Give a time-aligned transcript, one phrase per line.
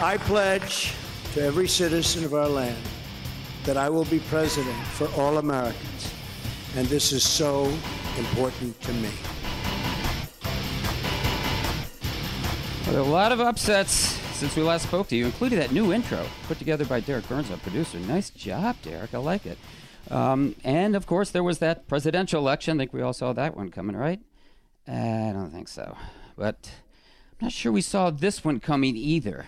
[0.00, 0.92] I pledge
[1.34, 2.82] to every citizen of our land
[3.64, 6.12] that I will be president for all Americans.
[6.76, 7.72] And this is so
[8.18, 9.10] important to me.
[12.88, 13.92] A lot of upsets
[14.34, 17.50] since we last spoke to you, including that new intro put together by Derek Burns,
[17.50, 17.98] our producer.
[18.00, 19.14] Nice job, Derek.
[19.14, 19.58] I like it.
[20.10, 22.78] Um, and of course, there was that presidential election.
[22.78, 24.20] I think we all saw that one coming, right?
[24.88, 25.96] I don't think so.
[26.36, 26.70] But
[27.40, 29.46] I'm not sure we saw this one coming either.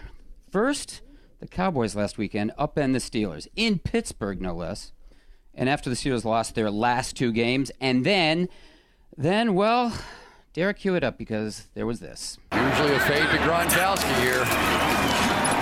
[0.56, 1.02] First,
[1.38, 4.90] the Cowboys last weekend upend the Steelers in Pittsburgh, no less.
[5.54, 8.48] And after the Steelers lost their last two games, and then,
[9.18, 9.92] then, well,
[10.54, 12.38] Derek, cue it up because there was this.
[12.54, 14.42] Usually a fade to Gronkowski here.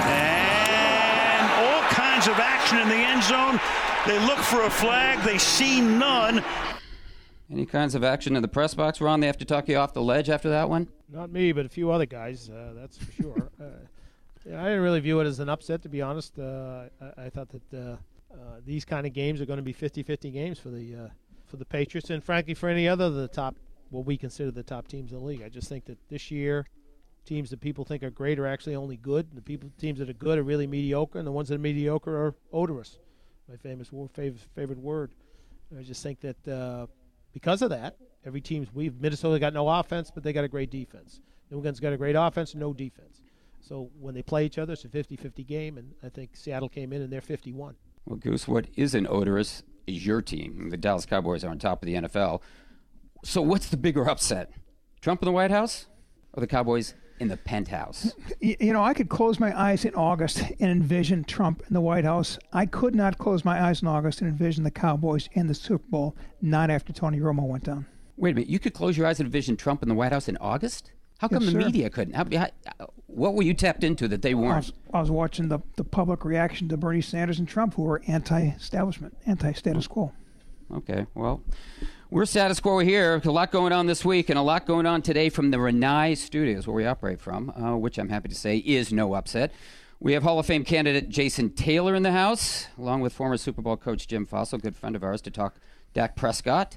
[0.06, 3.58] And all kinds of action in the end zone.
[4.06, 5.24] They look for a flag.
[5.24, 6.44] They see none.
[7.50, 9.18] Any kinds of action in the press box, Ron?
[9.18, 10.86] They have to talk you off the ledge after that one?
[11.10, 12.48] Not me, but a few other guys.
[12.48, 13.50] Uh, that's for sure.
[13.60, 13.64] uh,
[14.46, 16.38] yeah, I didn't really view it as an upset, to be honest.
[16.38, 17.96] Uh, I, I thought that uh,
[18.32, 21.08] uh, these kind of games are going to be 50-50 games for the uh,
[21.46, 23.54] for the Patriots, and frankly, for any other of the top,
[23.90, 25.42] what we consider the top teams in the league.
[25.42, 26.66] I just think that this year,
[27.26, 29.28] teams that people think are great are actually only good.
[29.34, 32.16] The people teams that are good are really mediocre, and the ones that are mediocre
[32.16, 32.98] are odorous.
[33.48, 35.12] My famous word, favorite, favorite word.
[35.78, 36.86] I just think that uh,
[37.32, 40.70] because of that, every team's we've Minnesota got no offense, but they got a great
[40.70, 41.20] defense.
[41.50, 43.20] New England's got a great offense, no defense.
[43.66, 46.92] So when they play each other, it's a 50-50 game, and I think Seattle came
[46.92, 47.74] in and they're 51.
[48.04, 50.68] Well, Goose, what isn't odorous is your team.
[50.68, 52.42] The Dallas Cowboys are on top of the NFL.
[53.24, 54.50] So what's the bigger upset?
[55.00, 55.86] Trump in the White House
[56.34, 58.14] or the Cowboys in the penthouse?
[58.40, 62.04] You know, I could close my eyes in August and envision Trump in the White
[62.04, 62.38] House.
[62.52, 65.86] I could not close my eyes in August and envision the Cowboys in the Super
[65.88, 67.86] Bowl, not after Tony Romo went down.
[68.18, 68.50] Wait a minute.
[68.50, 70.90] You could close your eyes and envision Trump in the White House in August?
[71.24, 71.66] How come Yes, the sir.
[71.66, 72.12] media couldn't?
[72.12, 74.56] How, how, what were you tapped into that they weren't?
[74.56, 78.02] was, I was watching the, the public reaction to Bernie Sanders and Trump, who were
[78.06, 80.12] anti establishment, anti status quo.
[80.70, 81.42] Okay, well,
[82.10, 83.22] we're status quo here.
[83.24, 86.14] A lot going on this week and a lot going on today from the Rinnai
[86.14, 89.50] Studios, where we operate from, uh, which I'm happy to say is no upset.
[90.00, 93.62] We have Hall of Fame candidate Jason Taylor in the house, along with former Super
[93.62, 95.56] Bowl coach Jim Fassel, good friend of ours, to talk
[95.94, 96.76] Dak Prescott.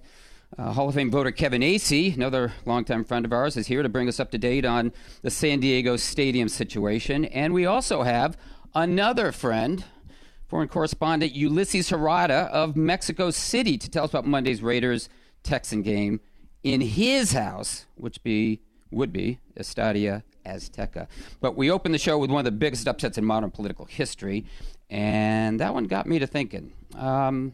[0.56, 3.90] Uh, Hall of Fame voter Kevin Acee, another longtime friend of ours, is here to
[3.90, 7.26] bring us up to date on the San Diego Stadium situation.
[7.26, 8.38] And we also have
[8.74, 9.84] another friend,
[10.48, 15.10] foreign correspondent Ulysses Harada of Mexico City to tell us about Monday's Raiders
[15.44, 16.22] Texan game
[16.64, 21.08] in his house, which be would be Estadio Azteca.
[21.42, 24.46] But we opened the show with one of the biggest upsets in modern political history,
[24.90, 26.72] and that one got me to thinking.
[26.96, 27.52] Um,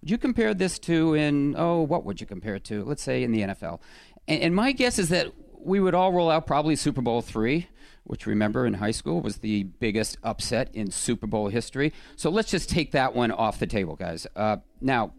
[0.00, 2.84] would you compare this to in oh what would you compare it to?
[2.84, 3.80] Let's say in the NFL.
[4.28, 7.68] And, and my guess is that we would all roll out probably Super Bowl three,
[8.04, 11.92] which remember in high school was the biggest upset in Super Bowl history.
[12.16, 14.26] So let's just take that one off the table, guys.
[14.34, 15.12] Uh, now,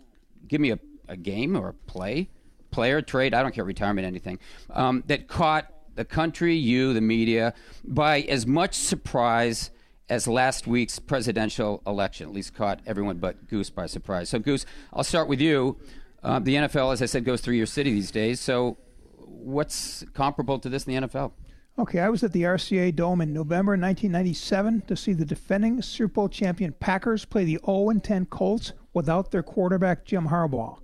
[0.47, 2.29] give me a, a game or a play,
[2.71, 4.39] player, trade, I don't care, retirement, anything,
[4.71, 7.53] um, that caught the country, you, the media,
[7.83, 9.69] by as much surprise
[10.11, 12.27] as last week's presidential election.
[12.27, 14.29] At least caught everyone but Goose by surprise.
[14.29, 15.77] So, Goose, I'll start with you.
[16.21, 18.41] Uh, the NFL, as I said, goes through your city these days.
[18.41, 18.77] So,
[19.15, 21.31] what's comparable to this in the NFL?
[21.79, 26.13] Okay, I was at the RCA Dome in November 1997 to see the defending Super
[26.13, 30.77] Bowl champion Packers play the 0 10 Colts without their quarterback Jim Harbaugh.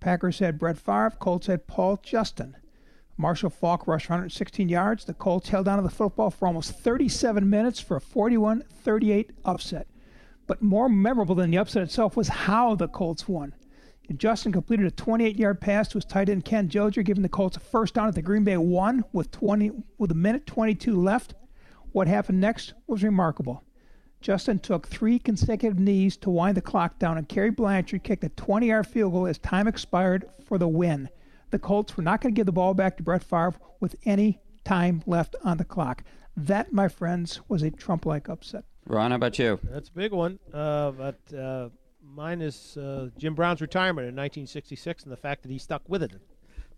[0.00, 2.54] Packers had Brett Favre, Colts had Paul Justin.
[3.18, 5.04] Marshall Faulk rushed 116 yards.
[5.04, 9.30] The Colts held on to the football for almost 37 minutes for a 41 38
[9.44, 9.86] upset.
[10.46, 13.54] But more memorable than the upset itself was how the Colts won.
[14.16, 17.60] Justin completed a 28-yard pass to his tight end Ken Dilger, giving the Colts a
[17.60, 21.34] first down at the Green Bay one with 20 with a minute 22 left.
[21.90, 23.64] What happened next was remarkable.
[24.20, 28.28] Justin took three consecutive knees to wind the clock down, and Cary Blanchard kicked a
[28.30, 31.08] 20-yard field goal as time expired for the win.
[31.50, 34.40] The Colts were not going to give the ball back to Brett Favre with any
[34.64, 36.02] time left on the clock.
[36.36, 38.64] That, my friends, was a Trump-like upset.
[38.86, 39.58] Ron, how about you?
[39.62, 40.38] That's a big one.
[40.52, 41.68] Uh, but uh,
[42.02, 46.02] mine is uh, Jim Brown's retirement in 1966 and the fact that he stuck with
[46.02, 46.12] it.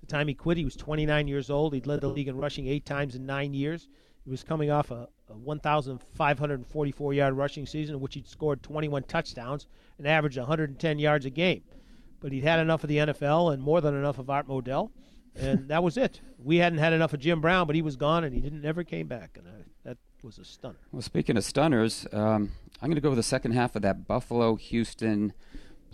[0.00, 1.75] The time he quit, he was 29 years old.
[1.75, 3.88] He'd led the league in rushing eight times in nine years.
[4.25, 9.05] He was coming off a, a 1,544 yard rushing season in which he'd scored 21
[9.05, 9.67] touchdowns
[9.97, 11.62] and averaged 110 yards a game.
[12.20, 14.91] But he'd had enough of the NFL and more than enough of Art Modell,
[15.37, 16.20] and that was it.
[16.38, 18.82] We hadn't had enough of Jim Brown, but he was gone and he didn't never
[18.85, 20.79] came back, and I, that was a stunner.
[20.91, 24.06] Well, speaking of stunners, um, I'm going to go with the second half of that
[24.06, 25.32] Buffalo Houston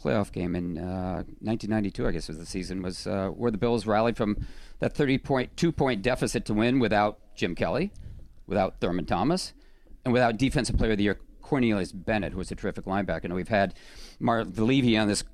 [0.03, 3.87] playoff game in uh, 1992, I guess was the season, was uh, where the Bills
[3.87, 4.47] rallied from
[4.81, 7.93] that 30 point, two point deficit to win without Jim Kelly,
[8.47, 9.53] without Thurman Thomas,
[10.05, 13.25] and without Defensive Player of the Year Cornelius Bennett, who was a terrific linebacker.
[13.25, 13.75] And we've had
[14.19, 15.25] Marv Levy on this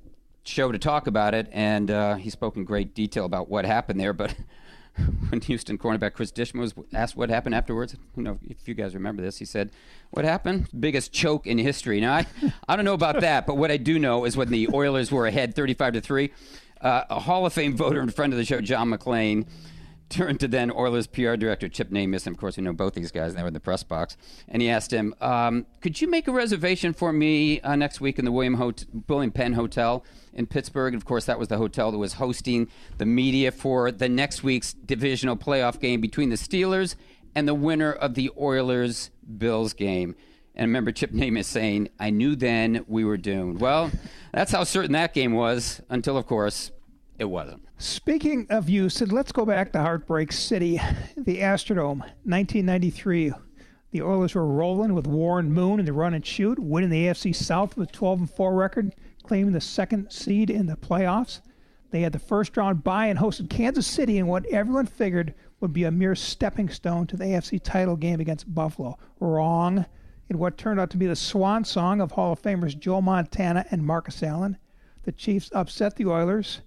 [0.43, 3.99] show to talk about it, and uh, he spoke in great detail about what happened
[3.99, 4.13] there.
[4.13, 4.35] But
[5.29, 8.93] when Houston cornerback Chris Dishman was asked what happened afterwards, you know, if you guys
[8.93, 9.71] remember this, he said,
[10.11, 10.67] "What happened?
[10.77, 12.25] Biggest choke in history." Now, I,
[12.67, 15.27] I don't know about that, but what I do know is when the Oilers were
[15.27, 16.31] ahead, thirty-five to three,
[16.81, 19.45] uh, a Hall of Fame voter and friend of the show, John McClain
[20.11, 23.11] turned to then Oilers PR director Chip Namias, and of course we know both these
[23.11, 23.33] guys.
[23.33, 24.17] They were in the press box,
[24.47, 28.19] and he asked him, um, "Could you make a reservation for me uh, next week
[28.19, 30.03] in the William, Hot- William Penn Hotel
[30.33, 32.67] in Pittsburgh?" And of course, that was the hotel that was hosting
[32.97, 36.95] the media for the next week's divisional playoff game between the Steelers
[37.33, 40.15] and the winner of the Oilers Bills game.
[40.53, 43.89] And I remember Chip Namias saying, "I knew then we were doomed." Well,
[44.33, 46.71] that's how certain that game was until, of course,
[47.21, 47.63] it wasn't.
[47.77, 50.81] Speaking of Houston, let's go back to Heartbreak City,
[51.15, 53.31] the Astrodome, 1993.
[53.91, 57.35] The Oilers were rolling with Warren Moon in the run and shoot, winning the AFC
[57.35, 61.41] South with a 12 and 4 record, claiming the second seed in the playoffs.
[61.91, 65.73] They had the first round bye and hosted Kansas City in what everyone figured would
[65.73, 68.97] be a mere stepping stone to the AFC title game against Buffalo.
[69.19, 69.85] Wrong.
[70.27, 73.67] In what turned out to be the swan song of Hall of Famers Joe Montana
[73.69, 74.57] and Marcus Allen,
[75.03, 76.61] the Chiefs upset the Oilers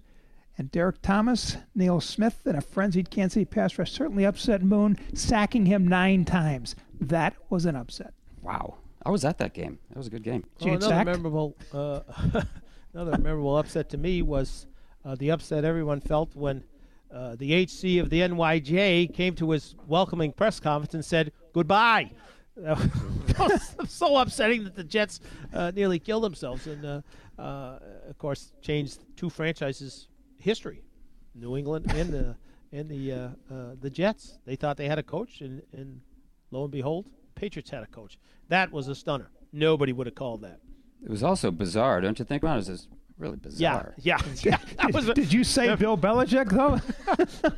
[0.57, 4.97] and Derrick Thomas, Neil Smith, and a frenzied Kansas City pass rush certainly upset Moon,
[5.13, 6.75] sacking him nine times.
[6.99, 8.13] That was an upset.
[8.41, 8.75] Wow.
[9.05, 9.77] I was at that game.
[9.89, 10.45] That was a good game.
[10.61, 11.99] Oh, another memorable, uh,
[12.93, 14.65] another memorable upset to me was
[15.03, 16.63] uh, the upset everyone felt when
[17.13, 22.11] uh, the HC of the NYJ came to his welcoming press conference and said goodbye.
[22.57, 25.19] That was so upsetting that the Jets
[25.53, 27.01] uh, nearly killed themselves, and uh,
[27.37, 30.07] uh, of course changed two franchises'
[30.45, 30.81] history,
[31.33, 32.35] New England and the
[32.71, 34.37] and the uh, uh, the Jets.
[34.45, 36.01] They thought they had a coach, and, and
[36.51, 38.17] lo and behold, Patriots had a coach.
[38.49, 39.31] That was a stunner.
[39.51, 40.59] Nobody would have called that.
[41.03, 42.43] It was also bizarre, don't you think?
[42.43, 43.93] Well, it was just really bizarre.
[43.97, 44.57] Yeah, yeah.
[44.79, 44.87] yeah.
[44.91, 46.79] Did, did you say Bill Belichick though?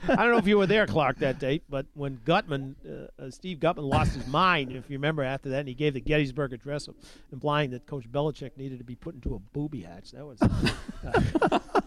[0.14, 3.32] I don't know if you were there, Clark, that date, but when Gutman, uh, uh,
[3.32, 6.54] Steve Gutman, lost his mind, if you remember after that, and he gave the Gettysburg
[6.54, 6.88] Address,
[7.34, 10.12] implying that Coach Belichick needed to be put into a booby hatch.
[10.12, 10.70] That was uh,
[11.04, 11.84] that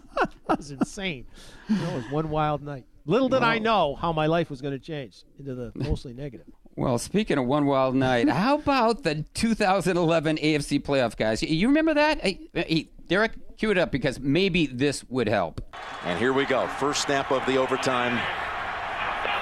[0.57, 1.25] was insane.
[1.69, 2.85] That was one wild night.
[3.05, 6.45] Little did I know how my life was going to change into the mostly negative.
[6.75, 11.41] Well, speaking of one wild night, how about the 2011 AFC playoff guys?
[11.41, 12.21] You remember that?
[12.21, 15.61] Hey, hey, Derek, cue it up because maybe this would help.
[16.05, 16.67] And here we go.
[16.67, 18.19] First snap of the overtime.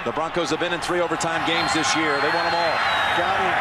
[0.06, 2.16] The Broncos have been in three overtime games this year.
[2.22, 2.76] They won them all.
[3.20, 3.56] Got him.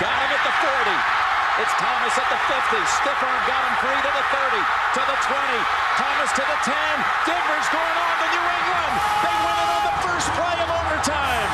[0.00, 1.20] Got him at the 40.
[1.60, 2.56] It's Thomas at the 50.
[2.88, 4.64] Stiff arm got him free to the 30,
[4.96, 5.60] to the 20.
[6.00, 6.72] Thomas to the 10.
[7.28, 8.94] Denver's going on to New England.
[9.20, 11.50] They win it on the first play of overtime.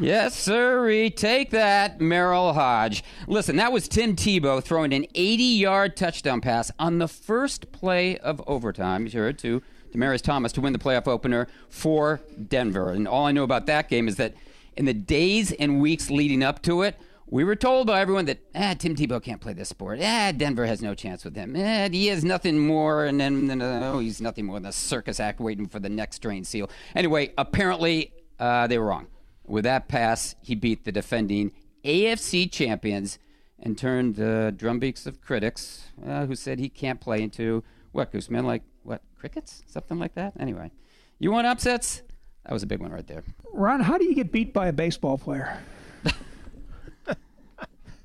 [0.00, 1.08] Yes, sir.
[1.10, 3.04] Take that, Merril Hoge.
[3.28, 8.42] Listen, that was Tim Tebow throwing an 80-yard touchdown pass on the first play of
[8.48, 9.08] overtime.
[9.08, 9.62] Heard to
[9.94, 12.90] Demaryius Thomas to win the playoff opener for Denver.
[12.90, 14.34] And all I know about that game is that
[14.76, 16.96] in the days and weeks leading up to it,
[17.26, 19.98] we were told by everyone that ah, Tim Tebow can't play this sport.
[20.02, 21.54] Ah, Denver has no chance with him.
[21.56, 24.72] Ah, he is nothing more, and then, then uh, oh, he's nothing more than a
[24.72, 26.70] circus act waiting for the next trained seal.
[26.94, 29.06] Anyway, apparently uh, they were wrong.
[29.46, 31.52] With that pass, he beat the defending
[31.84, 33.18] AFC champions
[33.58, 37.62] and turned the drumbeats of critics uh, who said he can't play into
[37.92, 40.34] what Gooseman like what crickets, something like that.
[40.38, 40.70] Anyway,
[41.18, 42.02] you want upsets?
[42.44, 43.24] That was a big one right there.
[43.52, 45.62] Ron, how do you get beat by a baseball player?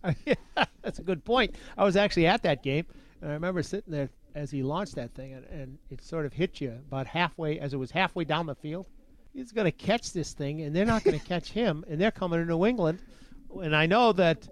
[0.81, 1.55] That's a good point.
[1.77, 2.85] I was actually at that game,
[3.21, 6.33] and I remember sitting there as he launched that thing, and, and it sort of
[6.33, 8.87] hit you about halfway, as it was halfway down the field.
[9.33, 12.11] He's going to catch this thing, and they're not going to catch him, and they're
[12.11, 12.99] coming to New England.
[13.61, 14.47] And I know that,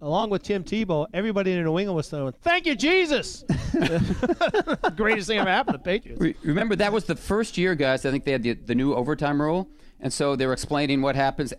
[0.00, 3.44] along with Tim Tebow, everybody in New England was saying, "Thank you, Jesus!"
[4.96, 6.44] Greatest thing ever happened to the Patriots.
[6.44, 8.06] Remember, that was the first year, guys.
[8.06, 9.68] I think they had the, the new overtime rule,
[10.00, 11.52] and so they were explaining what happens.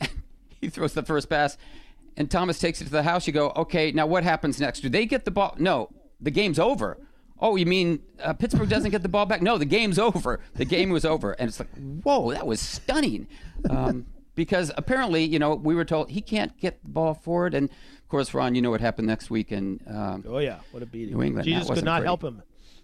[0.61, 1.57] he throws the first pass,
[2.19, 3.25] and Thomas takes it to the house.
[3.25, 4.81] You go, okay, now what happens next?
[4.81, 5.55] Do they get the ball?
[5.57, 5.89] No,
[6.21, 6.99] the game's over.
[7.41, 9.41] Oh, you mean uh, Pittsburgh doesn't get the ball back?
[9.41, 10.41] No, the game's over.
[10.55, 11.69] The game was over, and it's like,
[12.03, 13.27] whoa, that was stunning.
[13.69, 17.53] Um, because apparently, you know, we were told he can't get the ball forward.
[17.53, 20.83] And of course, Ron, you know what happened next week in um, Oh yeah, what
[20.83, 21.15] a beating!
[21.15, 21.45] New England.
[21.45, 22.07] Jesus could not pretty.
[22.07, 22.43] help him.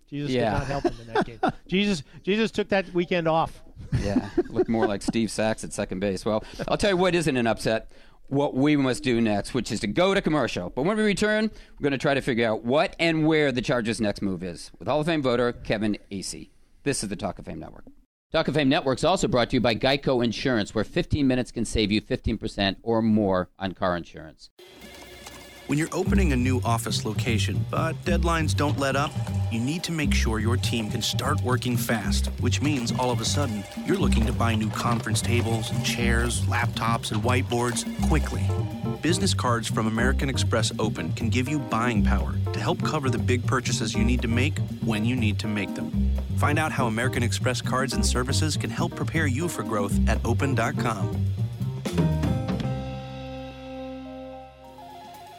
[0.09, 0.51] Jesus Yeah.
[0.51, 1.39] could not help him in that game.
[1.67, 3.61] Jesus, Jesus took that weekend off.
[4.01, 6.23] Yeah, looked more like Steve Sax at second base.
[6.25, 7.91] Well, I'll tell you what isn't an upset.
[8.27, 10.71] What we must do next, which is to go to commercial.
[10.71, 13.61] But when we return, we're going to try to figure out what and where the
[13.61, 16.49] Chargers' next move is with Hall of Fame voter Kevin Acee.
[16.83, 17.85] This is the Talk of Fame Network.
[18.31, 21.51] Talk of Fame Network is also brought to you by Geico Insurance, where 15 minutes
[21.51, 24.49] can save you 15% or more on car insurance.
[25.67, 29.11] When you're opening a new office location, but deadlines don't let up,
[29.51, 33.19] you need to make sure your team can start working fast, which means all of
[33.19, 38.43] a sudden you're looking to buy new conference tables and chairs, laptops, and whiteboards quickly.
[39.01, 43.17] Business cards from American Express Open can give you buying power to help cover the
[43.17, 46.11] big purchases you need to make when you need to make them.
[46.37, 50.23] Find out how American Express cards and services can help prepare you for growth at
[50.25, 51.25] open.com.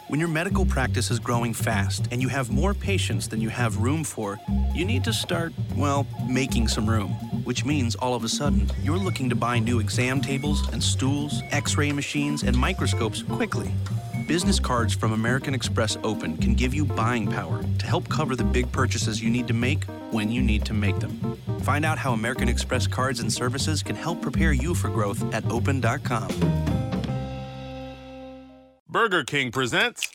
[0.08, 3.78] When your medical practice is growing fast and you have more patients than you have
[3.78, 4.38] room for,
[4.72, 7.08] you need to start, well, making some room.
[7.42, 11.42] Which means all of a sudden, you're looking to buy new exam tables and stools,
[11.50, 13.72] x ray machines, and microscopes quickly.
[14.28, 18.44] Business cards from American Express Open can give you buying power to help cover the
[18.44, 19.82] big purchases you need to make
[20.12, 21.36] when you need to make them.
[21.62, 25.44] Find out how American Express cards and services can help prepare you for growth at
[25.50, 26.85] open.com.
[28.96, 30.10] Burger King presents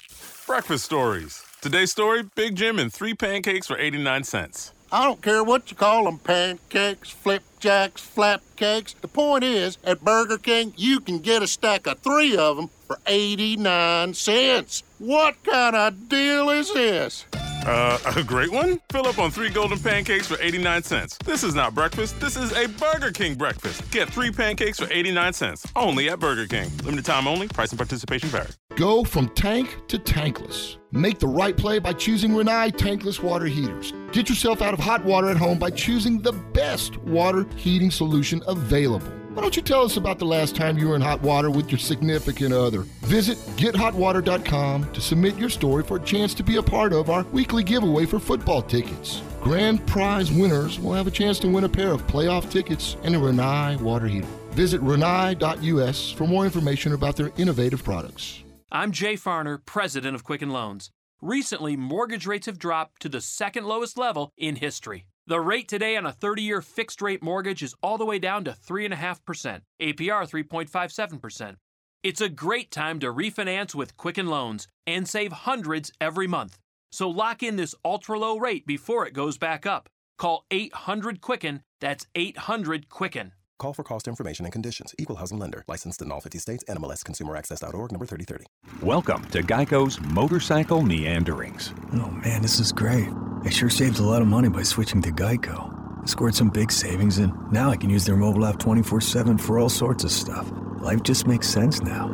[0.47, 1.43] Breakfast Stories.
[1.61, 4.73] Today's story Big Jim and three pancakes for 89 cents.
[4.91, 9.00] I don't care what you call them pancakes, flipjacks, flapcakes.
[9.00, 12.71] The point is, at Burger King, you can get a stack of three of them
[12.88, 14.81] for 89 cents.
[14.97, 17.25] What kind of deal is this?
[17.65, 18.80] Uh, a great one?
[18.91, 21.18] Fill up on three golden pancakes for 89 cents.
[21.24, 23.89] This is not breakfast, this is a Burger King breakfast.
[23.91, 26.70] Get three pancakes for 89 cents, only at Burger King.
[26.84, 28.50] Limited time only, price and participation vary.
[28.75, 30.77] Go from tank to tankless.
[30.91, 33.94] Make the right play by choosing Rinnai tankless water heaters.
[34.12, 38.41] Get yourself out of hot water at home by choosing the best water heating solution
[38.48, 39.20] available.
[39.33, 41.71] Why don't you tell us about the last time you were in hot water with
[41.71, 42.81] your significant other?
[43.03, 47.23] Visit gethotwater.com to submit your story for a chance to be a part of our
[47.31, 49.21] weekly giveaway for football tickets.
[49.39, 53.15] Grand prize winners will have a chance to win a pair of playoff tickets and
[53.15, 54.27] a Rinnai water heater.
[54.50, 58.43] Visit rinnai.us for more information about their innovative products.
[58.69, 60.91] I'm Jay Farner, president of Quicken Loans.
[61.21, 65.05] Recently, mortgage rates have dropped to the second lowest level in history.
[65.27, 68.43] The rate today on a 30 year fixed rate mortgage is all the way down
[68.45, 71.55] to 3.5%, APR 3.57%.
[72.03, 76.57] It's a great time to refinance with Quicken Loans and save hundreds every month.
[76.91, 79.89] So lock in this ultra low rate before it goes back up.
[80.17, 83.33] Call 800 Quicken, that's 800 Quicken.
[83.62, 84.96] Call for cost information and conditions.
[84.98, 85.63] Equal housing lender.
[85.68, 86.63] Licensed in all 50 states.
[86.68, 88.46] NMLS ConsumerAccess.org number 3030.
[88.84, 91.72] Welcome to Geico's Motorcycle Meanderings.
[91.94, 93.08] Oh man, this is great.
[93.44, 96.01] I sure saved a lot of money by switching to Geico.
[96.01, 99.38] I scored some big savings and now I can use their mobile app 24 7
[99.38, 100.51] for all sorts of stuff.
[100.80, 102.08] Life just makes sense now.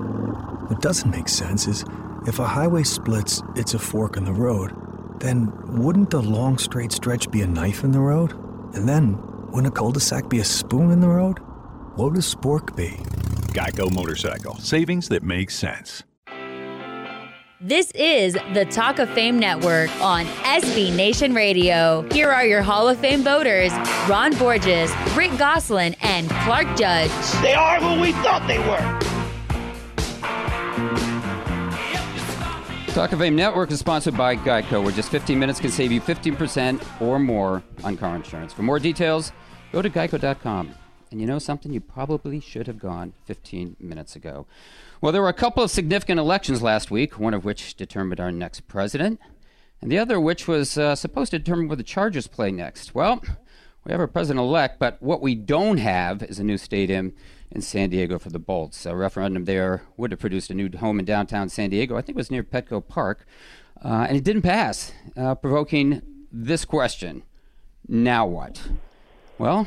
[0.68, 1.86] What doesn't make sense is
[2.28, 4.74] if a highway splits, it's a fork in the road.
[5.22, 8.34] Then wouldn't the long straight stretch be a knife in the road?
[8.76, 9.18] And then
[9.50, 11.40] wouldn't a cul-de-sac be a spoon in the road?
[11.96, 12.90] What would a spork be?
[13.54, 14.56] Geico Motorcycle.
[14.58, 16.04] Savings that make sense.
[17.60, 22.08] This is the Talk of Fame Network on SB Nation Radio.
[22.12, 23.72] Here are your Hall of Fame voters
[24.08, 27.10] Ron Borges, Rick Gosselin, and Clark Judge.
[27.42, 29.17] They are who we thought they were.
[32.98, 36.02] Talk of Fame Network is sponsored by Geico, where just 15 minutes can save you
[36.02, 38.54] 15% or more on car insurance.
[38.54, 39.32] For more details,
[39.72, 40.74] go to geico.com.
[41.12, 41.72] And you know something?
[41.72, 44.48] You probably should have gone 15 minutes ago.
[45.00, 48.32] Well, there were a couple of significant elections last week, one of which determined our
[48.32, 49.20] next president,
[49.80, 52.96] and the other which was uh, supposed to determine where the Chargers play next.
[52.96, 53.22] Well,
[53.86, 57.14] we have a president elect, but what we don't have is a new stadium
[57.52, 58.86] in San Diego for the Bolts.
[58.86, 61.96] A referendum there would have produced a new home in downtown San Diego.
[61.98, 63.26] I think it was near Petco Park.
[63.84, 66.02] Uh, and it didn't pass, uh, provoking
[66.32, 67.24] this question
[67.88, 68.62] Now what?
[69.38, 69.66] Well,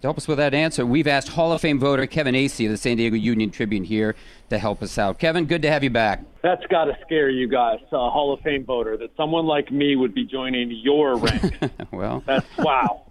[0.00, 2.70] to help us with that answer, we've asked Hall of Fame voter Kevin Acee of
[2.70, 4.14] the San Diego Union Tribune here
[4.48, 5.18] to help us out.
[5.18, 6.22] Kevin, good to have you back.
[6.40, 9.96] That's got to scare you guys, a Hall of Fame voter, that someone like me
[9.96, 11.50] would be joining your ranks.
[11.90, 13.06] well, That's wow.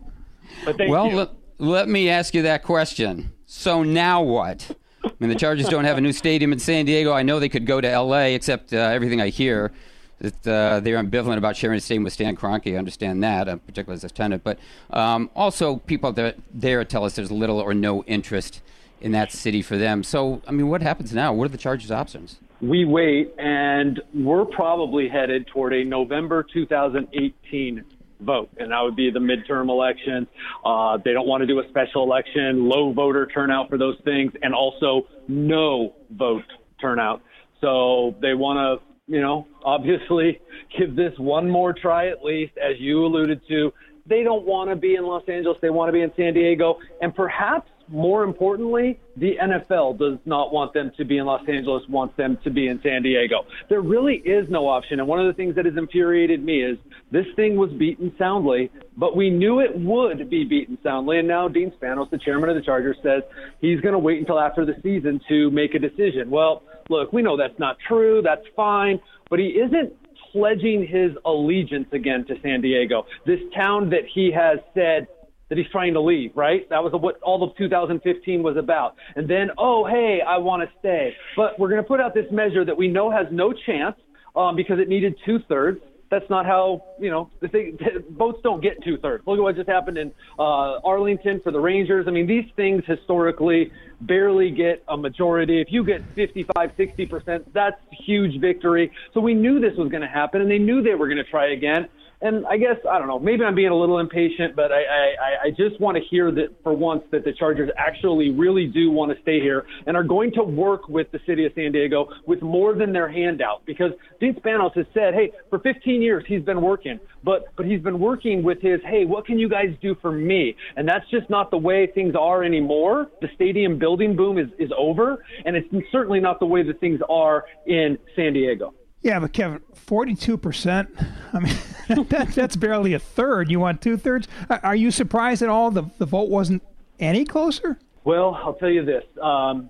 [0.64, 1.16] But thank well, you.
[1.18, 3.34] let, let me ask you that question.
[3.50, 4.76] So now what?
[5.06, 7.14] I mean, the Chargers don't have a new stadium in San Diego.
[7.14, 9.72] I know they could go to L.A., except uh, everything I hear
[10.20, 12.74] that uh, they're ambivalent about sharing a stadium with Stan Kroenke.
[12.74, 14.44] I understand that, uh, particularly as a tenant.
[14.44, 16.12] But um, also, people
[16.54, 18.62] there tell us there's little or no interest
[19.00, 20.04] in that city for them.
[20.04, 21.32] So, I mean, what happens now?
[21.32, 22.40] What are the Chargers' options?
[22.60, 27.86] We wait, and we're probably headed toward a November 2018
[28.22, 30.28] vote, and that would be the midterm elections.
[30.66, 34.32] Uh, they don't want to do a special election, low voter turnout for those things,
[34.42, 36.44] and also no vote
[36.80, 37.22] turnout.
[37.62, 40.40] So they want to, you know, obviously
[40.78, 43.72] give this one more try at least, as you alluded to.
[44.06, 45.58] They don't want to be in Los Angeles.
[45.62, 46.78] They want to be in San Diego.
[47.02, 51.84] And perhaps more importantly, the NFL does not want them to be in Los Angeles,
[51.90, 53.46] wants them to be in San Diego.
[53.70, 55.00] There really is no option.
[55.00, 56.78] And one of the things that has infuriated me is
[57.12, 61.20] this thing was beaten soundly, but we knew it would be beaten soundly.
[61.20, 63.24] And now Dean Spanos, the chairman of the Chargers, says
[63.62, 66.30] he's going to wait until after the season to make a decision.
[66.30, 68.22] Well, look, we know that's not true.
[68.22, 69.00] That's fine.
[69.30, 69.94] But he isn't
[70.32, 75.08] pledging his allegiance again to San Diego, this town that he has said
[75.50, 76.68] that he's trying to leave, right?
[76.70, 78.96] That was what all of 2015 was about.
[79.16, 81.14] And then, oh, hey, I want to stay.
[81.36, 83.96] But we're going to put out this measure that we know has no chance
[84.36, 85.80] um, because it needed two thirds.
[86.10, 87.78] That's not how, you know, the thing,
[88.12, 89.26] votes don't get two thirds.
[89.28, 92.06] Look at what just happened in uh, Arlington for the Rangers.
[92.08, 95.60] I mean, these things historically barely get a majority.
[95.60, 98.92] If you get 55, 60%, that's huge victory.
[99.14, 101.30] So we knew this was going to happen, and they knew they were going to
[101.30, 101.88] try again
[102.22, 103.20] and I guess I don't know.
[103.20, 106.48] Maybe I'm being a little impatient, but I I, I just want to hear that
[106.64, 110.32] for once that the Chargers actually really do want to stay here and are going
[110.34, 113.66] to work with the city of San Diego with more than their handout.
[113.66, 117.82] Because Dean Spanos has said, hey, for 15 years he's been working, but but he's
[117.82, 120.56] been working with his, hey, what can you guys do for me?
[120.76, 123.08] And that's just not the way things are anymore.
[123.22, 127.00] The stadium building boom is is over, and it's certainly not the way that things
[127.10, 128.74] are in San Diego.
[129.02, 130.90] Yeah, but Kevin, forty-two percent.
[131.34, 131.56] I mean,
[132.10, 133.50] that, that's barely a third.
[133.50, 134.28] You want two thirds?
[134.50, 136.64] Are you surprised at all the the vote wasn't
[137.00, 137.78] any closer?
[138.04, 139.04] Well, I'll tell you this.
[139.22, 139.70] Um,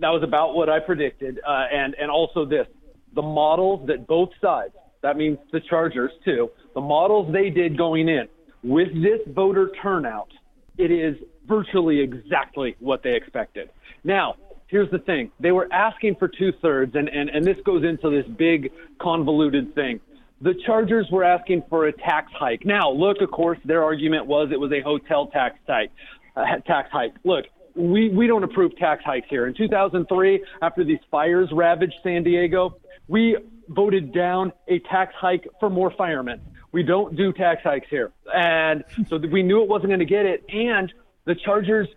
[0.00, 2.66] that was about what I predicted, uh, and and also this:
[3.14, 4.74] the models that both sides.
[5.02, 6.50] That means the Chargers too.
[6.74, 8.28] The models they did going in
[8.62, 10.28] with this voter turnout,
[10.76, 13.70] it is virtually exactly what they expected.
[14.04, 14.36] Now,
[14.70, 18.10] here's the thing they were asking for two thirds, and, and, and this goes into
[18.10, 20.00] this big convoluted thing.
[20.42, 22.64] The Chargers were asking for a tax hike.
[22.64, 25.90] Now, look, of course, their argument was it was a hotel tax hike.
[26.34, 27.12] Uh, tax hike.
[27.24, 29.46] Look, we, we don't approve tax hikes here.
[29.46, 32.76] In 2003, after these fires ravaged San Diego,
[33.08, 33.36] we
[33.68, 36.40] voted down a tax hike for more firemen.
[36.72, 38.12] We don't do tax hikes here.
[38.32, 40.44] And so we knew it wasn't going to get it.
[40.48, 40.92] And
[41.24, 41.88] the Chargers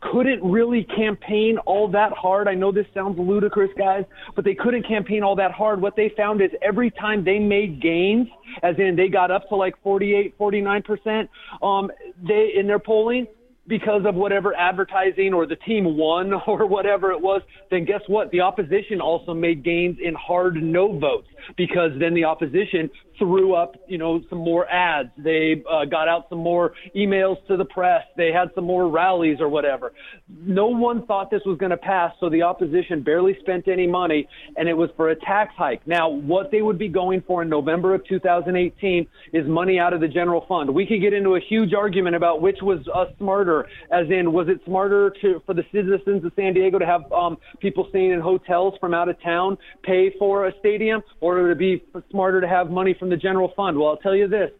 [0.00, 2.48] couldn't really campaign all that hard.
[2.48, 5.80] I know this sounds ludicrous, guys, but they couldn't campaign all that hard.
[5.80, 8.28] What they found is every time they made gains,
[8.62, 11.28] as in they got up to like 48, 49%,
[11.62, 11.90] um,
[12.26, 13.26] they, in their polling,
[13.68, 18.30] because of whatever advertising or the team won or whatever it was, then guess what?
[18.30, 22.90] The opposition also made gains in hard no votes because then the opposition
[23.22, 25.10] threw up, you know, some more ads.
[25.16, 28.02] They uh, got out some more emails to the press.
[28.16, 29.92] They had some more rallies or whatever.
[30.28, 34.26] No one thought this was going to pass, so the opposition barely spent any money,
[34.56, 35.86] and it was for a tax hike.
[35.86, 40.00] Now, what they would be going for in November of 2018 is money out of
[40.00, 40.68] the general fund.
[40.74, 44.48] We could get into a huge argument about which was uh, smarter, as in, was
[44.48, 48.20] it smarter to for the citizens of San Diego to have um, people staying in
[48.20, 52.48] hotels from out of town pay for a stadium, or would it be smarter to
[52.48, 53.78] have money from the general fund?
[53.78, 54.50] Well, I'll tell you this.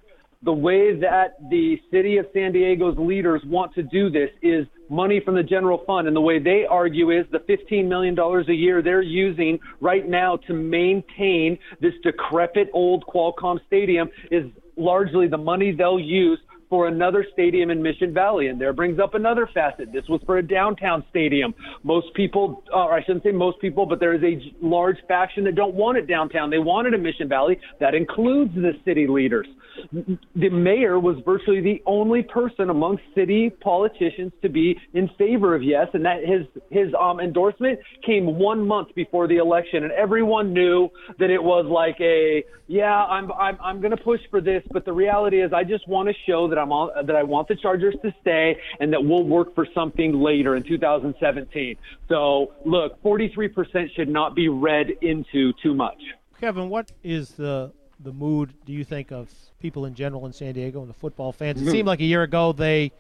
[0.45, 5.21] The way that the city of San Diego's leaders want to do this is money
[5.25, 6.07] from the general fund.
[6.09, 10.37] And the way they argue is the $15 million a year they're using right now
[10.49, 14.45] to maintain this decrepit old Qualcomm stadium is
[14.77, 16.41] largely the money they'll use
[16.73, 18.47] for another stadium in Mission Valley.
[18.47, 19.93] And there brings up another facet.
[19.93, 21.53] This was for a downtown stadium.
[21.83, 25.45] Most people, uh, or I shouldn't say most people, but there is a large faction
[25.45, 26.49] that don't want it downtown.
[26.49, 27.59] They wanted a Mission Valley.
[27.79, 29.47] That includes the city leaders.
[29.93, 35.63] The mayor was virtually the only person among city politicians to be in favor of
[35.63, 40.53] yes, and that his his um, endorsement came one month before the election, and everyone
[40.53, 44.63] knew that it was like a yeah, I'm I'm I'm going to push for this,
[44.71, 47.57] but the reality is I just want to show that I'm that I want the
[47.57, 51.77] Chargers to stay and that we'll work for something later in 2017.
[52.09, 56.01] So, look, 43% should not be read into too much.
[56.41, 60.55] Kevin, what is the the mood do you think of people in general in San
[60.55, 61.63] Diego and the football fans?
[61.63, 62.93] It seemed like a year ago they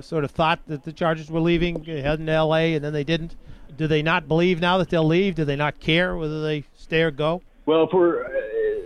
[0.00, 3.34] sort of thought that the Chargers were leaving, heading to L.A., and then they didn't.
[3.76, 5.34] Do they not believe now that they'll leave?
[5.34, 7.42] Do they not care whether they stay or go?
[7.66, 8.26] Well, if we're,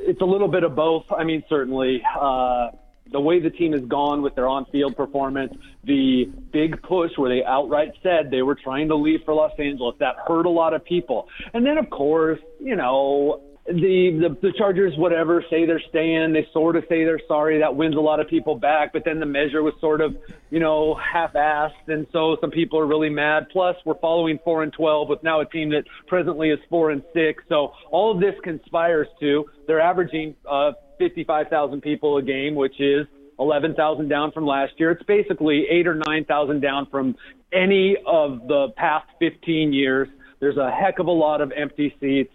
[0.06, 1.04] it's a little bit of both.
[1.16, 2.02] I mean, certainly.
[2.20, 2.70] Uh,
[3.12, 7.44] the way the team has gone with their on-field performance, the big push where they
[7.44, 10.84] outright said they were trying to leave for Los Angeles, that hurt a lot of
[10.84, 11.28] people.
[11.54, 16.32] And then, of course, you know, the, the the Chargers, whatever, say they're staying.
[16.32, 17.60] They sort of say they're sorry.
[17.60, 18.92] That wins a lot of people back.
[18.92, 20.16] But then the measure was sort of,
[20.50, 23.46] you know, half-assed, and so some people are really mad.
[23.52, 27.02] Plus, we're following four and twelve with now a team that presently is four and
[27.14, 27.44] six.
[27.48, 33.06] So all of this conspires to they're averaging uh, 55,000 people a game, which is
[33.38, 34.90] 11,000 down from last year.
[34.90, 37.16] It's basically eight or 9,000 down from
[37.52, 40.08] any of the past 15 years.
[40.40, 42.32] There's a heck of a lot of empty seats.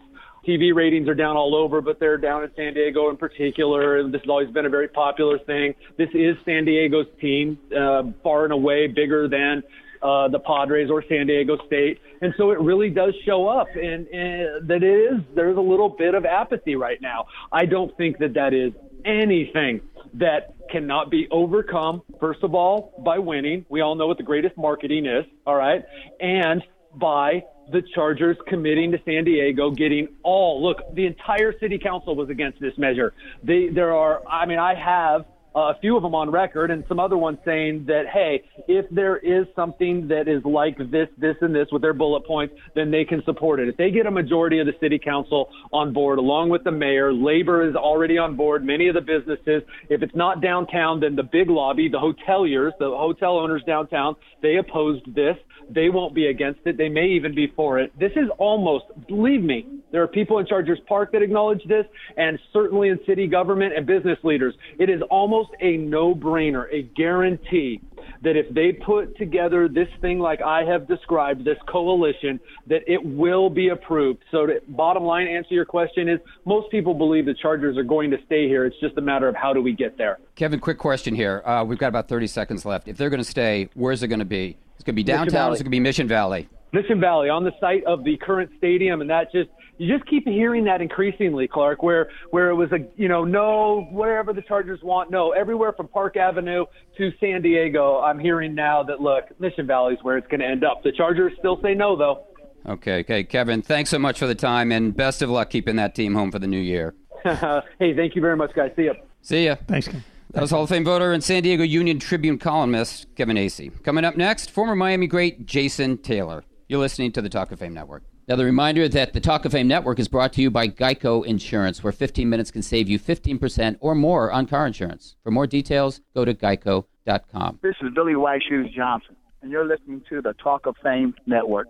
[0.47, 4.01] TV ratings are down all over, but they're down in San Diego in particular.
[4.09, 5.73] This has always been a very popular thing.
[5.97, 9.61] This is San Diego's team, uh, far and away bigger than
[10.01, 11.99] uh, the Padres or San Diego State.
[12.21, 15.89] And so it really does show up and, and that it is, there's a little
[15.89, 17.25] bit of apathy right now.
[17.51, 18.71] I don't think that that is
[19.05, 19.81] anything
[20.13, 23.65] that cannot be overcome, first of all, by winning.
[23.69, 25.83] We all know what the greatest marketing is, all right?
[26.19, 26.63] And
[26.95, 30.77] by the Chargers committing to San Diego, getting all look.
[30.93, 33.13] The entire city council was against this measure.
[33.43, 35.25] They, there are, I mean, I have
[35.55, 39.17] a few of them on record and some other ones saying that, hey, if there
[39.17, 43.03] is something that is like this, this, and this with their bullet points, then they
[43.03, 43.67] can support it.
[43.67, 47.11] If they get a majority of the city council on board, along with the mayor,
[47.11, 49.63] labor is already on board, many of the businesses.
[49.89, 54.57] If it's not downtown, then the big lobby, the hoteliers, the hotel owners downtown, they
[54.57, 55.37] opposed this.
[55.69, 56.77] They won't be against it.
[56.77, 57.97] They may even be for it.
[57.99, 61.85] This is almost, believe me, there are people in Chargers Park that acknowledge this,
[62.17, 64.53] and certainly in city government and business leaders.
[64.79, 67.81] It is almost a no brainer, a guarantee
[68.23, 73.03] that if they put together this thing like I have described, this coalition, that it
[73.03, 74.23] will be approved.
[74.31, 78.11] So, to, bottom line answer your question is most people believe the Chargers are going
[78.11, 78.65] to stay here.
[78.65, 80.19] It's just a matter of how do we get there.
[80.35, 81.41] Kevin, quick question here.
[81.45, 82.87] Uh, we've got about 30 seconds left.
[82.87, 84.57] If they're going to stay, where's it going to be?
[84.77, 85.51] It's going to be downtown.
[85.51, 86.47] It's going to be Mission Valley.
[86.71, 90.27] Mission Valley on the site of the current stadium, and that just you just keep
[90.27, 94.79] hearing that increasingly, Clark, where where it was a you know no wherever the Chargers
[94.83, 96.65] want no everywhere from Park Avenue
[96.97, 97.99] to San Diego.
[97.99, 100.83] I'm hearing now that look Mission Valley is where it's going to end up.
[100.83, 102.25] The Chargers still say no though.
[102.67, 103.61] Okay, okay, Kevin.
[103.61, 106.39] Thanks so much for the time, and best of luck keeping that team home for
[106.39, 106.95] the new year.
[107.23, 108.71] hey, thank you very much, guys.
[108.75, 108.93] See ya.
[109.21, 109.55] See ya.
[109.67, 110.03] Thanks, Ken.
[110.31, 113.71] That was Hall of Fame voter and San Diego Union Tribune columnist Kevin Acee.
[113.83, 116.43] Coming up next, former Miami great Jason Taylor.
[116.67, 118.03] You're listening to the Talk of Fame Network.
[118.27, 121.25] Now, the reminder that the Talk of Fame Network is brought to you by Geico
[121.25, 125.15] Insurance, where 15 minutes can save you 15% or more on car insurance.
[125.23, 127.59] For more details, go to geico.com.
[127.63, 131.69] This is Billy White Shoes Johnson, and you're listening to the Talk of Fame Network.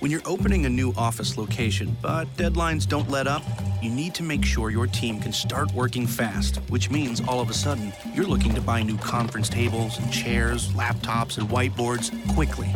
[0.00, 3.42] When you're opening a new office location, but deadlines don't let up,
[3.82, 7.50] you need to make sure your team can start working fast, which means all of
[7.50, 12.74] a sudden you're looking to buy new conference tables and chairs, laptops, and whiteboards quickly.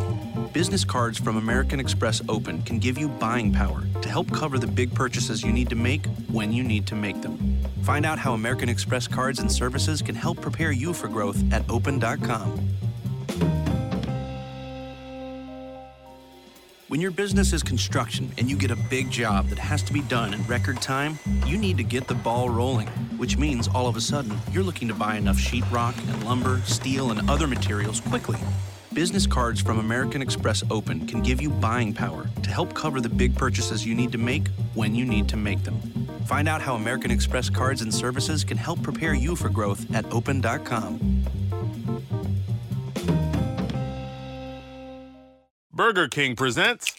[0.53, 4.67] Business cards from American Express Open can give you buying power to help cover the
[4.67, 7.57] big purchases you need to make when you need to make them.
[7.81, 11.67] Find out how American Express cards and services can help prepare you for growth at
[11.71, 12.75] open.com.
[16.95, 19.99] When your business is construction and you get a big job that has to be
[20.03, 23.97] done in record time, you need to get the ball rolling, which means all of
[23.97, 28.39] a sudden you're looking to buy enough sheetrock and lumber, steel, and other materials quickly.
[28.93, 33.09] Business cards from American Express Open can give you buying power to help cover the
[33.09, 35.81] big purchases you need to make when you need to make them.
[36.27, 40.09] Find out how American Express cards and services can help prepare you for growth at
[40.13, 41.14] open.com.
[45.75, 46.93] Burger King presents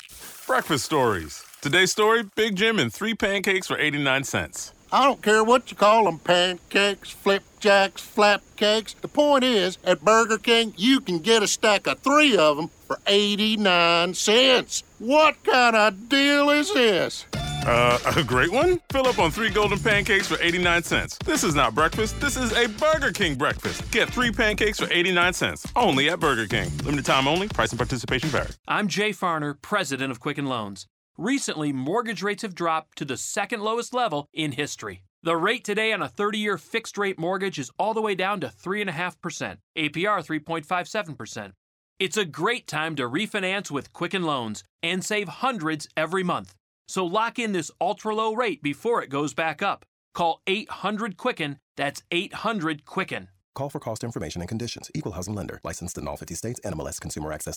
[0.46, 1.42] Breakfast Stories.
[1.62, 4.74] Today's story Big Jim and three pancakes for 89 cents.
[4.92, 8.94] I don't care what you call them pancakes, flipjacks, flapcakes.
[9.00, 12.68] The point is, at Burger King, you can get a stack of three of them
[12.86, 14.82] for 89 cents.
[14.98, 17.24] What kind of deal is this?
[17.66, 18.80] Uh, a great one?
[18.92, 21.18] Fill up on three golden pancakes for 89 cents.
[21.24, 23.90] This is not breakfast, this is a Burger King breakfast.
[23.90, 26.70] Get three pancakes for 89 cents, only at Burger King.
[26.84, 28.50] Limited time only, price and participation vary.
[28.68, 30.86] I'm Jay Farner, president of Quicken Loans.
[31.18, 35.02] Recently, mortgage rates have dropped to the second lowest level in history.
[35.24, 38.40] The rate today on a 30 year fixed rate mortgage is all the way down
[38.42, 41.52] to 3.5%, APR 3.57%.
[41.98, 46.54] It's a great time to refinance with Quicken Loans and save hundreds every month.
[46.88, 49.84] So lock in this ultra low rate before it goes back up.
[50.14, 53.28] Call 800 Quicken, that's 800 Quicken.
[53.54, 54.90] Call for cost information and conditions.
[54.94, 55.60] Equal housing lender.
[55.64, 56.60] Licensed in all 50 states.
[56.64, 57.56] NMLS Consumer Access.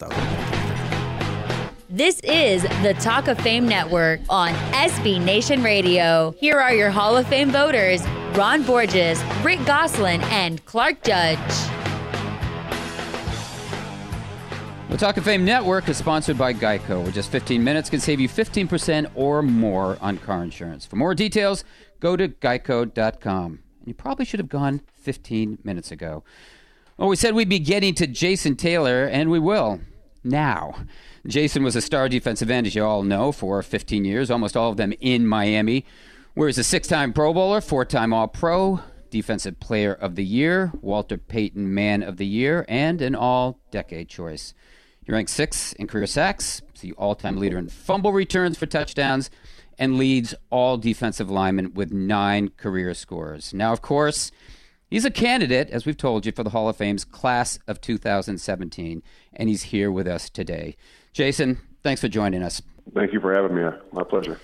[1.90, 6.34] This is the Talk of Fame Network on SB Nation Radio.
[6.38, 8.02] Here are your Hall of Fame voters
[8.36, 11.79] Ron Borges, Rick Gosselin, and Clark Judge.
[14.90, 18.20] The Talk of Fame Network is sponsored by Geico, where just 15 minutes can save
[18.20, 20.84] you 15% or more on car insurance.
[20.84, 21.64] For more details,
[22.00, 23.60] go to geico.com.
[23.86, 26.24] You probably should have gone 15 minutes ago.
[26.98, 29.80] Well, we said we'd be getting to Jason Taylor, and we will
[30.24, 30.76] now.
[31.28, 34.72] Jason was a star defensive end, as you all know, for 15 years, almost all
[34.72, 35.86] of them in Miami,
[36.34, 40.26] where he's a six time Pro Bowler, four time All Pro, Defensive Player of the
[40.26, 44.56] Year, Walter Payton Man of the Year, and an All Decade choice.
[45.10, 48.68] He ranks sixth in career sacks, is the all time leader in fumble returns for
[48.68, 49.32] touchdowns,
[49.80, 53.52] and leads all defensive linemen with nine career scores.
[53.52, 54.32] Now, of course,
[54.88, 59.02] he's a candidate, as we've told you, for the Hall of Fame's class of 2017,
[59.34, 60.76] and he's here with us today.
[61.12, 62.62] Jason, thanks for joining us.
[62.94, 63.68] Thank you for having me.
[63.92, 64.40] My pleasure.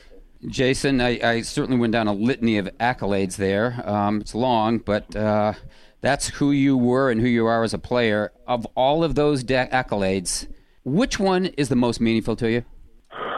[0.47, 3.83] Jason, I, I certainly went down a litany of accolades there.
[3.87, 5.53] Um, it's long, but uh,
[6.01, 8.31] that's who you were and who you are as a player.
[8.47, 10.47] Of all of those de- accolades,
[10.85, 12.63] which one is the most meaningful to you?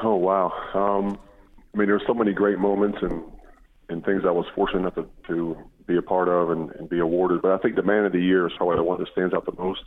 [0.04, 0.52] Oh wow!
[0.76, 1.18] Um,
[1.74, 3.24] I mean, there's so many great moments and
[3.90, 5.58] and things I was fortunate enough to, to
[5.88, 7.42] be a part of and, and be awarded.
[7.42, 9.46] But I think the Man of the Year is probably the one that stands out
[9.46, 9.80] the most.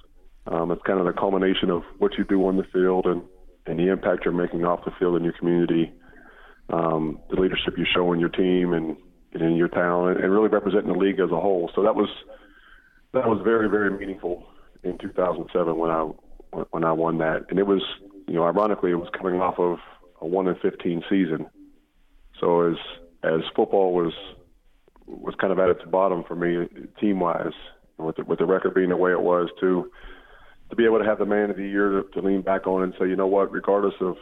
[0.47, 3.23] Um, it's kind of the culmination of what you do on the field and
[3.67, 5.93] and the impact you're making off the field in your community,
[6.71, 8.97] um, the leadership you show in your team and,
[9.35, 11.71] and in your town, and, and really representing the league as a whole.
[11.75, 12.09] So that was
[13.13, 14.47] that was very very meaningful
[14.83, 16.11] in 2007 when I
[16.71, 17.83] when I won that, and it was
[18.27, 19.79] you know ironically it was coming off of
[20.21, 21.47] a one in 15 season.
[22.41, 22.77] So as
[23.23, 24.13] as football was
[25.07, 26.69] was kind of at its bottom for me
[27.01, 27.53] team wise,
[27.99, 29.91] with the, with the record being the way it was, to
[30.71, 32.83] to be able to have the man of the year to, to lean back on
[32.85, 34.17] and say, you know what, regardless of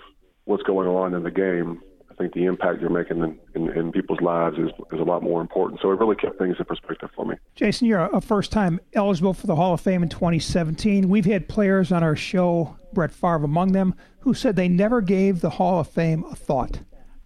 [0.45, 1.83] what's going on in the game,
[2.19, 5.41] think the impact you're making in, in, in people's lives is, is a lot more
[5.41, 5.81] important.
[5.81, 7.37] So it really kept things in perspective for me.
[7.55, 11.09] Jason, you're a first time eligible for the Hall of Fame in 2017.
[11.09, 15.41] We've had players on our show, Brett Favre among them, who said they never gave
[15.41, 16.81] the Hall of Fame a thought.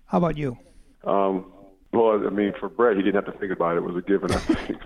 [0.07, 0.59] How about you?
[1.05, 1.53] Um,
[1.93, 3.79] well, I mean, for Brett, he didn't have to think about it.
[3.79, 4.79] It was a given, I think.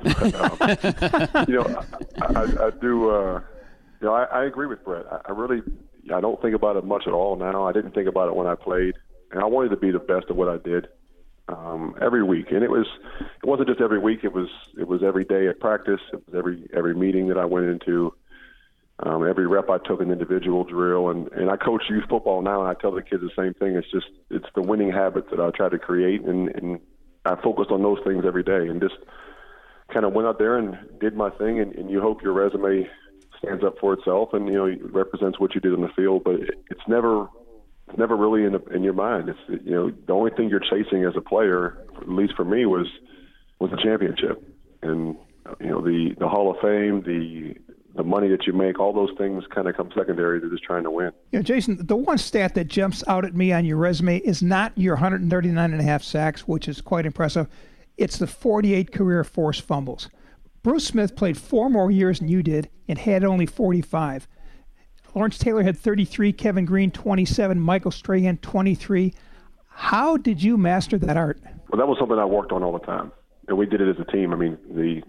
[0.59, 1.83] but, um, you know,
[2.21, 3.11] I, I, I do.
[3.11, 3.41] Uh,
[4.01, 5.07] you know, I, I agree with Brett.
[5.11, 5.63] I, I really,
[6.15, 7.67] I don't think about it much at all now.
[7.67, 8.95] I didn't think about it when I played,
[9.33, 10.89] and I wanted to be the best at what I did
[11.49, 12.51] um, every week.
[12.51, 12.87] And it was,
[13.21, 14.21] it wasn't just every week.
[14.25, 16.01] It was, it was every day at practice.
[16.13, 18.15] It was every every meeting that I went into.
[19.01, 22.61] Um, every rep I took an individual drill, and and I coach youth football now,
[22.61, 23.77] and I tell the kids the same thing.
[23.77, 26.81] It's just it's the winning habits that I try to create, and and
[27.27, 28.97] I focused on those things every day, and just
[29.93, 32.89] kind of went out there and did my thing, and, and you hope your resume
[33.39, 36.25] stands up for itself and you know represents what you did in the field.
[36.25, 37.29] But it, it's never
[37.89, 39.29] it's never really in in your mind.
[39.29, 42.67] It's you know the only thing you're chasing as a player, at least for me,
[42.67, 42.87] was
[43.59, 44.43] was the championship,
[44.83, 45.17] and
[45.61, 47.55] you know the the Hall of Fame, the
[47.97, 50.85] the money that you make, all those things kind of come secondary to just trying
[50.85, 51.13] to win.
[51.33, 54.73] Know, Jason, the one stat that jumps out at me on your resume is not
[54.77, 57.49] your 139 and a half sacks, which is quite impressive.
[57.97, 60.11] It's the 48 career forced fumbles.
[60.63, 64.29] Bruce Smith played four more years than you did and had only 45.
[65.17, 69.15] Lawrence Taylor had 33, Kevin Greene 27, Michael Strahan 23.
[69.67, 71.41] How did you master that art?
[71.71, 73.11] Well, that was something I worked on all the time,
[73.49, 74.35] and we did it as a team.
[74.35, 75.03] I mean, the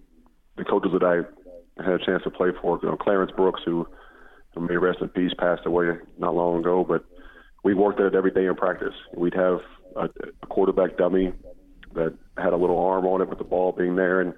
[0.56, 3.86] the coaches that I had a chance to play for, you know, Clarence Brooks, who,
[4.56, 7.04] who may rest in peace, passed away not long ago, but
[7.64, 8.96] we worked at it every day in practice.
[9.14, 9.60] We'd have
[9.96, 10.06] a,
[10.42, 11.34] a quarterback dummy
[11.94, 14.34] that had a little arm on it with the ball being there, and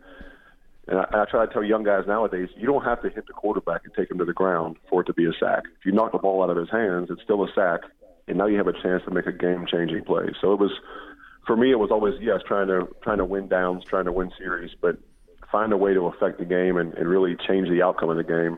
[0.89, 3.33] and I, I try to tell young guys nowadays, you don't have to hit the
[3.33, 5.63] quarterback and take him to the ground for it to be a sack.
[5.79, 7.81] If you knock the ball out of his hands, it's still a sack,
[8.27, 10.25] and now you have a chance to make a game-changing play.
[10.41, 10.71] So it was,
[11.45, 14.31] for me, it was always yes, trying to trying to win downs, trying to win
[14.37, 14.97] series, but
[15.51, 18.23] find a way to affect the game and, and really change the outcome of the
[18.23, 18.57] game.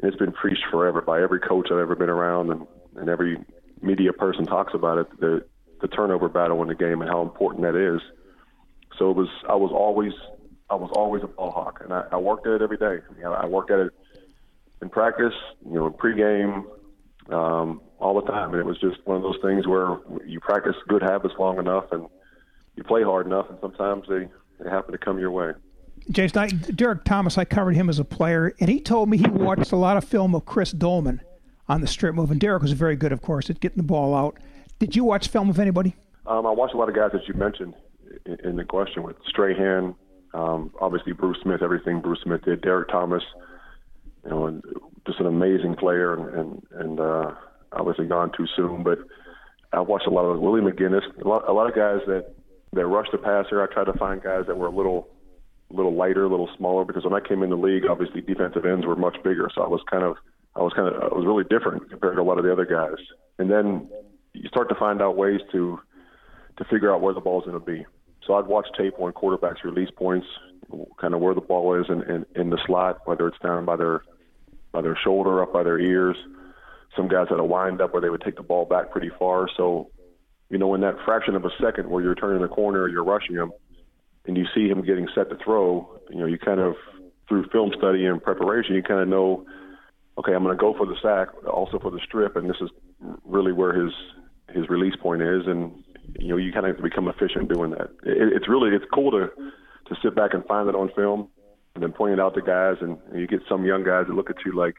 [0.00, 3.38] And it's been preached forever by every coach I've ever been around, and, and every
[3.82, 5.20] media person talks about it.
[5.20, 5.44] The
[5.80, 8.00] the turnover battle in the game and how important that is.
[8.98, 9.28] So it was.
[9.48, 10.12] I was always
[10.70, 12.98] I was always a ball hawk, and I, I worked at it every day.
[13.16, 13.92] You know, I worked at it
[14.82, 15.34] in practice,
[15.66, 16.64] you know, in pregame,
[17.30, 20.76] um, all the time, and it was just one of those things where you practice
[20.86, 22.06] good habits long enough, and
[22.76, 24.28] you play hard enough, and sometimes they
[24.60, 25.52] they happen to come your way.
[26.10, 29.28] Jason, I, Derrick Thomas, I covered him as a player, and he told me he
[29.28, 31.20] watched a lot of film of Chris Doleman
[31.68, 34.14] on the strip move, and Derrick was very good, of course, at getting the ball
[34.14, 34.38] out.
[34.78, 35.94] Did you watch film of anybody?
[36.26, 37.74] Um, I watched a lot of guys that you mentioned
[38.26, 39.94] in, in the question with Strahan,
[40.34, 42.60] um, obviously, Bruce Smith, everything Bruce Smith did.
[42.62, 43.22] Derrick Thomas,
[44.24, 44.62] you know, and
[45.06, 47.32] just an amazing player, and and, and uh,
[47.72, 48.82] obviously gone too soon.
[48.82, 48.98] But
[49.72, 52.34] I watched a lot of Willie McGinest, a lot, a lot of guys that
[52.72, 53.62] that rushed the passer.
[53.62, 55.08] I tried to find guys that were a little
[55.70, 56.84] little lighter, a little smaller.
[56.84, 59.68] Because when I came in the league, obviously defensive ends were much bigger, so I
[59.68, 60.16] was kind of
[60.56, 62.66] I was kind of I was really different compared to a lot of the other
[62.66, 62.98] guys.
[63.38, 63.88] And then
[64.34, 65.80] you start to find out ways to
[66.58, 67.86] to figure out where the ball's going to be.
[68.28, 70.26] So I'd watch tape on quarterbacks' release points,
[71.00, 73.76] kind of where the ball is in, in, in the slot, whether it's down by
[73.76, 74.02] their
[74.70, 76.16] by their shoulder, up by their ears.
[76.94, 79.48] Some guys had a wind up where they would take the ball back pretty far.
[79.56, 79.90] So,
[80.50, 83.34] you know, in that fraction of a second where you're turning the corner you're rushing
[83.34, 83.50] him,
[84.26, 86.74] and you see him getting set to throw, you know, you kind of
[87.28, 89.46] through film study and preparation, you kind of know,
[90.18, 92.68] okay, I'm going to go for the sack, also for the strip, and this is
[93.24, 93.94] really where his
[94.54, 95.82] his release point is, and
[96.18, 97.90] you know, you kind of become efficient doing that.
[98.02, 99.30] It, it's really it's cool to
[99.88, 101.28] to sit back and find it on film,
[101.74, 104.14] and then point it out to guys, and, and you get some young guys that
[104.14, 104.76] look at you like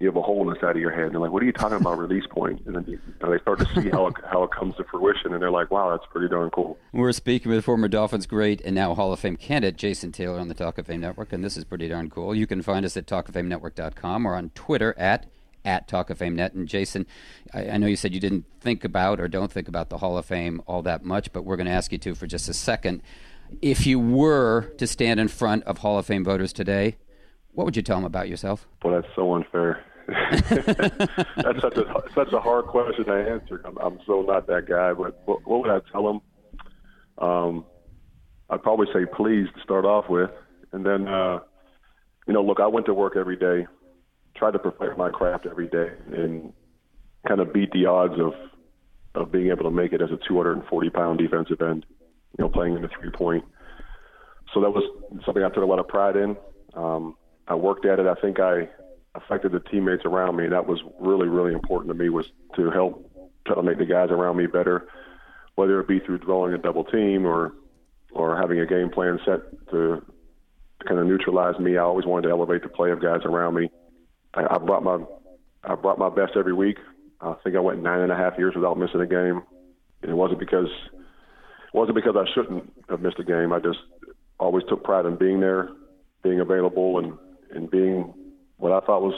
[0.00, 1.06] you have a hole in the side of your head.
[1.06, 3.58] And they're like, "What are you talking about, release point?" And then you, they start
[3.58, 6.28] to see how it, how it comes to fruition, and they're like, "Wow, that's pretty
[6.28, 10.12] darn cool." We're speaking with former Dolphins great and now Hall of Fame candidate Jason
[10.12, 12.34] Taylor on the Talk of Fame Network, and this is pretty darn cool.
[12.34, 15.26] You can find us at talkoffamenetwork.com or on Twitter at
[15.64, 16.54] at Talk of Fame Net.
[16.54, 17.06] And Jason,
[17.52, 20.16] I, I, know you said you didn't think about or don't think about the Hall
[20.16, 22.54] of Fame all that much, but we're going to ask you to for just a
[22.54, 23.02] second.
[23.62, 26.96] If you were to stand in front of Hall of Fame voters today,
[27.52, 28.68] what would you tell them about yourself?
[28.84, 29.84] Well, that's so unfair.
[30.08, 33.60] that's such a such a hard question to answer.
[33.64, 34.92] I'm, I'm so not that guy.
[34.94, 36.20] But what, what would I tell them?
[37.18, 37.64] Um,
[38.48, 40.30] I'd probably say please to start off with,
[40.72, 41.40] and then uh,
[42.26, 43.66] you know, look, I went to work every day,
[44.38, 46.52] tried to perfect my craft every day, and
[47.26, 48.32] kind of beat the odds of
[49.14, 51.84] of being able to make it as a 240 pound defensive end,
[52.38, 53.44] you know, playing in the three point.
[54.54, 54.84] So that was
[55.24, 56.36] something I took a lot of pride in.
[56.74, 58.06] Um, I worked at it.
[58.06, 58.68] I think I
[59.14, 60.48] affected the teammates around me.
[60.48, 63.10] That was really, really important to me was to help
[63.46, 64.88] try to make the guys around me better,
[65.56, 67.54] whether it be through drawing a double team or
[68.12, 70.02] or having a game plan set to
[70.86, 71.76] kind of neutralize me.
[71.76, 73.70] I always wanted to elevate the play of guys around me.
[74.34, 74.98] I, I brought my
[75.64, 76.78] I brought my best every week.
[77.20, 79.42] I think I went nine and a half years without missing a game.
[80.02, 83.52] And it wasn't because it wasn't because I shouldn't have missed a game.
[83.52, 83.78] I just
[84.38, 85.70] always took pride in being there,
[86.22, 87.18] being available, and
[87.50, 88.14] and being
[88.56, 89.14] what I thought was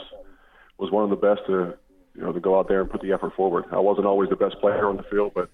[0.78, 1.74] was one of the best to
[2.14, 3.66] you know to go out there and put the effort forward.
[3.70, 5.50] I wasn't always the best player on the field, but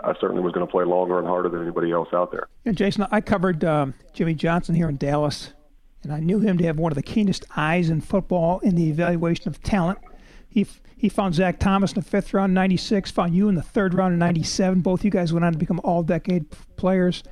[0.00, 2.48] I certainly was going to play longer and harder than anybody else out there.
[2.64, 5.52] And Jason, I covered um, Jimmy Johnson here in Dallas,
[6.02, 8.88] and I knew him to have one of the keenest eyes in football in the
[8.88, 9.98] evaluation of talent.
[10.48, 13.62] He he found Zach Thomas in the fifth round in '96, found you in the
[13.62, 14.80] third round in '97.
[14.80, 17.22] Both you guys went on to become all-decade players.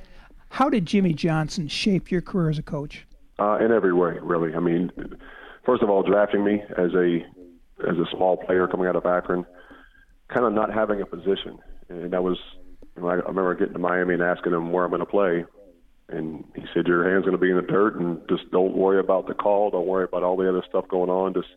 [0.49, 3.05] How did Jimmy Johnson shape your career as a coach?
[3.39, 4.55] Uh, in every way, really.
[4.55, 4.91] I mean,
[5.65, 7.25] first of all, drafting me as a
[7.87, 9.45] as a small player coming out of Akron,
[10.29, 12.37] kind of not having a position, and that was.
[12.95, 15.45] You know, I remember getting to Miami and asking him where I'm going to play,
[16.09, 18.99] and he said, "Your hand's going to be in the dirt, and just don't worry
[18.99, 19.69] about the call.
[19.69, 21.33] Don't worry about all the other stuff going on.
[21.33, 21.49] Just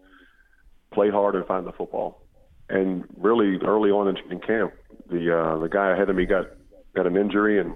[0.92, 2.22] play hard and find the football."
[2.68, 4.72] And really, early on in, in camp,
[5.08, 6.46] the uh, the guy ahead of me got
[6.94, 7.74] got an injury, and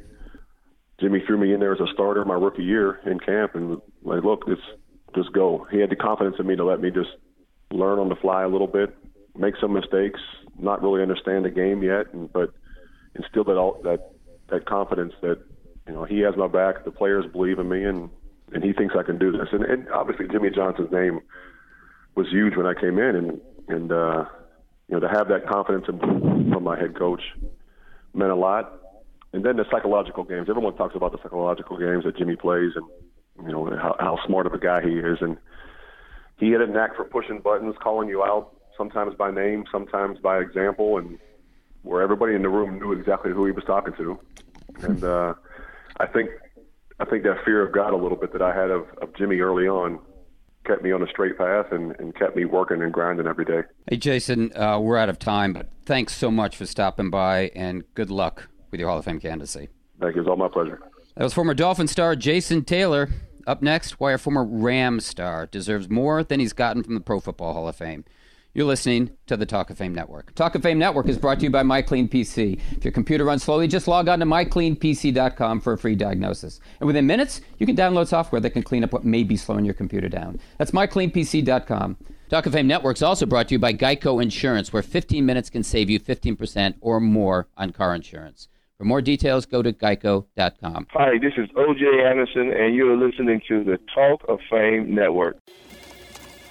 [1.00, 4.22] Jimmy threw me in there as a starter my rookie year in camp, and like,
[4.22, 4.62] look, it's
[5.14, 5.66] just go.
[5.70, 7.10] He had the confidence in me to let me just
[7.70, 8.94] learn on the fly a little bit,
[9.36, 10.20] make some mistakes,
[10.58, 12.50] not really understand the game yet, and, but
[13.14, 14.10] instill that all, that
[14.50, 15.38] that confidence that
[15.86, 18.10] you know he has my back, the players believe in me, and
[18.52, 19.48] and he thinks I can do this.
[19.52, 21.20] And, and obviously Jimmy Johnson's name
[22.14, 24.24] was huge when I came in, and and uh,
[24.88, 27.22] you know to have that confidence from my head coach
[28.12, 28.80] meant a lot.
[29.32, 30.48] And then the psychological games.
[30.48, 32.86] Everyone talks about the psychological games that Jimmy plays, and
[33.44, 35.36] you know how, how smart of a guy he is, and
[36.38, 40.38] he had a knack for pushing buttons, calling you out, sometimes by name, sometimes by
[40.38, 41.18] example, and
[41.82, 44.18] where everybody in the room knew exactly who he was talking to.
[44.82, 45.34] And uh,
[45.98, 46.30] I think
[46.98, 49.40] I think that fear of God a little bit that I had of, of Jimmy
[49.40, 49.98] early on
[50.64, 53.62] kept me on a straight path and, and kept me working and grinding every day.
[53.88, 57.84] Hey, Jason, uh, we're out of time, but thanks so much for stopping by and
[57.94, 59.68] good luck with your Hall of Fame candidacy.
[60.00, 60.22] Thank you.
[60.22, 60.80] It's all my pleasure.
[61.16, 63.08] That was former Dolphin star Jason Taylor.
[63.46, 67.20] Up next, why a former Rams star deserves more than he's gotten from the Pro
[67.20, 68.04] Football Hall of Fame.
[68.56, 70.32] You're listening to the Talk of Fame Network.
[70.36, 72.60] Talk of Fame Network is brought to you by MyCleanPC.
[72.76, 76.60] If your computer runs slowly, just log on to mycleanpc.com for a free diagnosis.
[76.78, 79.64] And within minutes, you can download software that can clean up what may be slowing
[79.64, 80.38] your computer down.
[80.58, 81.96] That's mycleanpc.com.
[82.28, 85.50] Talk of Fame Network is also brought to you by Geico Insurance, where 15 minutes
[85.50, 88.46] can save you 15% or more on car insurance.
[88.78, 90.86] For more details, go to geico.com.
[90.92, 95.38] Hi, this is OJ Anderson, and you're listening to the Talk of Fame Network.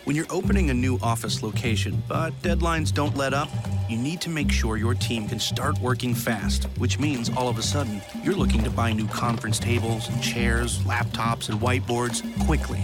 [0.04, 3.48] When you're opening a new office location, but deadlines don't let up,
[3.88, 7.58] you need to make sure your team can start working fast, which means all of
[7.58, 12.82] a sudden you're looking to buy new conference tables and chairs, laptops, and whiteboards quickly.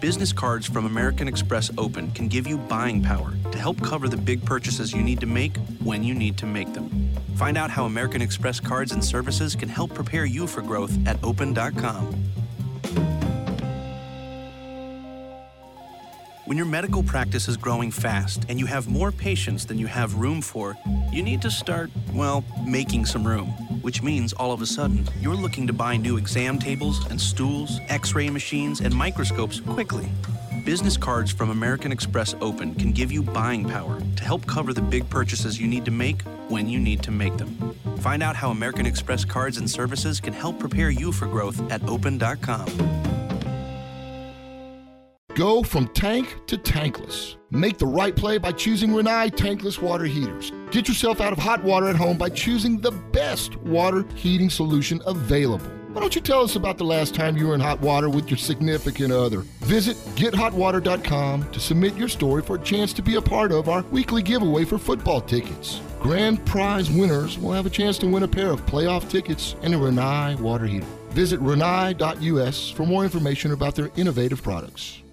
[0.00, 4.16] Business cards from American Express Open can give you buying power to help cover the
[4.16, 7.10] big purchases you need to make when you need to make them.
[7.36, 11.22] Find out how American Express cards and services can help prepare you for growth at
[11.22, 12.24] open.com.
[16.46, 20.16] When your medical practice is growing fast and you have more patients than you have
[20.16, 20.76] room for,
[21.10, 23.46] you need to start, well, making some room.
[23.80, 27.80] Which means all of a sudden, you're looking to buy new exam tables and stools,
[27.88, 30.06] x ray machines, and microscopes quickly.
[30.66, 34.82] Business cards from American Express Open can give you buying power to help cover the
[34.82, 37.74] big purchases you need to make when you need to make them.
[38.00, 41.82] Find out how American Express cards and services can help prepare you for growth at
[41.88, 43.23] open.com.
[45.34, 47.34] Go from tank to tankless.
[47.50, 50.52] Make the right play by choosing Rinnai tankless water heaters.
[50.70, 55.02] Get yourself out of hot water at home by choosing the best water heating solution
[55.06, 55.66] available.
[55.92, 58.30] Why don't you tell us about the last time you were in hot water with
[58.30, 59.40] your significant other?
[59.60, 63.82] Visit gethotwater.com to submit your story for a chance to be a part of our
[63.90, 65.80] weekly giveaway for football tickets.
[66.00, 69.74] Grand prize winners will have a chance to win a pair of playoff tickets and
[69.74, 70.86] a Rinnai water heater.
[71.10, 75.03] Visit rinnai.us for more information about their innovative products.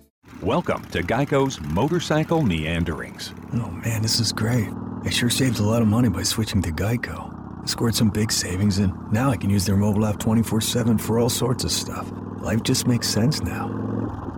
[0.42, 3.32] Welcome to Geico's Motorcycle Meanderings.
[3.54, 4.70] Oh man, this is great.
[5.04, 7.62] I sure saved a lot of money by switching to Geico.
[7.62, 10.98] I scored some big savings and now I can use their mobile app 24 7
[10.98, 12.12] for all sorts of stuff.
[12.40, 13.68] Life just makes sense now.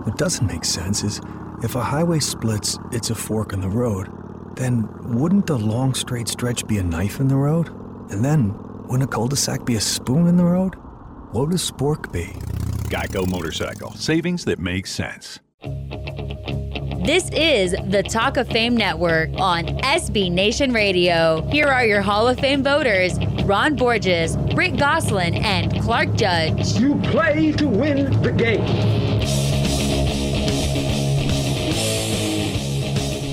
[0.03, 1.21] What doesn't make sense is
[1.63, 4.09] if a highway splits, it's a fork in the road,
[4.57, 7.69] then wouldn't the long straight stretch be a knife in the road?
[8.11, 8.53] And then
[8.87, 10.75] wouldn't a cul de sac be a spoon in the road?
[11.31, 12.25] What would a spork be?
[12.89, 13.93] Geico Motorcycle.
[13.93, 15.39] Savings that make sense.
[17.05, 21.41] This is the Talk of Fame Network on SB Nation Radio.
[21.49, 26.77] Here are your Hall of Fame voters Ron Borges, Rick Gosselin, and Clark Judge.
[26.79, 28.63] You play to win the game.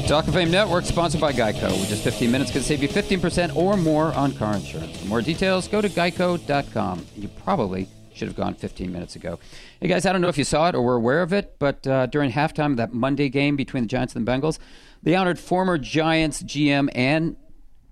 [0.08, 3.54] Talk of Fame Network, sponsored by Geico, which is 15 minutes can save you 15%
[3.54, 4.98] or more on car insurance.
[4.98, 7.06] For more details, go to geico.com.
[7.16, 7.86] You probably
[8.20, 9.38] should have gone 15 minutes ago.
[9.80, 11.86] Hey guys, I don't know if you saw it or were aware of it, but
[11.86, 14.58] uh, during halftime of that Monday game between the Giants and the Bengals,
[15.02, 17.36] they honored former Giants GM and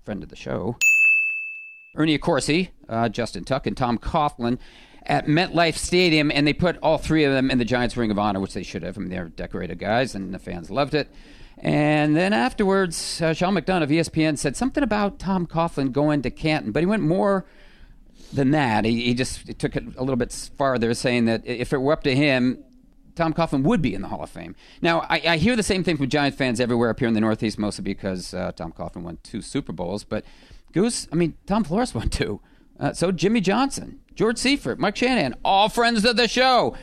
[0.05, 0.77] friend of the show,
[1.95, 4.59] Ernie Accorsi, uh, Justin Tuck, and Tom Coughlin
[5.03, 8.19] at MetLife Stadium, and they put all three of them in the Giants Ring of
[8.19, 8.99] Honor, which they should have.
[8.99, 11.09] I mean, they're decorated guys, and the fans loved it.
[11.57, 16.29] And then afterwards, uh, Sean McDonough of ESPN said something about Tom Coughlin going to
[16.29, 17.47] Canton, but he went more
[18.33, 18.85] than that.
[18.85, 22.03] He, he just took it a little bit farther, saying that if it were up
[22.03, 22.63] to him,
[23.15, 24.55] Tom Coughlin would be in the Hall of Fame.
[24.81, 27.19] Now, I, I hear the same thing from Giant fans everywhere up here in the
[27.19, 30.03] Northeast, mostly because uh, Tom Coughlin won two Super Bowls.
[30.03, 30.23] But
[30.71, 32.39] Goose, I mean, Tom Flores won two.
[32.79, 36.77] Uh, so Jimmy Johnson, George Seifert, Mike Shanahan, all friends of the show,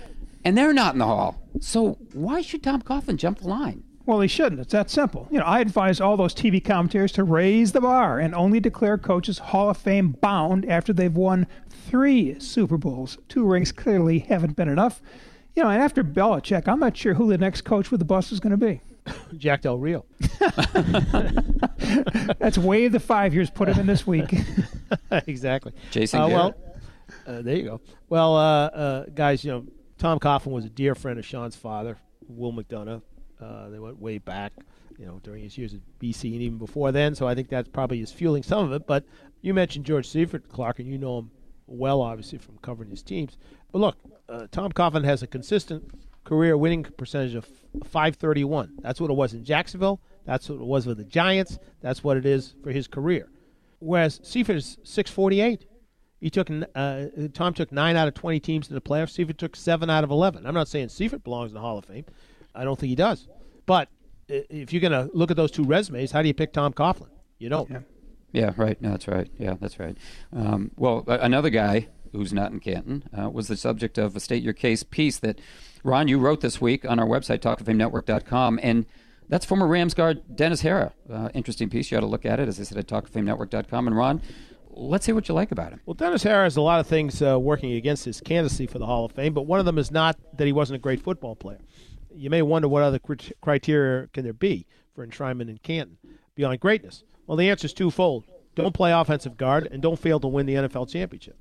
[0.44, 1.40] and they're not in the Hall.
[1.60, 3.82] So why should Tom Coughlin jump the line?
[4.06, 4.60] Well, he shouldn't.
[4.60, 5.26] It's that simple.
[5.32, 8.96] You know, I advise all those TV commentators to raise the bar and only declare
[8.98, 13.18] coaches Hall of Fame bound after they've won three Super Bowls.
[13.28, 15.02] Two rings clearly haven't been enough.
[15.56, 18.30] You know, and after Belichick, I'm not sure who the next coach with the bus
[18.30, 18.80] is going to be.
[19.36, 20.04] Jack Del Rio.
[22.38, 24.32] That's way the five years put him in this week.
[25.10, 25.72] exactly.
[25.90, 26.54] Jason Uh, well,
[27.26, 27.80] uh, there you go.
[28.08, 29.66] Well, uh, uh, guys, you know,
[29.98, 31.98] Tom Coughlin was a dear friend of Sean's father,
[32.28, 33.02] Will McDonough.
[33.40, 34.52] Uh, they went way back,
[34.98, 37.14] you know, during his years at BC and even before then.
[37.14, 38.86] So I think that probably is fueling some of it.
[38.86, 39.04] But
[39.42, 41.30] you mentioned George Seifert, Clark, and you know him
[41.66, 43.36] well, obviously, from covering his teams.
[43.72, 43.96] But look,
[44.28, 45.90] uh, Tom Coughlin has a consistent
[46.24, 47.44] career winning percentage of
[47.84, 48.78] 531.
[48.80, 50.00] That's what it was in Jacksonville.
[50.24, 51.58] That's what it was with the Giants.
[51.80, 53.28] That's what it is for his career.
[53.78, 55.66] Whereas Seifert is 648.
[56.18, 59.10] He took uh, Tom took nine out of 20 teams in the playoffs.
[59.10, 60.46] Seifert took seven out of 11.
[60.46, 62.06] I'm not saying Seifert belongs in the Hall of Fame.
[62.56, 63.28] I don't think he does.
[63.66, 63.88] But
[64.28, 67.10] if you're going to look at those two resumes, how do you pick Tom Coughlin?
[67.38, 67.84] You don't.
[68.32, 68.80] Yeah, right.
[68.80, 69.30] No, that's right.
[69.38, 69.96] Yeah, that's right.
[70.32, 74.42] Um, well, another guy who's not in Canton uh, was the subject of a State
[74.42, 75.38] Your Case piece that,
[75.84, 78.60] Ron, you wrote this week on our website, talkoffamenetwork.com.
[78.62, 78.86] And
[79.28, 80.92] that's former Rams guard Dennis Harrah.
[81.10, 81.90] Uh, interesting piece.
[81.90, 83.86] You ought to look at it, as I said, at talkoffamenetwork.com.
[83.86, 84.22] And, Ron,
[84.70, 85.80] let's hear what you like about him.
[85.86, 88.86] Well, Dennis Harrah has a lot of things uh, working against his candidacy for the
[88.86, 91.34] Hall of Fame, but one of them is not that he wasn't a great football
[91.34, 91.60] player.
[92.16, 95.98] You may wonder what other crit- criteria can there be for enshrinement in Canton
[96.34, 97.04] beyond greatness.
[97.26, 100.54] Well, the answer is twofold: don't play offensive guard and don't fail to win the
[100.54, 101.36] NFL championship.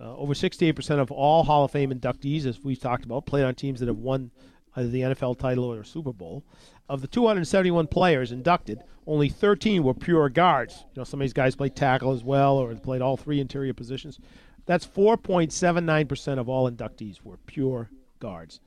[0.00, 3.54] Uh, over 68% of all Hall of Fame inductees, as we've talked about, played on
[3.54, 4.30] teams that have won
[4.76, 6.44] either the NFL title or Super Bowl.
[6.88, 10.84] Of the 271 players inducted, only 13 were pure guards.
[10.94, 13.74] You know, some of these guys played tackle as well, or played all three interior
[13.74, 14.20] positions.
[14.66, 17.90] That's 4.79% of all inductees were pure
[18.20, 18.60] guards.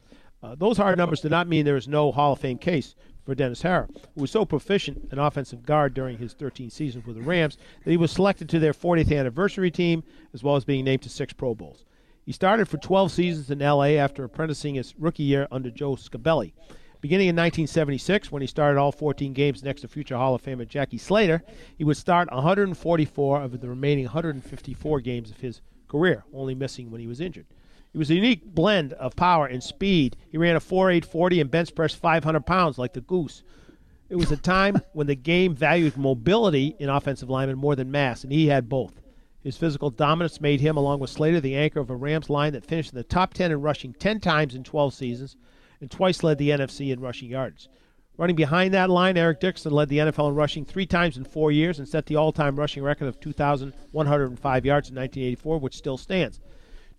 [0.43, 3.35] Uh, those hard numbers do not mean there is no Hall of Fame case for
[3.35, 7.21] Dennis Harrah, who was so proficient in offensive guard during his 13 seasons with the
[7.21, 11.03] Rams that he was selected to their 40th anniversary team, as well as being named
[11.03, 11.85] to six Pro Bowls.
[12.25, 13.97] He started for 12 seasons in L.A.
[13.99, 16.53] after apprenticing his rookie year under Joe Scibelli.
[17.01, 20.67] Beginning in 1976, when he started all 14 games next to future Hall of Famer
[20.67, 21.43] Jackie Slater,
[21.77, 27.01] he would start 144 of the remaining 154 games of his career, only missing when
[27.01, 27.47] he was injured.
[27.91, 30.15] He was a unique blend of power and speed.
[30.29, 33.43] He ran a 4.840 and bench pressed 500 pounds like the goose.
[34.09, 38.23] It was a time when the game valued mobility in offensive linemen more than mass,
[38.23, 39.01] and he had both.
[39.43, 42.65] His physical dominance made him, along with Slater, the anchor of a Rams line that
[42.65, 45.35] finished in the top 10 in rushing 10 times in 12 seasons
[45.81, 47.67] and twice led the NFC in rushing yards.
[48.17, 51.51] Running behind that line, Eric Dickerson led the NFL in rushing three times in four
[51.51, 55.97] years and set the all time rushing record of 2,105 yards in 1984, which still
[55.97, 56.39] stands.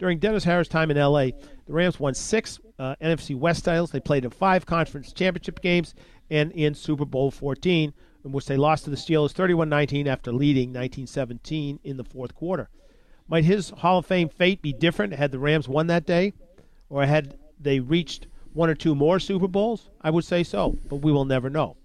[0.03, 1.27] During Dennis Harrah's time in LA,
[1.65, 3.93] the Rams won six uh, NFC West titles.
[3.93, 5.95] They played in five conference championship games
[6.29, 7.95] and in Super Bowl 14,
[8.25, 12.03] in which they lost to the Steelers 31 19 after leading 19 17 in the
[12.03, 12.69] fourth quarter.
[13.29, 16.33] Might his Hall of Fame fate be different had the Rams won that day,
[16.91, 19.89] or had they reached one or two more Super Bowls?
[20.01, 21.77] I would say so, but we will never know.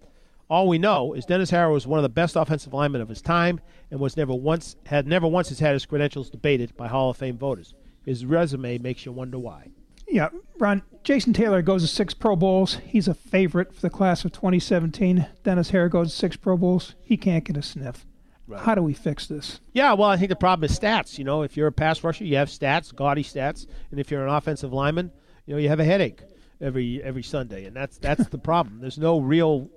[0.49, 3.22] All we know is Dennis Harrah was one of the best offensive linemen of his
[3.22, 3.61] time
[3.91, 7.18] and was never once had never once has had his credentials debated by Hall of
[7.18, 7.76] Fame voters.
[8.07, 9.67] His resume makes you wonder why.
[10.07, 12.75] Yeah, Ron, Jason Taylor goes to six Pro Bowls.
[12.85, 15.27] He's a favorite for the class of 2017.
[15.43, 16.95] Dennis Harrah goes to six Pro Bowls.
[17.03, 18.05] He can't get a sniff.
[18.47, 18.61] Right.
[18.61, 19.59] How do we fix this?
[19.73, 21.17] Yeah, well, I think the problem is stats.
[21.17, 24.25] You know, if you're a pass rusher, you have stats, gaudy stats, and if you're
[24.25, 25.11] an offensive lineman,
[25.45, 26.21] you know, you have a headache
[26.61, 28.79] every every Sunday, and that's that's the problem.
[28.81, 29.69] There's no real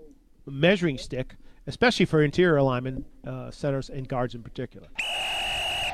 [0.46, 1.34] measuring stick,
[1.66, 4.86] especially for interior linemen, uh, centers, and guards in particular.
[5.00, 5.90] Hey,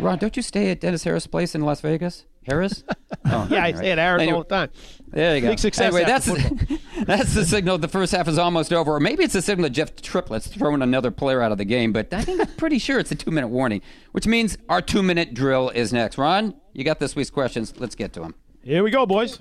[0.00, 2.26] Ron, don't you stay at Dennis Harrah's Place in Las Vegas?
[2.46, 2.84] Harrah's?
[3.26, 3.76] Oh, yeah, I right.
[3.76, 4.70] stay at Harrah's anyway, all the time.
[5.08, 5.48] There you go.
[5.50, 5.94] Big success.
[5.94, 6.26] Anyway, that's
[7.04, 7.78] that's the signal.
[7.78, 10.82] The first half is almost over, or maybe it's the signal that Jeff Triplett's throwing
[10.82, 11.92] another player out of the game.
[11.92, 13.82] But I think I'm pretty sure it's a two-minute warning,
[14.12, 16.18] which means our two-minute drill is next.
[16.18, 17.74] Ron, you got this week's questions.
[17.78, 18.34] Let's get to them.
[18.64, 19.40] Here we go, boys.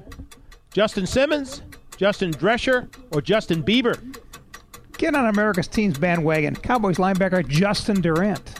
[0.73, 1.61] Justin Simmons,
[1.97, 4.17] Justin Drescher, or Justin Bieber?
[4.97, 6.55] Get on America's team's bandwagon.
[6.55, 8.59] Cowboys linebacker Justin Durant.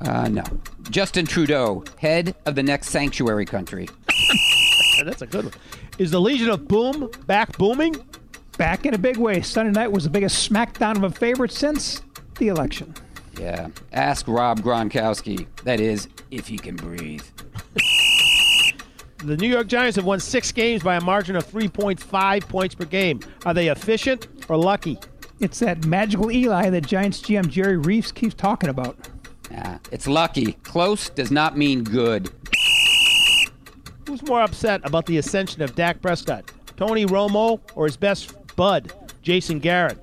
[0.00, 0.42] Uh, no.
[0.90, 3.88] Justin Trudeau, head of the next sanctuary country.
[5.04, 5.54] That's a good one.
[5.98, 7.96] Is the Legion of Boom back booming?
[8.56, 9.40] Back in a big way.
[9.40, 12.02] Sunday night was the biggest smackdown of a favorite since
[12.38, 12.94] the election.
[13.38, 13.68] Yeah.
[13.92, 15.46] Ask Rob Gronkowski.
[15.64, 17.24] That is, if he can breathe.
[19.24, 22.84] the New York Giants have won six games by a margin of 3.5 points per
[22.84, 23.20] game.
[23.46, 24.98] Are they efficient or lucky?
[25.38, 28.96] It's that magical Eli that Giants GM Jerry Reese keeps talking about.
[29.50, 30.52] Yeah, it's lucky.
[30.62, 32.30] Close does not mean good.
[34.06, 38.92] Who's more upset about the ascension of Dak Prescott, Tony Romo or his best bud,
[39.22, 39.98] Jason Garrett?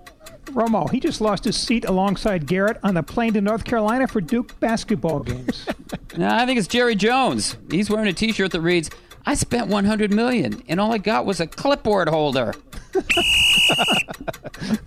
[0.45, 4.21] Romo, he just lost his seat alongside Garrett on the plane to North Carolina for
[4.21, 5.65] Duke basketball games.
[6.17, 7.57] no, I think it's Jerry Jones.
[7.69, 8.89] He's wearing a T-shirt that reads,
[9.25, 12.53] "I spent 100 million, and all I got was a clipboard holder."
[12.93, 14.79] the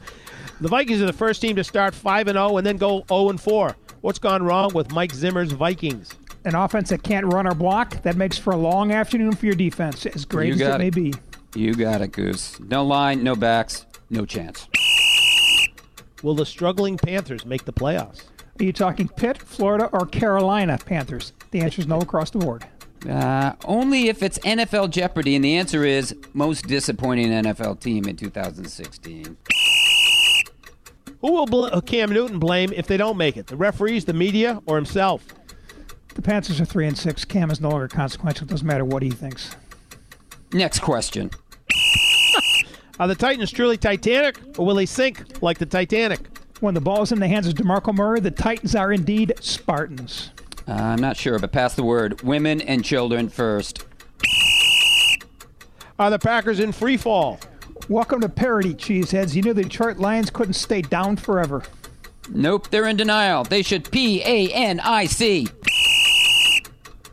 [0.61, 3.41] Vikings are the first team to start 5 and 0 and then go 0 and
[3.41, 3.77] 4.
[4.03, 6.15] What's gone wrong with Mike Zimmer's Vikings?
[6.47, 8.03] An offense that can't run or block.
[8.03, 10.79] That makes for a long afternoon for your defense, as great you as it, it
[10.79, 11.13] may be.
[11.55, 12.59] You got it, Goose.
[12.61, 14.69] No line, no backs, no chance.
[16.23, 18.23] Will the struggling Panthers make the playoffs?
[18.59, 21.35] Are you talking Pitt, Florida, or Carolina Panthers?
[21.51, 22.65] The answer is no across the board.
[23.07, 28.17] Uh, only if it's NFL Jeopardy, and the answer is most disappointing NFL team in
[28.17, 29.37] 2016.
[31.21, 33.47] Who will bl- uh, Cam Newton blame if they don't make it?
[33.47, 35.25] The referees, the media, or himself?
[36.15, 37.25] The Panthers are three and six.
[37.25, 38.47] Cam is no longer consequential.
[38.47, 39.55] It doesn't matter what he thinks.
[40.53, 41.31] Next question.
[42.99, 46.21] are the Titans truly Titanic, or will they sink like the Titanic?
[46.61, 50.31] When the ball is in the hands of DeMarco Murray, the Titans are indeed Spartans.
[50.67, 52.21] Uh, I'm not sure, but pass the word.
[52.23, 53.85] Women and children first.
[55.99, 57.39] Are the Packers in free fall?
[57.89, 59.35] Welcome to parody, cheeseheads.
[59.35, 61.63] You knew the Detroit Lions couldn't stay down forever.
[62.29, 63.43] Nope, they're in denial.
[63.45, 65.49] They should P A N I C.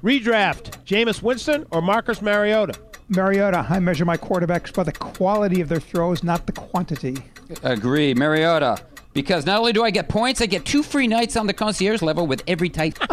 [0.03, 2.79] Redraft Jameis Winston or Marcus Mariota?
[3.09, 3.65] Mariota.
[3.67, 7.17] I measure my quarterbacks by the quality of their throws, not the quantity.
[7.63, 8.13] Agree.
[8.13, 8.77] Mariota.
[9.13, 12.03] Because not only do I get points, I get two free nights on the concierge
[12.03, 12.99] level with every type.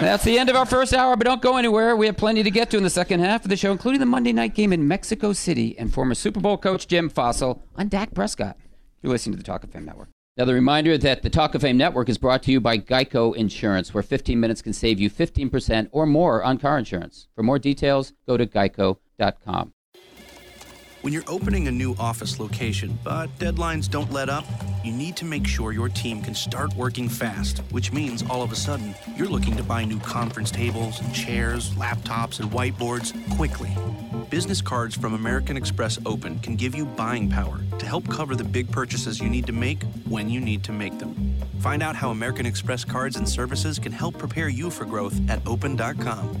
[0.00, 1.96] That's the end of our first hour, but don't go anywhere.
[1.96, 4.06] We have plenty to get to in the second half of the show, including the
[4.06, 8.14] Monday night game in Mexico City and former Super Bowl coach Jim Fassel on Dak
[8.14, 8.56] Prescott.
[9.02, 10.08] You're listening to the Talk of Fame Network.
[10.36, 13.92] Another reminder that the Talk of Fame Network is brought to you by Geico Insurance,
[13.92, 17.26] where 15 minutes can save you 15% or more on car insurance.
[17.34, 19.72] For more details, go to geico.com.
[21.02, 24.44] When you're opening a new office location, but deadlines don't let up,
[24.82, 28.50] you need to make sure your team can start working fast, which means all of
[28.50, 33.70] a sudden you're looking to buy new conference tables chairs, laptops, and whiteboards quickly.
[34.28, 38.44] Business cards from American Express Open can give you buying power to help cover the
[38.44, 41.14] big purchases you need to make when you need to make them.
[41.60, 45.46] Find out how American Express cards and services can help prepare you for growth at
[45.46, 46.36] open.com.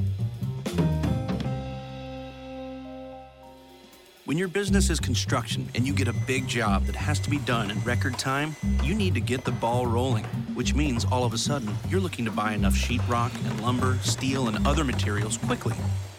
[4.28, 7.38] When your business is construction and you get a big job that has to be
[7.38, 11.32] done in record time, you need to get the ball rolling, which means all of
[11.32, 15.74] a sudden you're looking to buy enough sheetrock and lumber, steel, and other materials quickly.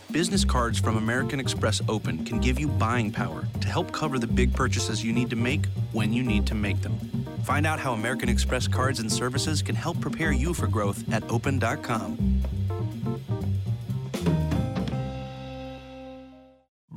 [0.10, 4.26] Business cards from American Express Open can give you buying power to help cover the
[4.26, 6.98] big purchases you need to make when you need to make them.
[7.44, 11.22] Find out how American Express cards and services can help prepare you for growth at
[11.30, 12.18] open.com.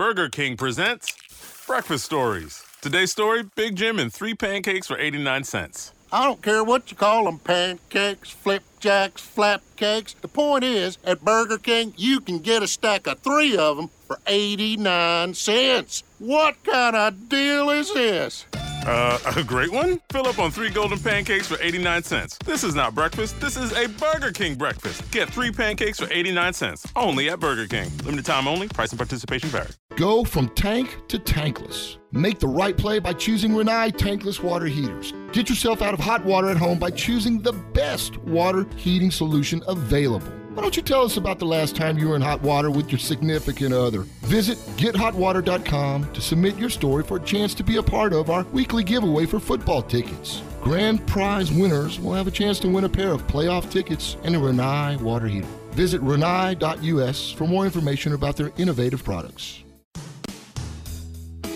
[0.03, 1.17] Burger King presents
[1.65, 2.65] Breakfast Stories.
[2.81, 5.93] Today's story Big Jim and three pancakes for 89 cents.
[6.11, 10.21] I don't care what you call them pancakes, flipjacks, flapcakes.
[10.21, 13.91] The point is, at Burger King, you can get a stack of three of them
[14.09, 16.03] for 89 cents.
[16.19, 18.47] What kind of deal is this?
[18.85, 20.01] Uh, a great one?
[20.11, 22.39] Fill up on three golden pancakes for 89 cents.
[22.45, 25.09] This is not breakfast, this is a Burger King breakfast.
[25.13, 27.91] Get three pancakes for 89 cents, only at Burger King.
[28.05, 29.69] Limited time only, price and participation vary.
[29.97, 31.99] Go from tank to tankless.
[32.11, 35.13] Make the right play by choosing Rinnai tankless water heaters.
[35.33, 39.63] Get yourself out of hot water at home by choosing the best water heating solution
[39.69, 40.33] available.
[40.55, 42.93] Why don't you tell us about the last time you were in hot water with
[42.93, 44.01] your significant other?
[44.21, 48.43] Visit gethotwater.com to submit your story for a chance to be a part of our
[48.53, 50.43] weekly giveaway for football tickets.
[50.61, 54.37] Grand prize winners will have a chance to win a pair of playoff tickets and
[54.37, 55.49] a Rinnai water heater.
[55.71, 59.65] Visit rinnai.us for more information about their innovative products.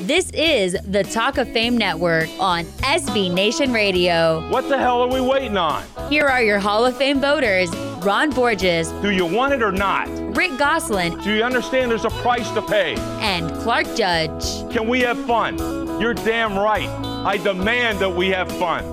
[0.00, 4.48] This is the Talk of Fame Network on SB Nation Radio.
[4.48, 5.84] What the hell are we waiting on?
[6.08, 7.70] Here are your Hall of Fame voters
[8.06, 10.06] Ron Borges, Do you want it or not?
[10.36, 12.94] Rick Gosselin, Do you understand there's a price to pay?
[13.18, 14.44] and Clark Judge.
[14.72, 15.58] Can we have fun?
[16.00, 16.88] You're damn right.
[17.26, 18.84] I demand that we have fun.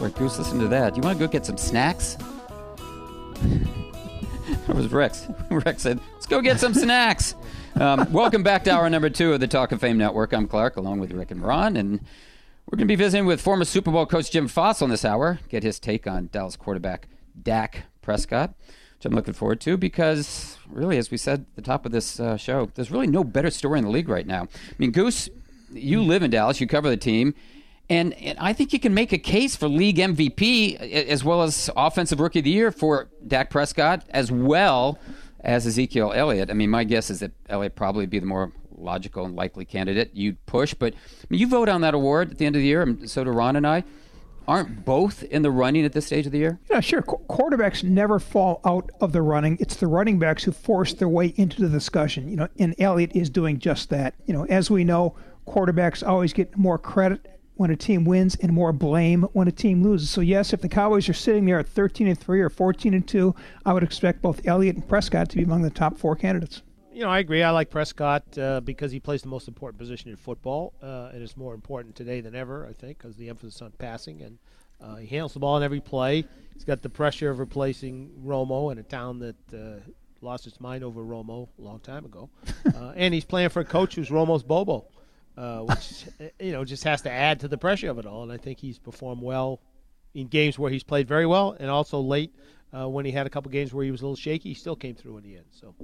[0.00, 0.94] Boy, Goose, listen to that.
[0.94, 2.16] Do you want to go get some snacks?
[4.66, 5.28] that was Rex.
[5.48, 7.36] Rex said, let's go get some snacks.
[7.76, 10.32] Um, welcome back to hour number two of the Talk of Fame Network.
[10.32, 12.00] I'm Clark, along with Rick and Ron, and
[12.66, 15.38] we're going to be visiting with former Super Bowl coach Jim Fassel on this hour,
[15.48, 17.08] get his take on Dallas quarterback
[17.40, 18.54] Dak Prescott,
[18.96, 22.18] which I'm looking forward to because, really, as we said at the top of this
[22.18, 24.42] uh, show, there's really no better story in the league right now.
[24.44, 25.28] I mean, Goose,
[25.72, 27.34] you live in Dallas, you cover the team.
[27.90, 31.68] And, and I think you can make a case for league MVP as well as
[31.76, 34.98] offensive rookie of the year for Dak Prescott as well
[35.40, 36.50] as Ezekiel Elliott.
[36.50, 38.52] I mean, my guess is that Elliott probably be the more
[38.84, 40.74] logical and likely candidate you'd push.
[40.74, 43.08] But I mean, you vote on that award at the end of the year, and
[43.10, 43.84] so do Ron and I.
[44.46, 46.60] Aren't both in the running at this stage of the year?
[46.70, 47.00] Yeah, sure.
[47.00, 49.56] Qu- quarterbacks never fall out of the running.
[49.58, 52.28] It's the running backs who force their way into the discussion.
[52.28, 54.14] You know, and Elliott is doing just that.
[54.26, 55.16] You know, as we know,
[55.46, 57.26] quarterbacks always get more credit
[57.56, 60.10] when a team wins and more blame when a team loses.
[60.10, 63.06] So yes, if the Cowboys are sitting there at 13 and 3 or 14 and
[63.06, 66.62] 2, I would expect both Elliott and Prescott to be among the top 4 candidates.
[66.94, 67.42] You know, I agree.
[67.42, 71.24] I like Prescott uh, because he plays the most important position in football, uh, and
[71.24, 74.38] it's more important today than ever, I think, because the emphasis on passing and
[74.80, 76.24] uh, he handles the ball in every play.
[76.52, 79.80] He's got the pressure of replacing Romo in a town that uh,
[80.20, 82.30] lost its mind over Romo a long time ago,
[82.76, 84.86] uh, and he's playing for a coach who's Romo's Bobo,
[85.36, 86.04] uh, which
[86.38, 88.22] you know just has to add to the pressure of it all.
[88.22, 89.60] And I think he's performed well
[90.14, 92.32] in games where he's played very well, and also late
[92.70, 94.50] when he had a couple games where he was a little shaky.
[94.50, 95.46] He still came through in the end.
[95.50, 95.74] So.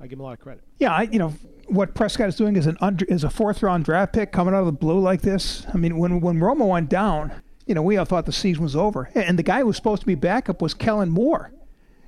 [0.00, 0.64] I give him a lot of credit.
[0.78, 1.34] Yeah, I, you know
[1.68, 4.60] what Prescott is doing is an under, is a fourth round draft pick coming out
[4.60, 5.66] of the blue like this.
[5.72, 7.32] I mean, when when Romo went down,
[7.66, 10.00] you know, we all thought the season was over, and the guy who was supposed
[10.00, 11.52] to be backup was Kellen Moore,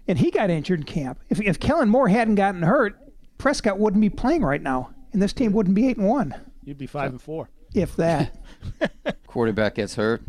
[0.09, 1.20] and he got injured in camp.
[1.28, 2.99] If if Kellen Moore hadn't gotten hurt,
[3.38, 6.34] Prescott wouldn't be playing right now, and this team wouldn't be eight and one.
[6.64, 8.36] You'd be five so, and four, if that.
[9.26, 10.22] Quarterback gets hurt.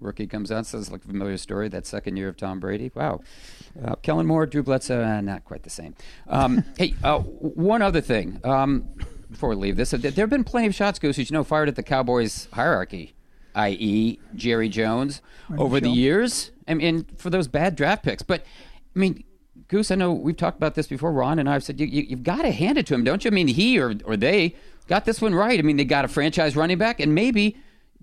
[0.00, 1.68] Rookie comes out, says like a familiar story.
[1.68, 2.90] That second year of Tom Brady.
[2.94, 3.20] Wow.
[3.84, 5.94] Uh, Kellen Moore, Drew Bledsoe, uh, not quite the same.
[6.28, 8.88] Um, hey, uh, one other thing um,
[9.30, 9.90] before we leave this.
[9.90, 13.14] There have been plenty of shots, Goose, you know, fired at the Cowboys hierarchy,
[13.54, 15.22] i.e., Jerry Jones,
[15.56, 16.50] over the years.
[16.68, 18.22] I mean, for those bad draft picks.
[18.22, 18.42] But
[18.94, 19.24] I mean,
[19.68, 21.12] Goose, I know we've talked about this before.
[21.12, 23.24] Ron and I have said you, you, have got to hand it to him, don't
[23.24, 23.30] you?
[23.30, 24.54] I mean, he or or they
[24.86, 25.58] got this one right.
[25.58, 27.56] I mean, they got a franchise running back, and maybe,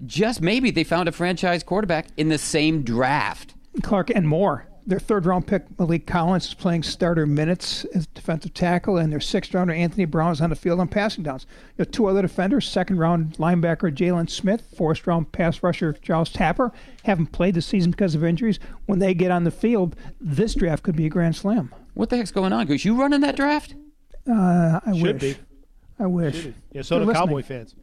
[0.06, 3.56] just maybe, they found a franchise quarterback in the same draft.
[3.82, 4.68] Clark and more.
[4.86, 9.22] Their third round pick, Maliek Collins, is playing starter minutes as defensive tackle, and their
[9.22, 11.46] sixth rounder, Anthony Brown, is on the field on passing downs.
[11.78, 16.30] You know, two other defenders, second round linebacker Jaylon Smith, fourth round pass rusher Charles
[16.30, 16.74] Tapper,
[17.04, 18.60] haven't played this season because of injuries.
[18.86, 21.74] When they get on the field, this draft could be a grand slam.
[21.94, 22.84] What the heck's going on, Goose?
[22.84, 23.76] You running that draft?
[24.30, 25.36] Uh, I Should wish.
[25.38, 25.40] be.
[26.04, 26.48] I wish.
[26.72, 27.60] Yeah, so do They're Cowboy listening.
[27.68, 27.76] fans.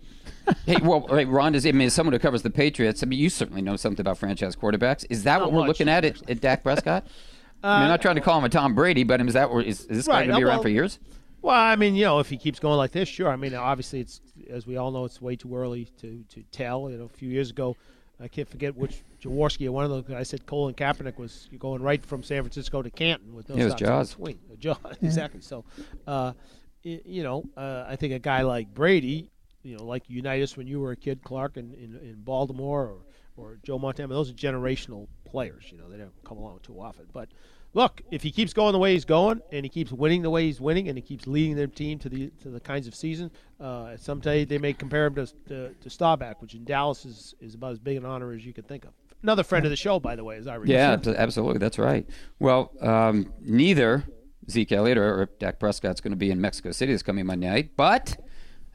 [0.66, 3.18] hey, well, right, Ron, does I mean, as someone who covers the Patriots, I mean,
[3.18, 5.04] you certainly know something about franchise quarterbacks.
[5.10, 7.06] Is that Not what we're much, looking at at, at Dak Prescott?
[7.62, 9.50] I mean, Uh, I'm not trying to call him a Tom Brady, but is that
[9.50, 10.98] where- is, is this guy going to be uh, around well- for years?
[11.42, 13.30] Well, I mean, you know, if he keeps going like this, sure.
[13.30, 16.90] I mean, obviously, it's as we all know, it's way too early to, to tell.
[16.90, 17.76] You know, a few years ago,
[18.22, 21.80] I can't forget which Jaworski or one of those guys said Colin Kaepernick was going
[21.80, 24.14] right from San Francisco to Canton with no Yeah, it was stops in Jaws.
[24.14, 24.38] between.
[24.52, 25.40] Uh, Jaws, exactly.
[25.40, 25.64] So,
[26.06, 26.34] uh, y-
[26.82, 29.30] you know, uh, I think a guy like Brady,
[29.62, 32.98] you know, like Unitas when you were a kid, Clark, in, in, in Baltimore, or
[33.36, 35.64] or Joe Montana, those are generational players.
[35.70, 37.28] You know, they don't come along too often, but
[37.74, 40.44] look, if he keeps going the way he's going and he keeps winning the way
[40.44, 43.30] he's winning and he keeps leading their team to the to the kinds of season,
[43.60, 47.54] uh, someday they may compare him to, to to Staubach, which in Dallas is, is
[47.54, 48.92] about as big an honor as you could think of.
[49.22, 50.74] Another friend of the show, by the way, as I recall.
[50.74, 51.58] Yeah, absolutely.
[51.58, 52.08] That's right.
[52.38, 54.04] Well, um, neither
[54.48, 57.48] Zeke Elliott or, or Dak Prescott's going to be in Mexico City this coming Monday
[57.48, 58.16] night, but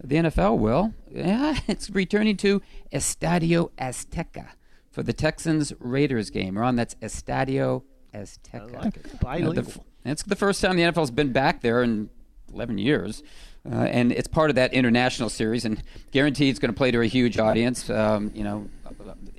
[0.04, 0.94] the NFL will.
[1.12, 2.62] Yeah, it's returning to
[2.92, 4.50] Estadio Azteca
[4.92, 6.58] for the Texans Raiders game.
[6.58, 8.76] Ron, that's Estadio Azteca.
[8.76, 9.06] I like it.
[9.06, 9.86] Uh, the Bilingual.
[10.04, 12.10] it's the first time the NFL's been back there in
[12.54, 13.24] 11 years.
[13.70, 17.02] Uh, and it's part of that international series, and guaranteed it's going to play to
[17.02, 17.90] a huge audience.
[17.90, 18.70] Um, you know,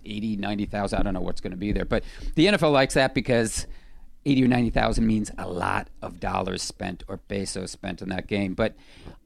[0.05, 0.99] 80, 90,000.
[0.99, 1.85] I don't know what's going to be there.
[1.85, 2.05] But
[2.35, 3.67] the NFL likes that because
[4.27, 8.55] 80 or 90,000 means a lot of dollars spent or pesos spent in that game.
[8.55, 8.75] But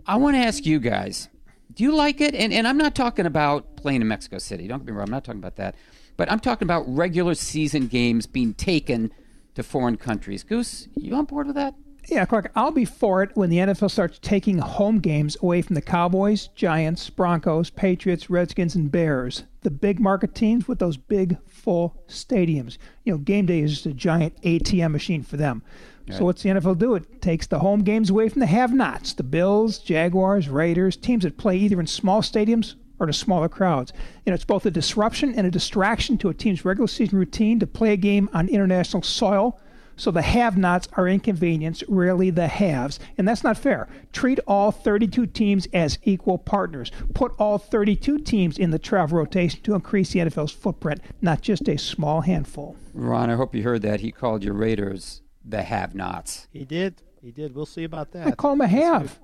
[0.07, 1.29] I want to ask you guys
[1.75, 2.35] do you like it?
[2.35, 4.67] And, and I'm not talking about playing in Mexico City.
[4.67, 5.77] Don't get me wrong, I'm not talking about that.
[6.17, 9.13] But I'm talking about regular season games being taken
[9.55, 10.43] to foreign countries.
[10.43, 11.75] Goose, you on board with that?
[12.11, 15.75] Yeah, Clark, I'll be for it when the NFL starts taking home games away from
[15.75, 19.45] the Cowboys, Giants, Broncos, Patriots, Redskins, and Bears.
[19.61, 22.79] The big market teams with those big, full stadiums.
[23.05, 25.63] You know, game day is just a giant ATM machine for them.
[26.11, 26.97] So what's the NFL do?
[26.97, 31.39] It takes the home games away from the have-nots, the Bills, Jaguars, Raiders, teams that
[31.39, 33.93] play either in small stadiums or to smaller crowds.
[34.27, 37.61] You know, it's both a disruption and a distraction to a team's regular season routine
[37.61, 39.61] to play a game on international soil.
[40.01, 43.87] So the have-nots are inconvenienced, rarely the haves, and that's not fair.
[44.15, 46.91] Treat all 32 teams as equal partners.
[47.13, 51.69] Put all 32 teams in the travel rotation to increase the NFL's footprint, not just
[51.69, 52.77] a small handful.
[52.95, 54.01] Ron, I hope you heard that.
[54.01, 56.49] He called your Raiders the have nots.
[56.51, 57.03] He did.
[57.21, 57.55] He did.
[57.55, 58.27] We'll see about that.
[58.27, 59.19] I call them a have.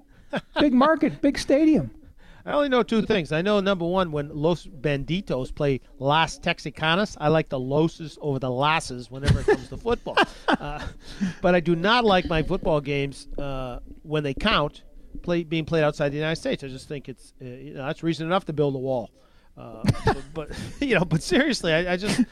[0.61, 1.91] big market, big stadium.
[2.47, 3.33] I only know two things.
[3.33, 8.39] I know number one, when Los Banditos play Las Texicanas, I like the Loses over
[8.39, 10.17] the Lasses whenever it comes to football.
[10.49, 10.81] Uh,
[11.43, 14.83] but I do not like my football games uh, when they count
[15.23, 16.63] play being played outside the United States.
[16.65, 19.11] I just think it's uh, you know that's reason enough to build a wall.
[19.57, 22.23] Uh, but, but you know, but seriously, I, I just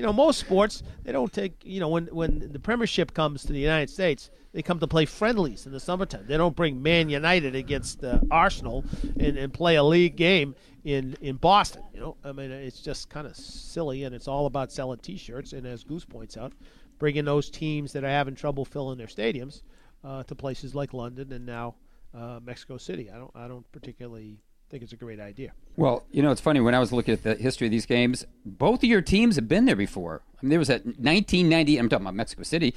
[0.00, 3.52] you know most sports they don't take you know when when the Premiership comes to
[3.52, 6.24] the United States they come to play friendlies in the summertime.
[6.26, 8.84] They don't bring Man United against uh, Arsenal
[9.20, 11.82] and, and play a league game in in Boston.
[11.92, 15.52] You know, I mean it's just kind of silly, and it's all about selling T-shirts.
[15.52, 16.54] And as Goose points out,
[16.98, 19.60] bringing those teams that are having trouble filling their stadiums
[20.02, 21.74] uh, to places like London and now
[22.14, 23.10] uh, Mexico City.
[23.10, 24.40] I don't I don't particularly
[24.70, 25.52] think it's a great idea.
[25.76, 26.60] Well, you know, it's funny.
[26.60, 29.48] When I was looking at the history of these games, both of your teams have
[29.48, 30.22] been there before.
[30.34, 32.74] I mean, there was that 1990, I'm talking about Mexico City,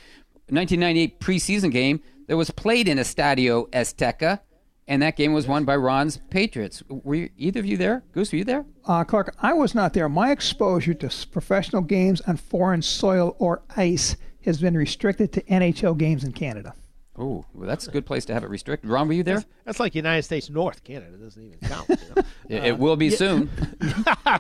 [0.49, 4.39] 1998 preseason game that was played in Estadio Azteca,
[4.87, 6.83] and that game was won by Ron's Patriots.
[6.89, 8.03] Were you, either of you there?
[8.11, 8.65] Goose, were you there?
[8.85, 10.09] Uh, Clark, I was not there.
[10.09, 15.97] My exposure to professional games on foreign soil or ice has been restricted to NHL
[15.97, 16.73] games in Canada.
[17.15, 18.89] Oh, well, that's a good place to have it restricted.
[18.89, 19.43] Ron, were you there?
[19.65, 20.83] That's like United States North.
[20.83, 21.87] Canada It doesn't even count.
[21.89, 22.23] You know?
[22.49, 23.17] It, it will be yeah.
[23.17, 23.49] soon.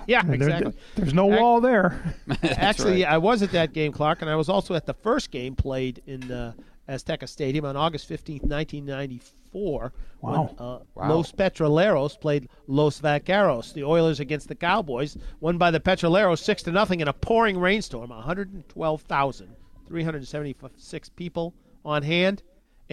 [0.07, 0.73] yeah, There- exactly.
[0.95, 2.15] there's no wall there.
[2.43, 3.11] Actually, right.
[3.13, 6.01] I was at that game, Clark, and I was also at the first game played
[6.07, 6.53] in uh,
[6.89, 9.93] Azteca Stadium on August 15th, 1994.
[10.19, 10.55] When, Wow.
[10.57, 11.09] uh, Wow.
[11.15, 16.63] Los Petroleros played Los Vaqueros, the Oilers against the Cowboys, won by the Petroleros 6
[16.63, 18.09] to nothing in a pouring rainstorm.
[18.09, 21.53] 112,376 people
[21.85, 22.41] on hand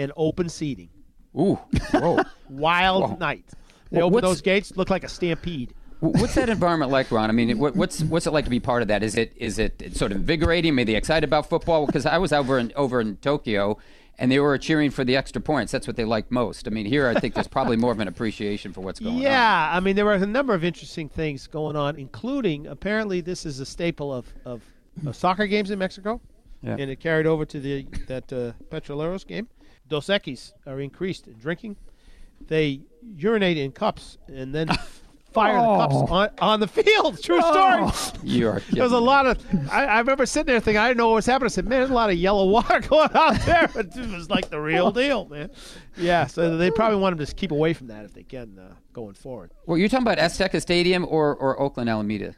[0.01, 0.89] and open seating.
[1.39, 1.59] Ooh,
[1.93, 2.21] whoa.
[2.49, 3.17] Wild Whoa.
[3.17, 3.45] night.
[3.91, 5.75] They Well, opened what's- those gates, look like a stampede.
[6.01, 7.29] What's that environment like, Ron?
[7.29, 9.03] I mean, what, what's what's it like to be part of that?
[9.03, 10.75] Is it is it sort of invigorating?
[10.75, 11.85] Maybe excited about football?
[11.85, 13.77] Because I was over in over in Tokyo,
[14.19, 15.71] and they were cheering for the extra points.
[15.73, 16.67] That's what they like most.
[16.67, 19.21] I mean, here I think there's probably more of an appreciation for what's going on.
[19.21, 23.45] Yeah, I mean, there were a number of interesting things going on, including apparently this
[23.45, 24.63] is a staple of, of,
[25.07, 26.19] of soccer games in Mexico,
[26.63, 26.77] Yeah.
[26.79, 29.49] and it carried over to the that uh, Petroleros game.
[29.91, 31.77] Dos Equis are increased in drinking.
[32.49, 32.81] They
[33.17, 34.69] urinate in cups and then
[35.33, 35.77] fire the Oh.
[35.79, 37.23] cups on, on the field.
[37.23, 37.91] True Oh.
[37.91, 38.17] story.
[38.23, 39.39] You are There was a lot of.
[39.71, 41.47] I, I remember sitting there thinking, I didn't know what was happening.
[41.47, 43.69] I said, man, there's a lot of yellow water going out there.
[43.75, 44.61] But it was like the Oh.
[44.61, 45.51] real deal, man.
[45.97, 48.73] Yeah, so they probably want them to keep away from that if they can uh,
[48.93, 49.51] going forward.
[49.67, 52.35] Well, you're talking about Azteca Stadium or, or Oakland Alameda?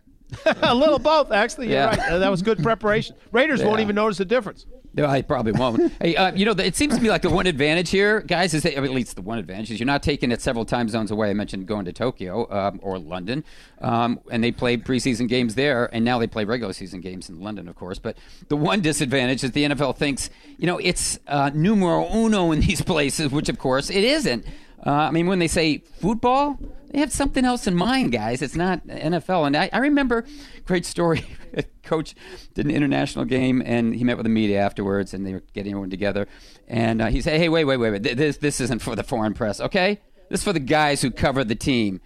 [0.62, 1.66] a little both, actually.
[1.68, 1.86] You're Yeah.
[1.90, 1.98] right.
[2.12, 3.14] Uh, that was good preparation.
[3.32, 4.64] Raiders won't even notice the difference.
[4.94, 5.92] No, I probably won't.
[6.02, 8.62] hey, uh, you know, it seems to me like the one advantage here, guys, is
[8.64, 11.30] that, at least the one advantage is you're not taking it several time zones away.
[11.30, 13.44] I mentioned going to Tokyo um, or London,
[13.80, 17.40] um, and they played preseason games there, and now they play regular season games in
[17.40, 17.98] London, of course.
[17.98, 18.18] But
[18.48, 20.28] the one disadvantage is the NFL thinks,
[20.58, 24.44] you know, it's uh, numero uno in these places, which of course it isn't.
[24.84, 26.58] Uh, I mean, when they say football,
[26.92, 28.42] they have something else in mind, guys.
[28.42, 29.46] It's not NFL.
[29.46, 30.26] And I, I remember,
[30.66, 31.24] great story.
[31.82, 32.14] Coach
[32.54, 35.72] did an international game, and he met with the media afterwards, and they were getting
[35.72, 36.28] everyone together.
[36.68, 38.02] And uh, he said, "Hey, wait, wait, wait, wait.
[38.02, 40.00] This this isn't for the foreign press, okay?
[40.28, 42.00] This is for the guys who cover the team."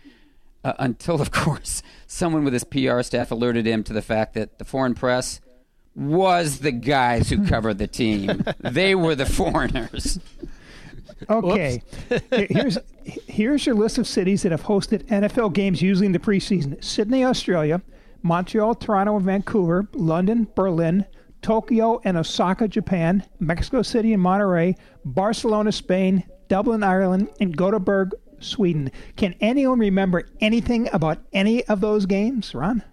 [0.65, 4.59] Uh, until, of course, someone with his PR staff alerted him to the fact that
[4.59, 5.41] the foreign press
[5.95, 8.45] was the guys who covered the team.
[8.61, 10.19] they were the foreigners.
[11.29, 11.83] Okay,
[12.33, 16.83] here's here's your list of cities that have hosted NFL games usually in the preseason:
[16.83, 17.83] Sydney, Australia,
[18.23, 21.05] Montreal, Toronto, and Vancouver, London, Berlin,
[21.43, 28.91] Tokyo and Osaka, Japan, Mexico City and Monterrey, Barcelona, Spain, Dublin, Ireland, and Gothenburg, Sweden.
[29.17, 32.83] Can anyone remember anything about any of those games, Ron?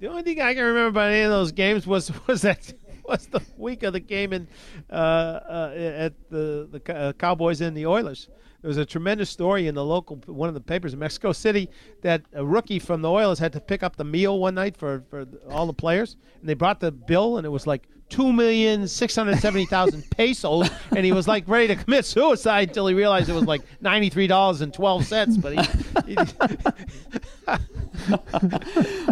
[0.00, 2.72] The only thing I can remember about any of those games was was that
[3.08, 4.46] was the week of the game in
[4.90, 8.28] uh, uh, at the the uh, Cowboys and the Oilers.
[8.60, 11.70] There was a tremendous story in the local one of the papers in Mexico City
[12.02, 15.04] that a rookie from the Oilers had to pick up the meal one night for,
[15.10, 18.88] for all the players, and they brought the bill, and it was like two million
[18.88, 22.94] six hundred seventy thousand pesos, and he was like ready to commit suicide until he
[22.94, 25.36] realized it was like ninety three dollars and twelve cents.
[25.36, 26.16] But he, he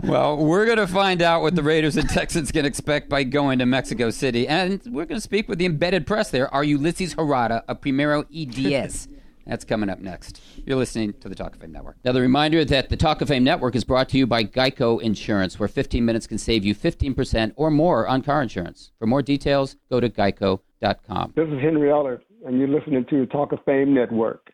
[0.03, 3.61] well, we're going to find out what the Raiders and Texans can expect by going
[3.61, 4.49] to Mexico City.
[4.49, 8.25] And we're going to speak with the embedded press there, our Ulysses Harada of Primero
[8.35, 9.09] EDS.
[9.47, 10.41] That's coming up next.
[10.65, 11.97] You're listening to the Talk of Fame Network.
[12.05, 15.01] Now, the reminder that the Talk of Fame Network is brought to you by Geico
[15.01, 18.91] Insurance, where 15 minutes can save you 15% or more on car insurance.
[18.99, 21.33] For more details, go to geico.com.
[21.37, 24.53] This is Henry Ellard, and you're listening to the Talk of Fame Network.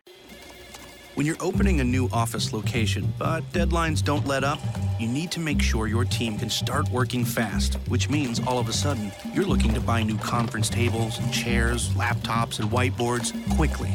[1.15, 4.59] When you're opening a new office location, but deadlines don't let up,
[4.99, 8.67] you need to make sure your team can start working fast, which means all of
[8.67, 13.91] a sudden you're looking to buy new conference tables and chairs, laptops, and whiteboards quickly.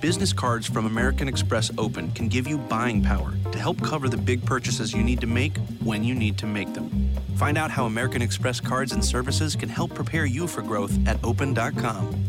[0.00, 4.16] Business cards from American Express Open can give you buying power to help cover the
[4.16, 7.10] big purchases you need to make when you need to make them.
[7.36, 11.22] Find out how American Express cards and services can help prepare you for growth at
[11.22, 12.24] open.com.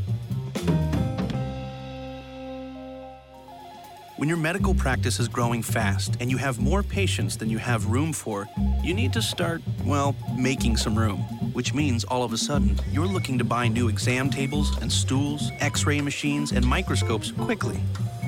[4.17, 7.87] When your medical practice is growing fast and you have more patients than you have
[7.87, 8.47] room for,
[8.81, 11.17] you need to start, well, making some room.
[11.51, 15.51] Which means all of a sudden, you're looking to buy new exam tables and stools,
[15.59, 17.77] x ray machines, and microscopes quickly.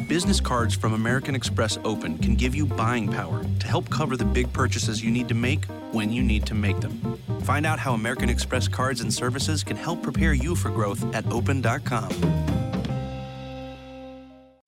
[0.10, 4.26] Business cards from American Express Open can give you buying power to help cover the
[4.26, 5.64] big purchases you need to make
[5.94, 7.18] when you need to make them.
[7.44, 11.26] Find out how American Express cards and services can help prepare you for growth at
[11.32, 12.67] open.com.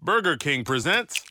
[0.02, 1.26] Burger King presents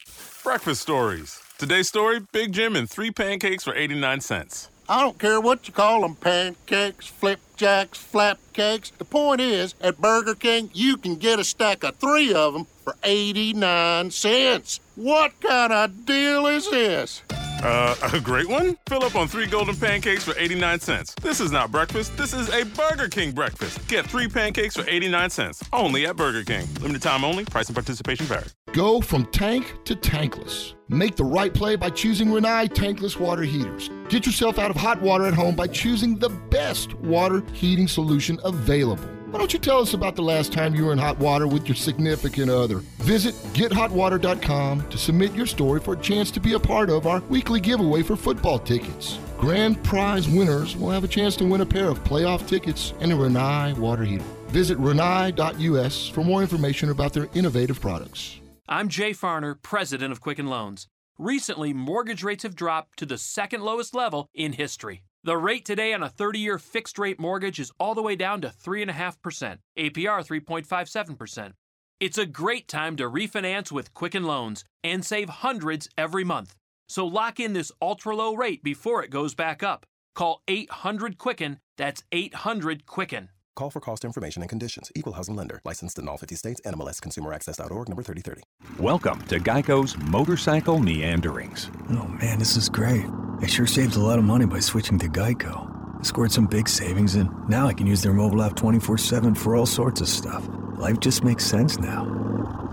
[0.45, 1.41] Breakfast Stories.
[1.57, 4.69] Today's story Big Jim and three pancakes for 89 cents.
[4.91, 8.93] I don't care what you call them pancakes, flipjacks, flapcakes.
[8.99, 12.67] The point is, at Burger King, you can get a stack of three of them
[12.85, 14.81] for 89 cents.
[14.97, 17.23] What kind of deal is this?
[17.63, 18.77] Uh, a great one?
[18.89, 21.15] Fill up on three golden pancakes for 89 cents.
[21.21, 23.87] This is not breakfast, this is a Burger King breakfast.
[23.89, 26.67] Get three pancakes for 89 cents, only at Burger King.
[26.81, 28.47] Limited time only, price and participation vary.
[28.73, 30.75] Go from tank to tankless.
[30.89, 33.91] Make the right play by choosing Rinnai tankless water heaters.
[34.09, 38.39] Get yourself out of hot water at home by choosing the best water heating solution
[38.45, 39.18] available.
[39.31, 41.69] Why don't you tell us about the last time you were in hot water with
[41.69, 42.79] your significant other?
[42.97, 47.21] Visit gethotwater.com to submit your story for a chance to be a part of our
[47.29, 49.19] weekly giveaway for football tickets.
[49.37, 53.13] Grand prize winners will have a chance to win a pair of playoff tickets and
[53.13, 54.25] a Rinnai water heater.
[54.47, 58.41] Visit rinnai.us for more information about their innovative products.
[58.67, 60.89] I'm Jay Farner, president of Quicken Loans.
[61.19, 65.03] Recently, mortgage rates have dropped to the second lowest level in history.
[65.25, 68.41] The rate today on a 30 year fixed rate mortgage is all the way down
[68.43, 71.53] to 3.5%, APR 3.57%.
[71.99, 76.55] It's a great time to refinance with Quicken Loans and save hundreds every month.
[76.89, 79.85] So lock in this ultra low rate before it goes back up.
[80.15, 83.31] Call 800 Quicken, that's 800 Quicken.
[83.59, 84.93] Call for cost information and conditions.
[84.95, 85.61] Equal housing lender.
[85.65, 86.61] Licensed in all 50 states.
[86.65, 88.43] NMLS ConsumerAccess.org number 3030.
[88.81, 91.69] Welcome to Geico's Motorcycle Meanderings.
[91.91, 93.05] Oh man, this is great.
[93.41, 95.99] I sure saved a lot of money by switching to Geico.
[95.99, 99.35] I scored some big savings and now I can use their mobile app 24 7
[99.35, 100.49] for all sorts of stuff.
[100.77, 102.05] Life just makes sense now.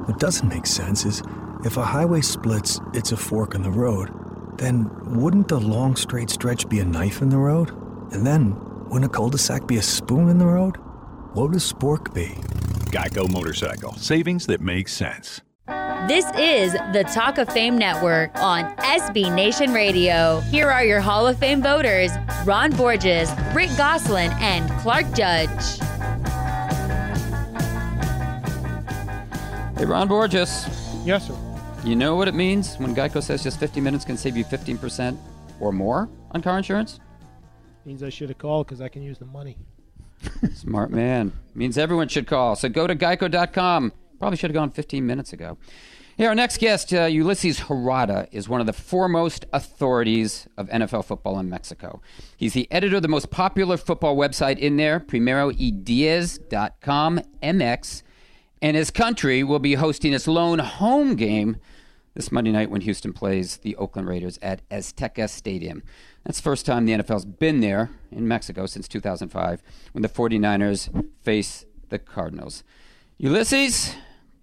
[0.05, 1.23] What doesn't make sense is
[1.63, 4.11] if a highway splits, it's a fork in the road.
[4.59, 4.88] Then
[5.19, 7.71] wouldn't the long straight stretch be a knife in the road?
[8.13, 8.55] And then
[8.88, 10.77] wouldn't a cul-de-sac be a spoon in the road?
[11.33, 12.27] What would a spork be?
[12.91, 13.93] Geico Motorcycle.
[13.95, 15.41] Savings that make sense.
[16.07, 20.39] This is the Talk of Fame Network on SB Nation Radio.
[20.51, 22.11] Here are your Hall of Fame voters
[22.45, 25.79] Ron Borges, Rick Gosselin, and Clark Judge.
[29.77, 30.67] Hey, Ron Borges.
[31.03, 31.36] Yes, sir.
[31.83, 35.17] You know what it means when Geico says just 50 minutes can save you 15%
[35.59, 36.99] or more on car insurance?
[37.86, 39.57] Means I should have called because I can use the money.
[40.53, 41.33] Smart man.
[41.53, 42.55] Means everyone should call.
[42.55, 43.91] So go to geico.com.
[44.19, 45.57] Probably should have gone 15 minutes ago.
[46.17, 51.03] Here, our next guest, uh, Ulysses Harada, is one of the foremost authorities of NFL
[51.03, 52.01] football in Mexico.
[52.38, 58.03] He's the editor of the most popular football website in there, primeroydiez.com MX,
[58.61, 61.57] and his country will be hosting its lone home game
[62.13, 65.83] this Monday night when Houston plays the Oakland Raiders at Azteca Stadium.
[66.26, 69.61] That's the first time the NFL's been there in Mexico since 2005
[69.91, 72.63] when the 49ers face the Cardinals.
[73.19, 73.95] Ulysses,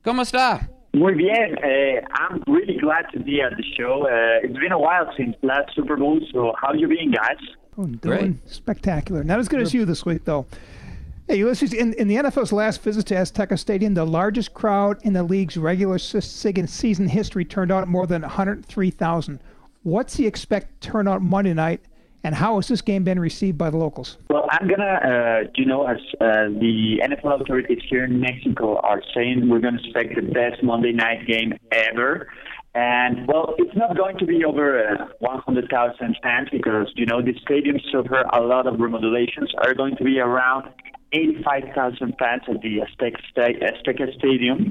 [0.04, 0.68] ¿cómo está?
[0.94, 1.56] Muy bien.
[1.58, 4.06] Uh, I'm really glad to be at the show.
[4.06, 7.38] Uh, it's been a while since last Super Bowl, so how are you been, guys?
[7.76, 9.24] Oh, doing spectacular.
[9.24, 10.46] Not as good as you this week, though.
[11.26, 15.14] Hey, Ulysses, in, in the NFL's last visit to Azteca Stadium, the largest crowd in
[15.14, 19.40] the league's regular season history turned out more than 103,000.
[19.84, 21.80] What's the expect turnout Monday night,
[22.22, 24.16] and how has this game been received by the locals?
[24.30, 29.02] Well, I'm gonna, uh, you know, as uh, the NFL authorities here in Mexico are
[29.12, 32.28] saying, we're gonna expect the best Monday night game ever.
[32.74, 37.34] And well, it's not going to be over uh, 100,000 fans because you know the
[37.42, 39.48] stadium suffer a lot of remodelations.
[39.58, 40.70] Are going to be around
[41.12, 44.70] 85,000 fans at the Azteca, Azteca Stadium,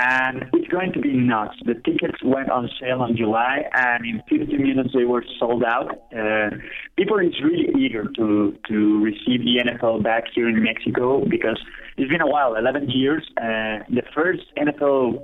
[0.00, 1.56] and it's going to be nuts.
[1.64, 5.90] The tickets went on sale in July, and in 15 minutes they were sold out.
[6.16, 6.50] Uh,
[6.96, 11.58] people is really eager to to receive the NFL back here in Mexico because
[11.96, 13.24] it's been a while, 11 years.
[13.38, 15.20] Uh, the first NFL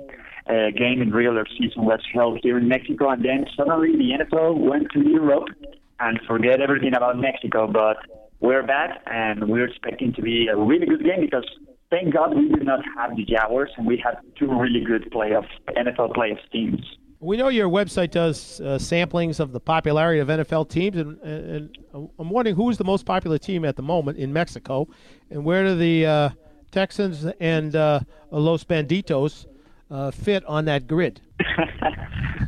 [0.47, 4.57] uh, game in regular season was held here in Mexico, and then suddenly the NFL
[4.57, 5.47] went to Europe
[5.99, 7.67] and forget everything about Mexico.
[7.71, 7.97] But
[8.41, 11.47] we're back, and we're expecting to be a really good game because
[11.95, 15.47] thank God we did not have the Jaguars, and we had two really good playoff
[15.69, 16.81] NFL playoff teams.
[17.19, 21.77] We know your website does uh, samplings of the popularity of NFL teams, and, and,
[21.93, 24.87] and, I'm wondering who's the most popular team at the moment in Mexico,
[25.31, 26.29] and where do the uh,
[26.71, 29.45] Texans and uh, Los Banditos
[29.89, 31.21] uh, fit on that grid?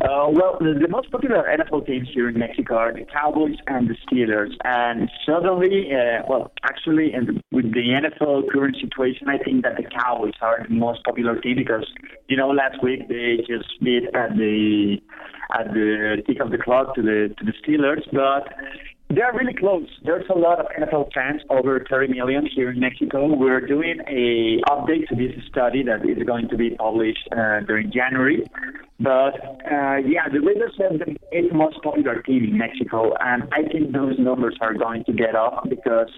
[0.02, 3.90] Uh, well, the, the, most popular NFL teams here in Mexico are the Cowboys and
[3.90, 4.52] the Steelers.
[4.64, 9.84] And suddenly, uh, well, actually, in, with the NFL current situation, I think that the
[9.84, 11.88] Cowboys are the most popular team because,
[12.28, 14.98] you know, last week they just beat at the
[15.58, 18.54] at the tick of the clock to the to the Steelers, but
[19.10, 19.88] they're really close.
[20.04, 23.34] There's a lot of NFL fans, over 30 million here in Mexico.
[23.34, 27.92] We're doing a update to this study that is going to be published uh, during
[27.92, 28.44] January.
[29.00, 29.40] But
[29.72, 33.94] uh, yeah, the Raiders have the eighth most popular team in Mexico, and I think
[33.94, 36.10] those numbers are going to get up because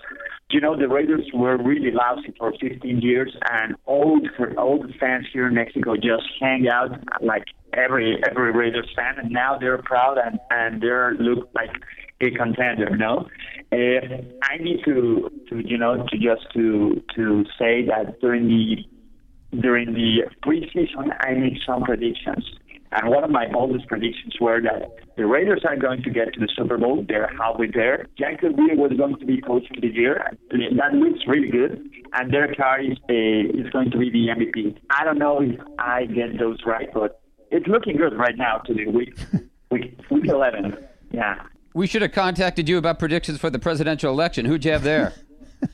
[0.50, 4.94] you know the Raiders were really lousy for 15 years, and all the, all the
[5.00, 9.82] fans here in Mexico just hang out like every every Raiders fan, and now they're
[9.84, 11.72] proud and and they're look like
[12.22, 12.96] a contender.
[12.96, 13.28] No,
[13.72, 13.76] uh,
[14.44, 19.94] I need to to you know to just to to say that during the during
[19.94, 22.46] the preseason I made some predictions.
[22.92, 26.40] And one of my boldest predictions were that the Raiders are going to get to
[26.40, 27.06] the Super Bowl.
[27.08, 28.08] They're halfway there.
[28.18, 30.26] Jacob Weir was going to be coach of the year.
[30.50, 31.88] That looks really good.
[32.14, 34.78] And Derek Carr is, uh, is going to be the MVP.
[34.90, 38.74] I don't know if I get those right, but it's looking good right now to
[38.74, 39.16] the week,
[39.70, 40.76] week, week 11.
[41.12, 41.36] Yeah.
[41.80, 44.44] We should have contacted you about predictions for the presidential election.
[44.44, 45.14] Who'd you have there?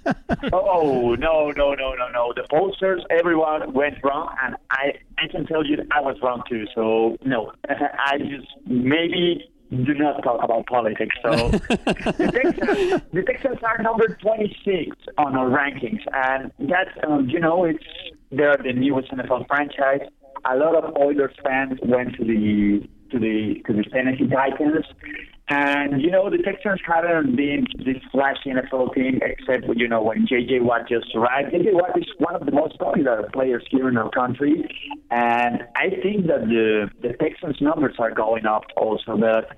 [0.54, 2.32] oh no no no no no!
[2.36, 6.68] The pollsters, everyone went wrong, and I I can tell you I was wrong too.
[6.76, 11.16] So no, I just maybe do not talk about politics.
[11.24, 17.40] So the, Texans, the Texans are number 26 on our rankings, and that's um, you
[17.40, 17.84] know it's
[18.32, 20.08] they're the newest NFL franchise.
[20.48, 24.86] A lot of Oilers fans went to the to the to the Tennessee Titans.
[25.48, 30.26] And you know the Texans haven't been this flashy NFL team except you know when
[30.26, 30.62] J.J.
[30.62, 31.52] Watt just arrived.
[31.52, 31.70] J.J.
[31.74, 34.68] Watt is one of the most popular players here in our country,
[35.12, 39.18] and I think that the the Texans numbers are going up also.
[39.18, 39.50] But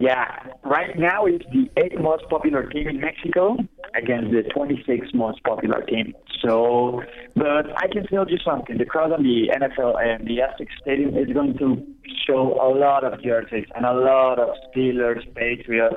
[0.00, 3.58] yeah, right now it's the eighth most popular team in Mexico
[3.94, 6.14] against the 26th most popular team.
[6.42, 7.02] So,
[7.36, 11.16] but I can tell you something: the crowd on the NFL and the Aztec Stadium
[11.18, 11.86] is going to
[12.26, 15.96] show a lot of jerseys and a lot of Steelers, Patriots,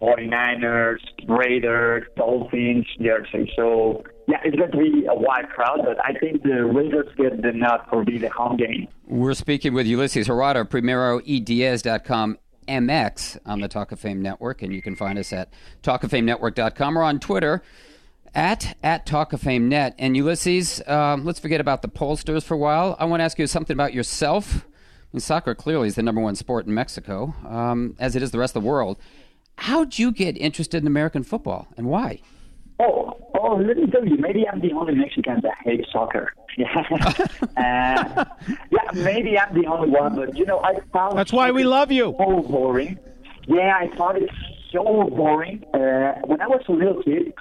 [0.00, 3.50] 49ers, Raiders, Dolphins jerseys.
[3.54, 7.42] So yeah, it's going to be a wild crowd, but I think the Raiders get
[7.42, 8.88] the nod for being the home game.
[9.06, 12.38] We're speaking with Ulysses Gerardo, PrimeroYDiez.com.
[12.66, 15.52] MX on the Talk of Fame Network, and you can find us at
[15.82, 17.62] talkoffamenetwork.com or on Twitter
[18.34, 19.94] at at Talk of Fame Net.
[19.98, 22.96] And Ulysses, um, let's forget about the pollsters for a while.
[22.98, 24.64] I want to ask you something about yourself.
[24.64, 28.30] I mean, soccer clearly is the number one sport in Mexico, um, as it is
[28.30, 28.98] the rest of the world.
[29.56, 32.20] How'd you get interested in American football, and why?
[32.82, 36.32] Oh, oh, let me tell you, maybe I'm the only Mexican that hates soccer.
[36.58, 36.84] Yeah,
[37.56, 38.24] uh,
[38.70, 41.90] yeah, maybe I'm the only one, but you know, I found That's why we love
[41.90, 42.14] you.
[42.18, 42.98] So boring.
[43.46, 44.28] Yeah, I found it
[44.70, 45.64] so boring.
[45.72, 47.32] Uh, when I was a little kid,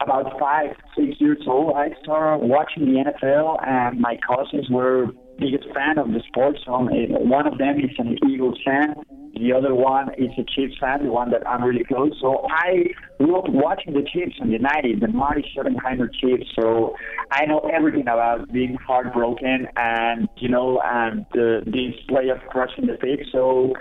[0.00, 5.66] about five, six years old, I started watching the NFL, and my cousins were biggest
[5.74, 6.56] fan of the sport.
[6.64, 6.86] So uh,
[7.20, 8.94] one of them is an Eagles fan.
[9.36, 12.12] The other one is a Chiefs fan, the one that I'm really close.
[12.20, 12.84] So I
[13.18, 16.50] grew up watching the Chiefs in the 90s, the Marty Schottenheimer Chiefs.
[16.54, 16.94] So
[17.32, 22.86] I know everything about being heartbroken and, you know, and uh, this play of crushing
[22.86, 23.26] the pitch.
[23.32, 23.72] So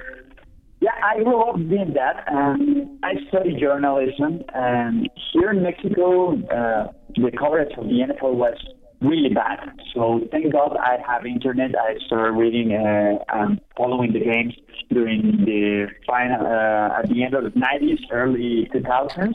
[0.79, 2.23] yeah, I grew up doing that.
[2.27, 4.41] And I studied journalism.
[4.53, 8.57] And here in Mexico, uh, the coverage of the NFL was
[9.03, 9.59] really bad.
[9.93, 11.71] So thank God I have internet.
[11.77, 14.53] I started reading uh, and following the games
[14.89, 19.33] during the final uh, at the end of the 90s, early 2000s.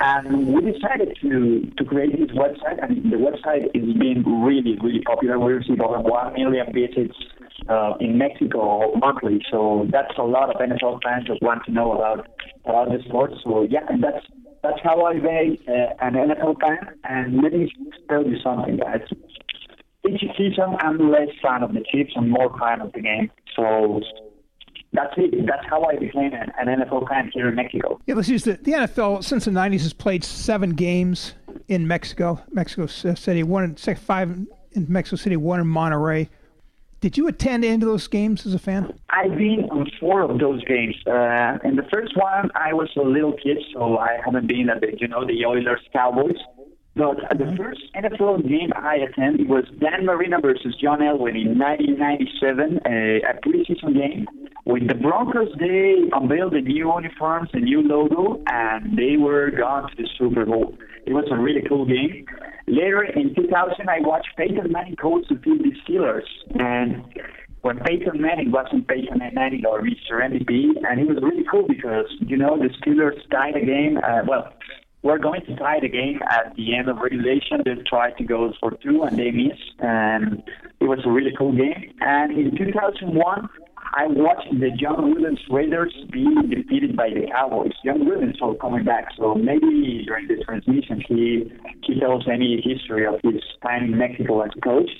[0.00, 5.00] And we decided to, to create this website, and the website is being really, really
[5.02, 5.38] popular.
[5.38, 7.14] We receive over 1 million visits
[7.68, 9.40] uh, in Mexico monthly.
[9.52, 12.26] So that's a lot of NFL fans that want to know about,
[12.64, 13.34] about the sport.
[13.44, 14.26] So, yeah, and that's
[14.64, 16.98] that's how I became uh, an NFL fan.
[17.04, 17.70] And let me
[18.08, 19.02] tell you something, guys.
[20.08, 23.30] Each season, I'm less fan of the Chiefs and more fan of the game.
[23.56, 24.00] So
[24.92, 25.46] that's it.
[25.46, 28.00] That's how I became an, NFL fan here in Mexico.
[28.06, 31.34] Yeah, let's use the, the NFL since the '90s has played seven games
[31.68, 32.40] in Mexico.
[32.50, 34.30] Mexico City, one in five
[34.72, 36.28] in Mexico City, one in Monterrey.
[37.04, 38.98] Did you attend any of those games as a fan?
[39.10, 40.96] I've been on four of those games.
[41.06, 44.80] Uh, in the first one, I was a little kid, so I haven't been at
[44.80, 46.40] the, you know, the Oilers Cowboys.
[46.96, 52.80] But the first NFL game I attended was Dan Marino versus John Elway in 1997,
[52.86, 54.26] a, a preseason game.
[54.64, 59.90] With the Broncos, they unveiled the new uniforms, the new logo, and they were gone
[59.90, 60.74] to the Super Bowl.
[61.04, 62.24] It was a really cool game.
[62.66, 66.24] Later in 2000, I watched Peyton Manning coach the the Steelers,
[66.58, 67.04] and
[67.60, 70.20] when Peyton Manning wasn't Peyton Manning or Mr.
[70.20, 73.98] MVP, and it was really cool because you know the Steelers tied the game.
[73.98, 74.52] Uh, well,
[75.04, 77.60] we're going to tie the game at the end of regulation.
[77.64, 80.42] They tried to go for two and they missed, and
[80.80, 81.92] it was a really cool game.
[82.00, 83.48] And in 2001,
[83.92, 87.72] I watched the Jon Gruden's Raiders being defeated by the Cowboys.
[87.84, 93.06] Jon Gruden's all coming back, so maybe during the transmission he he tells any history
[93.06, 94.90] of his time in Mexico as coach.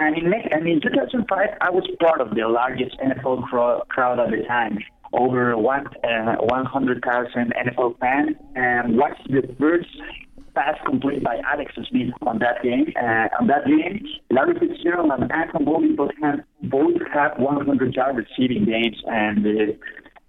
[0.00, 4.30] And in and in 2005, I was part of the largest NFL cro- crowd at
[4.30, 4.78] the time
[5.12, 9.88] over one uh, 100,000 NFL fans and watched the first
[10.54, 12.92] pass complete by Alex Smith on that game.
[12.96, 18.16] Uh, on that game, Larry Fitzgerald and Anquan Boldin both have both have 100 yard
[18.16, 19.78] receiving games, and the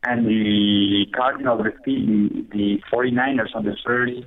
[0.06, 4.20] and the Cardinals defeat the, the 49ers on the first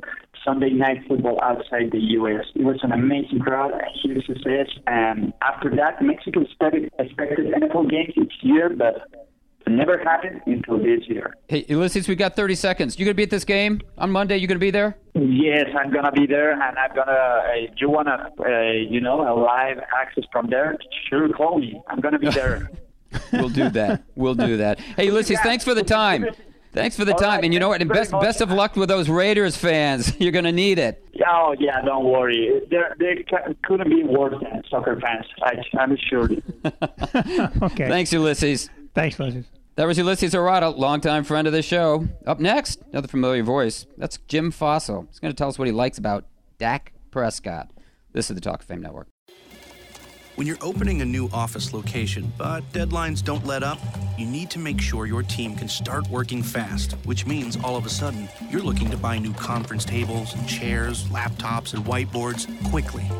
[0.44, 2.46] Sunday night football outside the U.S.
[2.54, 7.90] It was an amazing crowd, a huge success, and after that, Mexico started expected NFL
[7.90, 9.25] games each year, but
[9.66, 11.34] it never happened until this year.
[11.48, 12.98] Hey, Ulysses, we got 30 seconds.
[12.98, 14.36] You going to be at this game on Monday?
[14.38, 14.96] You going to be there?
[15.18, 17.12] Yes, I'm gonna be there, and I'm gonna.
[17.12, 20.76] Uh, you wanna, uh, you know, a live access from there?
[21.08, 21.80] Sure, call me.
[21.88, 22.70] I'm gonna be there.
[23.32, 24.02] we'll do that.
[24.14, 24.78] We'll do that.
[24.78, 25.42] Hey, Ulysses, yeah.
[25.42, 26.26] thanks for the time.
[26.74, 27.36] Thanks for the All time.
[27.36, 27.80] Right, and you know what?
[27.80, 30.14] And best best of luck with those Raiders fans.
[30.20, 31.02] You're gonna need it.
[31.26, 32.60] Oh yeah, don't worry.
[32.70, 33.24] There, they
[33.64, 35.24] couldn't be worse than soccer fans.
[35.42, 36.28] I, I'm sure.
[37.62, 37.88] okay.
[37.88, 38.68] Thanks, Ulysses.
[38.92, 39.46] Thanks, Ulysses.
[39.76, 42.08] That was Ulysses Arada, longtime friend of the show.
[42.26, 43.84] Up next, another familiar voice.
[43.98, 45.06] That's Jim Fassel.
[45.08, 46.24] He's going to tell us what he likes about
[46.56, 47.70] Dak Prescott.
[48.12, 49.08] This is the Talk of Fame Network.
[50.36, 53.78] When you're opening a new office location, but deadlines don't let up,
[54.18, 57.86] you need to make sure your team can start working fast, which means all of
[57.86, 63.10] a sudden you're looking to buy new conference tables and chairs, laptops, and whiteboards quickly.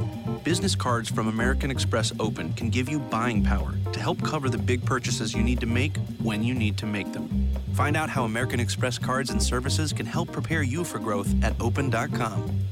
[0.44, 4.58] Business cards from American Express Open can give you buying power to help cover the
[4.58, 7.48] big purchases you need to make when you need to make them.
[7.72, 11.58] Find out how American Express cards and services can help prepare you for growth at
[11.62, 12.66] open.com.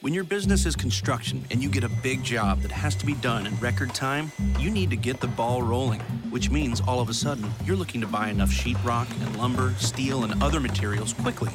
[0.00, 3.14] When your business is construction and you get a big job that has to be
[3.14, 5.98] done in record time, you need to get the ball rolling,
[6.30, 10.22] which means all of a sudden you're looking to buy enough sheetrock and lumber, steel,
[10.22, 11.50] and other materials quickly.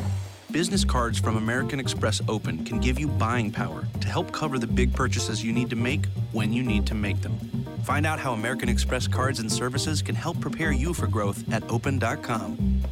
[0.52, 4.68] Business cards from American Express Open can give you buying power to help cover the
[4.68, 7.40] big purchases you need to make when you need to make them.
[7.84, 11.64] Find out how American Express cards and services can help prepare you for growth at
[11.70, 12.84] open.com.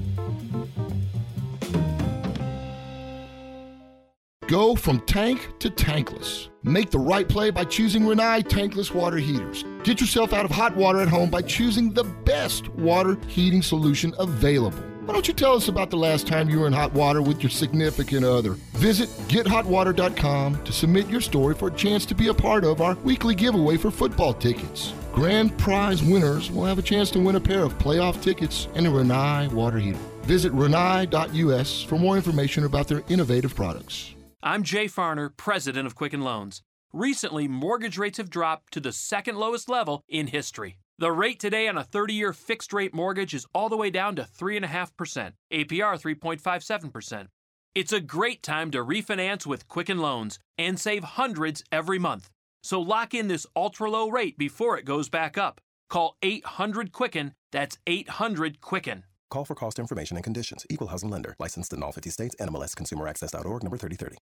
[4.51, 6.49] Go from tank to tankless.
[6.61, 9.63] Make the right play by choosing Rinnai tankless water heaters.
[9.85, 14.13] Get yourself out of hot water at home by choosing the best water heating solution
[14.19, 14.77] available.
[15.05, 17.41] Why don't you tell us about the last time you were in hot water with
[17.41, 18.55] your significant other?
[18.73, 22.95] Visit gethotwater.com to submit your story for a chance to be a part of our
[23.05, 24.91] weekly giveaway for football tickets.
[25.13, 28.85] Grand prize winners will have a chance to win a pair of playoff tickets and
[28.85, 29.97] a Rinnai water heater.
[30.23, 34.13] Visit rinnai.us for more information about their innovative products.
[34.43, 36.63] I'm Jay Farner, president of Quicken Loans.
[36.91, 40.79] Recently, mortgage rates have dropped to the second lowest level in history.
[40.97, 44.15] The rate today on a 30 year fixed rate mortgage is all the way down
[44.15, 47.27] to 3.5%, APR 3.57%.
[47.75, 52.31] It's a great time to refinance with Quicken Loans and save hundreds every month.
[52.63, 55.61] So lock in this ultra low rate before it goes back up.
[55.87, 59.03] Call 800 Quicken, that's 800 Quicken.
[59.31, 60.67] Call for cost information and conditions.
[60.69, 61.37] Equal housing lender.
[61.39, 62.35] Licensed in all 50 states.
[62.39, 64.17] NMLS Consumer Access.org number 3030.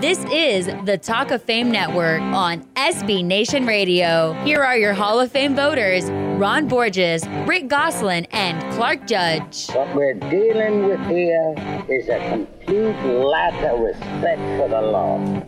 [0.00, 4.32] This is the Talk of Fame Network on SB Nation Radio.
[4.44, 9.68] Here are your Hall of Fame voters Ron Borges, Rick Gosselin, and Clark Judge.
[9.68, 11.54] What we're dealing with here
[11.88, 15.42] is a complete lack of respect for the law.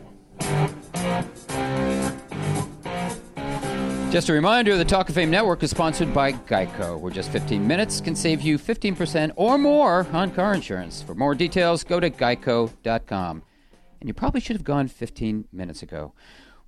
[4.14, 7.66] Just a reminder the Talk of Fame Network is sponsored by Geico, where just 15
[7.66, 11.02] minutes can save you 15% or more on car insurance.
[11.02, 13.42] For more details, go to geico.com.
[14.00, 16.12] And you probably should have gone 15 minutes ago.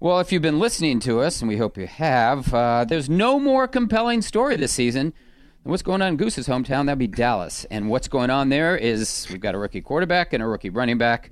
[0.01, 3.39] Well, if you've been listening to us, and we hope you have, uh, there's no
[3.39, 5.13] more compelling story this season
[5.63, 6.87] than what's going on in Goose's hometown.
[6.87, 7.65] That'd be Dallas.
[7.71, 10.99] And what's going on there is we've got a rookie quarterback and a rookie running
[10.99, 11.31] back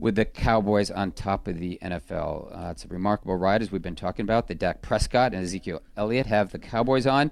[0.00, 2.56] with the Cowboys on top of the NFL.
[2.56, 4.48] Uh, it's a remarkable ride, as we've been talking about.
[4.48, 7.30] The Dak Prescott and Ezekiel Elliott have the Cowboys on.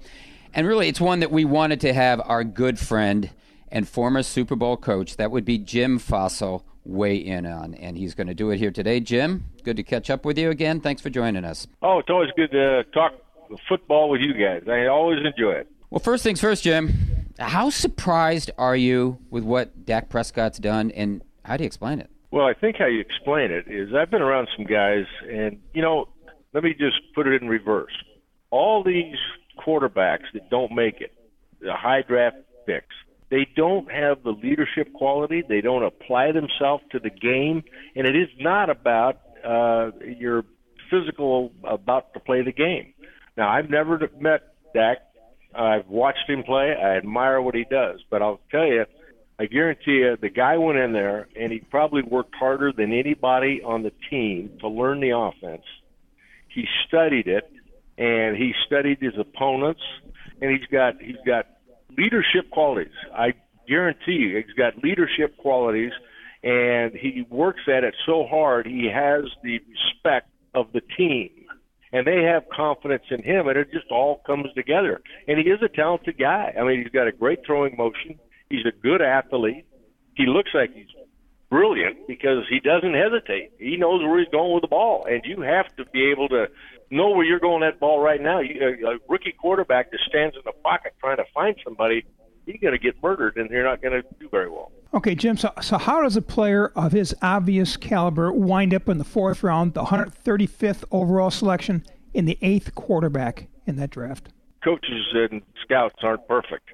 [0.54, 3.30] And really, it's one that we wanted to have our good friend
[3.70, 7.74] and former Super Bowl coach, that would be Jim Fassel, weigh in on.
[7.74, 9.00] And he's going to do it here today.
[9.00, 10.80] Jim, good to catch up with you again.
[10.80, 11.66] Thanks for joining us.
[11.82, 13.12] Oh, it's always good to talk
[13.68, 14.62] football with you guys.
[14.68, 15.68] I always enjoy it.
[15.90, 16.92] Well, first things first, Jim.
[17.38, 22.10] How surprised are you with what Dak Prescott's done, and how do you explain it?
[22.30, 25.82] Well, I think how you explain it is I've been around some guys, and, you
[25.82, 26.09] know,
[26.52, 27.92] let me just put it in reverse.
[28.50, 29.16] All these
[29.59, 31.12] quarterbacks that don't make it,
[31.60, 32.36] the high draft
[32.66, 32.94] picks,
[33.30, 35.42] they don't have the leadership quality.
[35.46, 37.62] They don't apply themselves to the game.
[37.94, 40.44] And it is not about uh, your
[40.90, 42.94] physical about to play the game.
[43.36, 44.98] Now, I've never met Dak.
[45.55, 46.74] I've watched him play.
[46.74, 48.00] I admire what he does.
[48.10, 48.86] But I'll tell you,
[49.40, 53.62] I guarantee you, the guy went in there and he probably worked harder than anybody
[53.65, 55.62] on the team to learn the offense.
[56.48, 57.48] He studied it,
[57.97, 59.82] and he studied his opponents,
[60.40, 61.47] and he's got he's got
[61.97, 62.93] leadership qualities.
[63.15, 63.35] I
[63.69, 65.93] guarantee you, he's got leadership qualities,
[66.43, 68.66] and he works at it so hard.
[68.66, 71.31] He has the respect of the team,
[71.93, 75.01] and they have confidence in him, and it just all comes together.
[75.28, 76.55] And he is a talented guy.
[76.59, 78.19] I mean, he's got a great throwing motion.
[78.50, 79.66] He's a good athlete.
[80.14, 80.86] He looks like he's
[81.50, 83.52] brilliant because he doesn't hesitate.
[83.58, 86.48] He knows where he's going with the ball, and you have to be able to
[86.90, 88.40] know where you're going that ball right now.
[88.40, 92.04] You, a, a rookie quarterback that stands in the pocket trying to find somebody,
[92.46, 94.72] he's going to get murdered, and you're not going to do very well.
[94.94, 95.36] Okay, Jim.
[95.36, 99.42] So, so how does a player of his obvious caliber wind up in the fourth
[99.42, 101.84] round, the 135th overall selection,
[102.14, 104.28] in the eighth quarterback in that draft?
[104.64, 106.70] Coaches and scouts aren't perfect.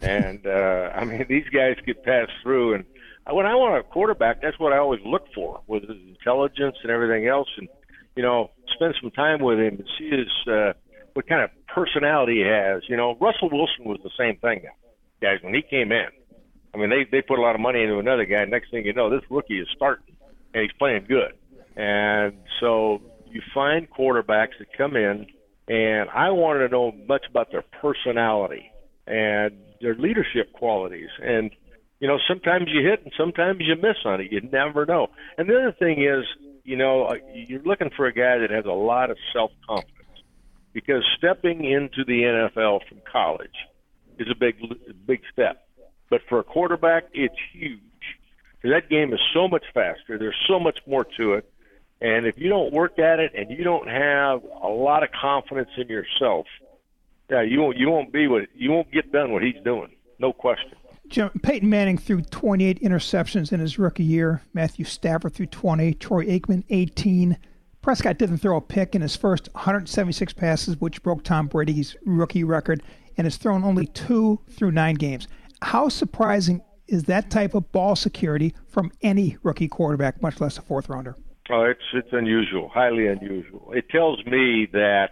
[0.00, 2.84] And uh, I mean, these guys get passed through, and
[3.30, 6.90] when I want a quarterback, that's what I always look for with his intelligence and
[6.90, 7.68] everything else, and
[8.14, 10.72] you know, spend some time with him and see his uh,
[11.14, 12.82] what kind of personality he has.
[12.88, 14.64] You know, Russell Wilson was the same thing,
[15.20, 15.38] guys.
[15.42, 16.08] When he came in,
[16.74, 18.44] I mean, they they put a lot of money into another guy.
[18.44, 20.16] Next thing you know, this rookie is starting
[20.54, 21.32] and he's playing good.
[21.76, 25.26] And so you find quarterbacks that come in,
[25.68, 28.70] and I wanted to know much about their personality
[29.06, 31.10] and their leadership qualities.
[31.22, 31.50] And
[32.00, 34.30] you know, sometimes you hit and sometimes you miss on it.
[34.30, 35.08] You never know.
[35.38, 36.24] And the other thing is,
[36.62, 39.92] you know, uh, you're looking for a guy that has a lot of self confidence
[40.72, 43.54] because stepping into the NFL from college
[44.18, 44.56] is a big,
[45.06, 45.66] big step.
[46.10, 47.80] But for a quarterback, it's huge
[48.56, 50.18] because that game is so much faster.
[50.18, 51.50] There's so much more to it.
[52.00, 55.70] And if you don't work at it and you don't have a lot of confidence
[55.78, 56.46] in yourself,
[57.30, 59.90] yeah, you won't you won't be what you won't get done what he's doing.
[60.18, 60.72] No question.
[61.08, 64.42] Jim, Peyton Manning threw 28 interceptions in his rookie year.
[64.54, 65.94] Matthew Stafford threw 20.
[65.94, 67.38] Troy Aikman 18.
[67.80, 72.42] Prescott didn't throw a pick in his first 176 passes, which broke Tom Brady's rookie
[72.42, 72.82] record,
[73.16, 75.28] and has thrown only two through nine games.
[75.62, 80.62] How surprising is that type of ball security from any rookie quarterback, much less a
[80.62, 81.16] fourth rounder?
[81.48, 83.72] Oh, it's it's unusual, highly unusual.
[83.72, 85.10] It tells me that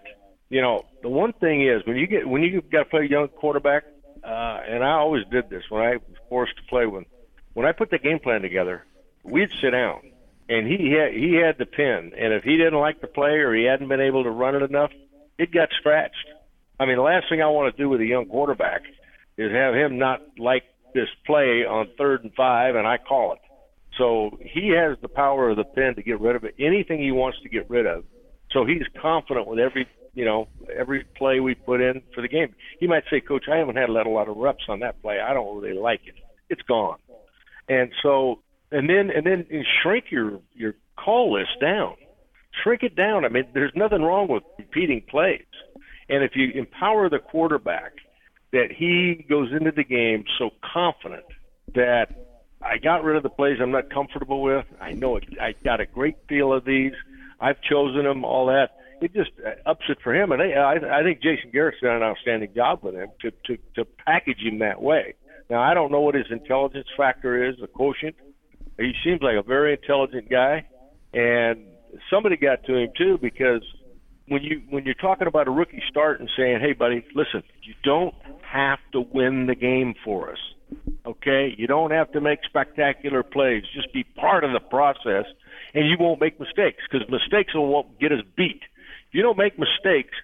[0.48, 3.09] you know the one thing is when you get when you got to play a
[3.09, 3.85] young quarterback,
[4.24, 7.05] uh, and I always did this when I was forced to play with.
[7.52, 8.86] When I put the game plan together,
[9.22, 10.01] we'd sit down,
[10.48, 13.55] and he had he had the pen, and if he didn't like the play or
[13.55, 14.93] he hadn't been able to run it enough,
[15.39, 16.26] it got scratched.
[16.81, 18.81] I mean, the last thing I want to do with a young quarterback
[19.36, 20.64] is have him not like
[20.94, 23.40] this play on third and five, and I call it.
[23.98, 27.12] So he has the power of the pen to get rid of it, anything he
[27.12, 28.05] wants to get rid of.
[28.52, 32.54] So he's confident with every you know, every play we put in for the game.
[32.78, 35.20] He might say, Coach, I haven't had a lot of reps on that play.
[35.20, 36.14] I don't really like it.
[36.48, 36.98] It's gone.
[37.68, 41.94] And so, and then, and then you shrink your, your call list down.
[42.62, 43.24] Shrink it down.
[43.24, 45.42] I mean, there's nothing wrong with repeating plays.
[46.08, 47.92] And if you empower the quarterback
[48.52, 51.24] that he goes into the game so confident
[51.74, 52.06] that
[52.62, 54.64] I got rid of the plays I'm not comfortable with.
[54.80, 56.92] I know it, I got a great feel of these.
[57.40, 58.70] I've chosen them, all that
[59.00, 60.32] it just uh, ups it for him.
[60.32, 63.84] And I, I think Jason Garrett's done an outstanding job with him to, to, to
[64.06, 65.14] package him that way.
[65.50, 68.16] Now, I don't know what his intelligence factor is, the quotient.
[68.78, 70.66] He seems like a very intelligent guy,
[71.12, 71.66] and
[72.10, 73.62] somebody got to him too because
[74.26, 77.74] when you when you're talking about a rookie start and saying, "Hey, buddy, listen, you
[77.84, 80.38] don't have to win the game for us,
[81.06, 81.54] okay?
[81.56, 83.62] You don't have to make spectacular plays.
[83.74, 85.26] Just be part of the process,
[85.74, 88.62] and you won't make mistakes because mistakes will get us beat."
[89.14, 90.14] You don't make mistakes,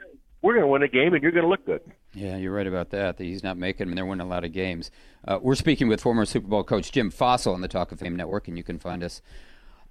[0.43, 1.81] we're going to win a game and you're going to look good.
[2.13, 3.19] Yeah, you're right about that.
[3.19, 4.91] That he's not making them, and they're winning a lot of games.
[5.27, 8.17] Uh, we're speaking with former Super Bowl coach Jim Fassel on the Talk of Fame
[8.17, 9.23] Network, and you can find us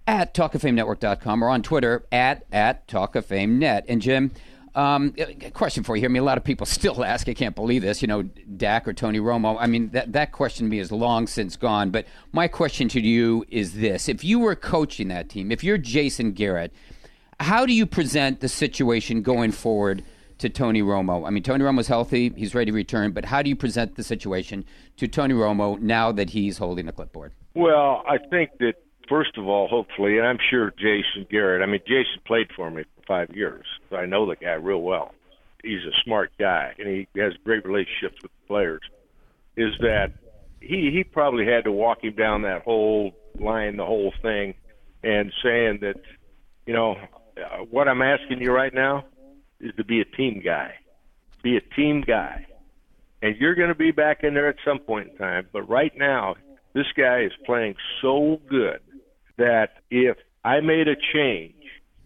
[0.05, 3.85] at talkoffamenetwork.com or on Twitter at at Talk of Fame Net.
[3.87, 4.31] And Jim,
[4.75, 5.13] um,
[5.53, 6.05] question for you.
[6.05, 7.29] I mean, a lot of people still ask.
[7.29, 8.01] I can't believe this.
[8.01, 9.55] You know, Dak or Tony Romo.
[9.57, 11.89] I mean, that that question to me is long since gone.
[11.89, 15.77] But my question to you is this: If you were coaching that team, if you're
[15.77, 16.73] Jason Garrett
[17.39, 20.03] how do you present the situation going forward
[20.39, 21.27] to Tony Romo?
[21.27, 23.11] I mean, Tony Romo's healthy; he's ready to return.
[23.11, 24.65] But how do you present the situation
[24.97, 27.31] to Tony Romo now that he's holding the clipboard?
[27.55, 28.75] Well, I think that
[29.07, 31.61] first of all, hopefully, and I'm sure Jason Garrett.
[31.61, 34.81] I mean, Jason played for me for five years, so I know the guy real
[34.81, 35.13] well.
[35.63, 38.81] He's a smart guy, and he has great relationships with the players.
[39.57, 40.13] Is that
[40.61, 44.53] he he probably had to walk him down that whole line, the whole thing,
[45.03, 45.95] and saying that,
[46.65, 46.95] you know,
[47.41, 49.05] uh, what I'm asking you right now
[49.59, 50.73] is to be a team guy.
[51.43, 52.45] Be a team guy.
[53.21, 55.47] And you're going to be back in there at some point in time.
[55.51, 56.35] But right now,
[56.73, 58.79] this guy is playing so good
[59.37, 61.55] that if I made a change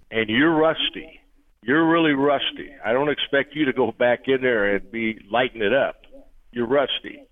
[0.10, 1.20] and you're rusty,
[1.62, 2.72] you're really rusty.
[2.84, 6.02] I don't expect you to go back in there and be lighting it up.
[6.52, 7.24] You're rusty.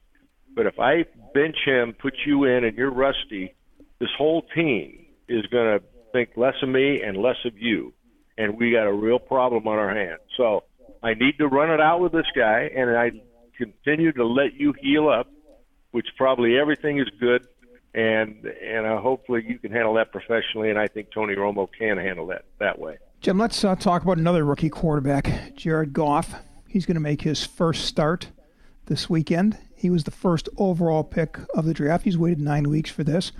[0.55, 3.55] But if I bench him, put you in, and you're rusty,
[3.99, 7.93] this whole team is going to think less of me and less of you,
[8.37, 10.21] and we got a real problem on our hands.
[10.37, 10.63] So
[11.03, 13.11] I need to run it out with this guy, and I
[13.57, 15.27] continue to let you heal up,
[15.91, 17.47] which probably everything is good,
[17.93, 21.97] and and uh, hopefully you can handle that professionally, and I think Tony Romo can
[21.97, 22.97] handle that that way.
[23.19, 26.33] Jim, let's uh, talk about another rookie quarterback, Jared Goff.
[26.67, 28.29] He's going to make his first start
[28.85, 29.57] this weekend.
[29.75, 32.03] He was the first overall pick of the draft.
[32.03, 33.31] He's waited nine weeks for this.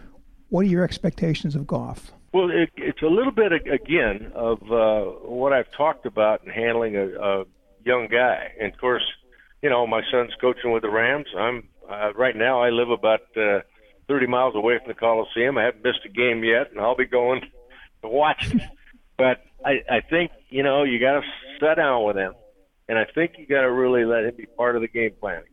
[0.50, 2.12] What are your expectations of Goff?
[2.34, 6.96] Well, it, it's a little bit again of uh, what I've talked about in handling
[6.96, 7.44] a, a
[7.84, 8.54] young guy.
[8.60, 9.04] And of course,
[9.62, 11.28] you know, my son's coaching with the Rams.
[11.38, 13.60] I'm Uh, right now, I live about uh,
[14.08, 15.58] 30 miles away from the Coliseum.
[15.58, 17.42] I haven't missed a game yet, and I'll be going
[18.02, 18.62] to watch it.
[19.18, 21.22] But I, I think you know you got to
[21.60, 22.34] sit down with him,
[22.90, 25.44] and I think you got to really let him be part of the game planning.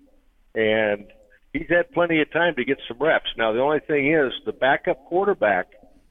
[0.54, 1.12] And
[1.52, 3.28] he's had plenty of time to get some reps.
[3.36, 5.66] Now the only thing is the backup quarterback.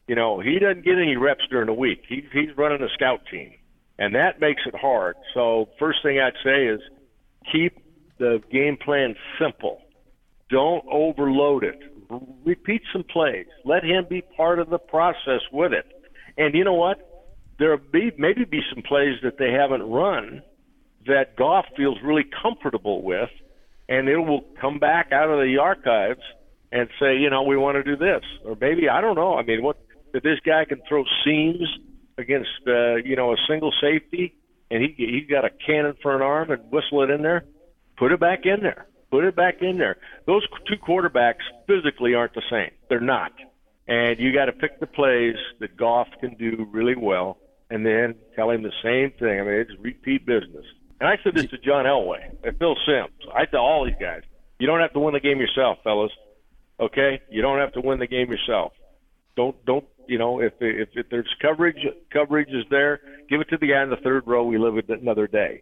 [0.08, 2.04] You know he doesn't get any reps during the week.
[2.08, 3.52] He's he's running a scout team,
[4.00, 5.16] and that makes it hard.
[5.34, 6.80] So first thing I'd say is
[7.52, 7.78] keep
[8.18, 9.82] the game plan simple.
[10.50, 11.80] Don't overload it.
[12.46, 13.48] Repeat some plays.
[13.66, 15.86] Let him be part of the process with it.
[16.38, 17.04] And you know what?
[17.60, 20.42] There'll be maybe be some plays that they haven't run
[21.08, 23.30] that Goff feels really comfortable with,
[23.90, 26.22] and it will come back out of the archives
[26.72, 29.36] and say, you know, we want to do this, or maybe I don't know.
[29.36, 29.78] I mean, what
[30.18, 31.70] that this guy can throw seams
[32.18, 34.36] against, uh, you know, a single safety,
[34.72, 37.46] and he he's got a cannon for an arm and whistle it in there.
[37.98, 38.88] Put it back in there.
[39.12, 39.98] Put it back in there.
[40.26, 42.72] Those two quarterbacks physically aren't the same.
[42.90, 43.32] They're not.
[43.88, 47.38] And you got to pick the plays that Goff can do really well,
[47.70, 49.40] and then tell him the same thing.
[49.40, 50.66] I mean, it's repeat business.
[51.00, 53.32] And I said this to John Elway and Phil Simms.
[53.36, 54.24] I tell all these guys,
[54.58, 56.12] you don't have to win the game yourself, fellas.
[56.80, 58.74] Okay, you don't have to win the game yourself.
[59.36, 63.58] Don't don't you know if if, if there's coverage coverage is there, give it to
[63.58, 64.44] the guy in the third row.
[64.44, 65.62] We live it another day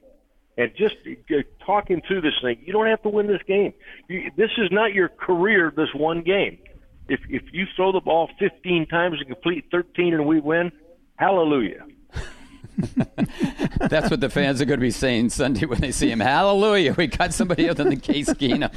[0.58, 3.74] and just uh, talking through this thing, you don't have to win this game.
[4.08, 5.74] You, this is not your career.
[5.76, 6.58] This one game.
[7.08, 10.72] If if you throw the ball 15 times and complete 13 and we win,
[11.18, 11.86] hallelujah.
[13.90, 16.20] That's what the fans are going to be saying Sunday when they see him.
[16.20, 16.94] Hallelujah!
[16.94, 18.72] We got somebody other than the Case Keenum.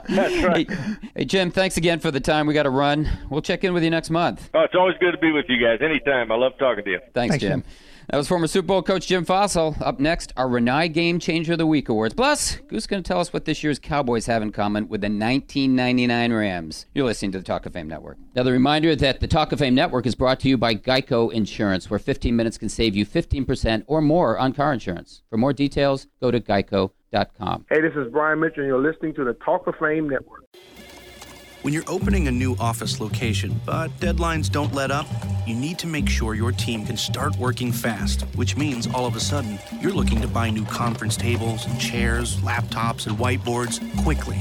[0.08, 0.70] That's right.
[0.70, 2.46] Hey, hey, Jim, thanks again for the time.
[2.46, 3.08] We got to run.
[3.28, 4.50] We'll check in with you next month.
[4.54, 5.78] Oh, it's always good to be with you guys.
[5.82, 6.32] Anytime.
[6.32, 7.00] I love talking to you.
[7.14, 7.64] Thanks, Jim.
[8.10, 9.80] That was former Super Bowl coach Jim Fassel.
[9.80, 12.12] Up next, our Rinnai Game Changer of the Week awards.
[12.12, 15.04] Plus, Goose going to tell us what this year's Cowboys have in common with the
[15.04, 16.86] 1999 Rams.
[16.92, 18.18] You're listening to the Talk of Fame Network.
[18.34, 21.88] Another reminder that the Talk of Fame Network is brought to you by Geico Insurance,
[21.88, 25.22] where 15 minutes can save you 15% or more on car insurance.
[25.30, 27.66] For more details, go to geico.com.
[27.70, 30.46] Hey, this is Brian Mitchell, and you're listening to the Talk of Fame Network.
[31.62, 35.06] When you're opening a new office location, but deadlines don't let up,
[35.46, 39.14] you need to make sure your team can start working fast, which means all of
[39.14, 44.38] a sudden you're looking to buy new conference tables and chairs, laptops, and whiteboards quickly.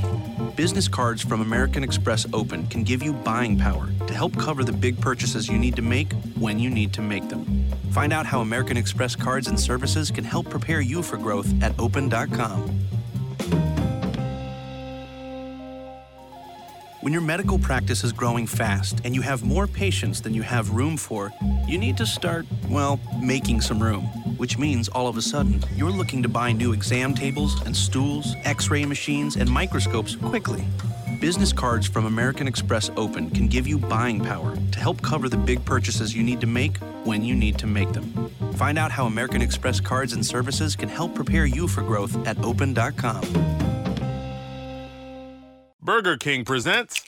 [0.56, 4.72] Business cards from American Express Open can give you buying power to help cover the
[4.72, 7.44] big purchases you need to make when you need to make them.
[7.91, 11.78] Find out how American Express cards and services can help prepare you for growth at
[11.80, 12.80] open.com.
[17.02, 20.72] When your medical practice is growing fast and you have more patients than you have
[20.72, 21.32] room for,
[21.66, 24.04] you need to start, well, making some room.
[24.36, 28.36] Which means all of a sudden, you're looking to buy new exam tables and stools,
[28.44, 30.66] x ray machines, and microscopes quickly.
[31.22, 35.38] Business cards from American Express Open can give you buying power to help cover the
[35.38, 38.30] big purchases you need to make when you need to make them.
[38.56, 42.38] Find out how American Express cards and services can help prepare you for growth at
[42.44, 43.59] open.com.
[45.90, 47.03] Burger King presents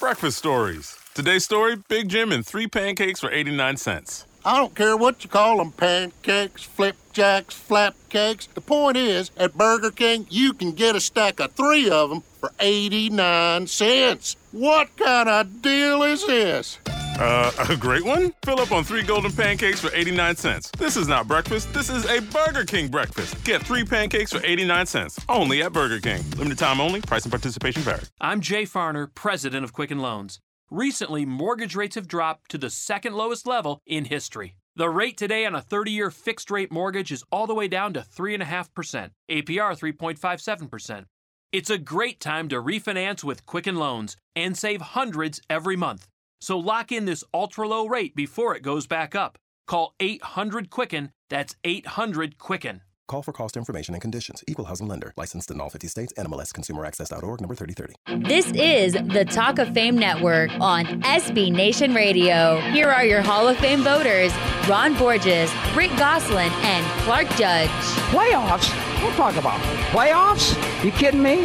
[0.00, 0.98] Breakfast Stories.
[1.14, 4.26] Today's story Big Jim and three pancakes for 89 cents.
[4.44, 8.52] I don't care what you call them pancakes, flipjacks, flapcakes.
[8.52, 12.24] The point is, at Burger King, you can get a stack of three of them
[12.40, 14.34] for 89 cents.
[14.54, 16.78] What kind of deal is this?
[16.86, 18.32] Uh, a great one?
[18.44, 20.70] Fill up on three golden pancakes for 89 cents.
[20.78, 23.42] This is not breakfast, this is a Burger King breakfast.
[23.42, 26.22] Get three pancakes for 89 cents, only at Burger King.
[26.38, 28.02] Limited time only, price and participation vary.
[28.20, 30.38] I'm Jay Farner, president of Quicken Loans.
[30.70, 34.54] Recently, mortgage rates have dropped to the second lowest level in history.
[34.76, 37.92] The rate today on a 30 year fixed rate mortgage is all the way down
[37.94, 41.06] to 3.5%, APR 3.57%.
[41.54, 46.08] It's a great time to refinance with Quicken Loans and save hundreds every month.
[46.40, 49.38] So lock in this ultra low rate before it goes back up.
[49.68, 52.80] Call 800 Quicken, that's 800 Quicken.
[53.06, 54.42] Call for cost information and conditions.
[54.48, 55.12] Equal housing lender.
[55.16, 56.12] Licensed in all 50 states.
[56.18, 58.26] NMLS Consumer Access.org number 3030.
[58.28, 62.58] This is the Talk of Fame Network on SB Nation Radio.
[62.72, 64.32] Here are your Hall of Fame voters
[64.68, 67.70] Ron Borges, Rick Gosselin, and Clark Judge.
[68.10, 68.83] Playoffs?
[69.04, 69.60] Don't talk about
[69.92, 70.54] playoffs.
[70.82, 71.42] You kidding me?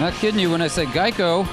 [0.00, 1.46] Not kidding you when I say Geico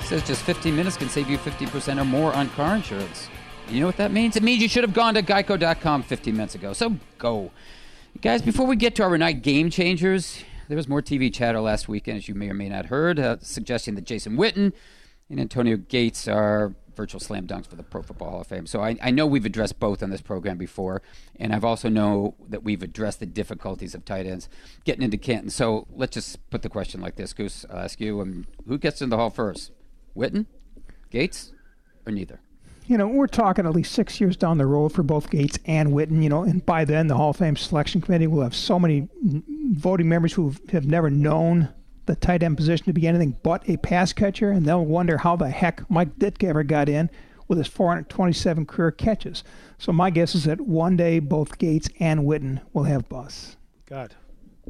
[0.00, 3.28] says just 15 minutes can save you 50% or more on car insurance.
[3.68, 4.34] You know what that means?
[4.36, 6.72] It means you should have gone to geico.com 15 minutes ago.
[6.72, 7.50] So go.
[8.22, 11.86] Guys, before we get to our night game changers, there was more TV chatter last
[11.86, 14.72] weekend, as you may or may not heard, uh, suggesting that Jason Witten
[15.28, 18.66] and Antonio Gates are virtual slam dunks for the Pro Football Hall of Fame.
[18.66, 21.02] So I, I know we've addressed both on this program before,
[21.36, 24.48] and I've also know that we've addressed the difficulties of tight ends
[24.84, 25.50] getting into Canton.
[25.50, 27.64] So let's just put the question like this, Goose.
[27.70, 29.72] I'll ask you, um, who gets in the Hall first?
[30.16, 30.46] Witten,
[31.10, 31.52] Gates,
[32.06, 32.40] or neither?
[32.90, 35.90] you know, we're talking at least six years down the road for both Gates and
[35.90, 38.80] Witten, you know, and by then the Hall of Fame selection committee will have so
[38.80, 39.08] many
[39.74, 41.68] voting members who have never known
[42.10, 45.36] the tight end position to be anything but a pass catcher, and they'll wonder how
[45.36, 47.08] the heck Mike Ditka ever got in
[47.46, 49.44] with his 427 career catches.
[49.78, 53.56] So my guess is that one day both Gates and Witten will have busts.
[53.86, 54.14] God,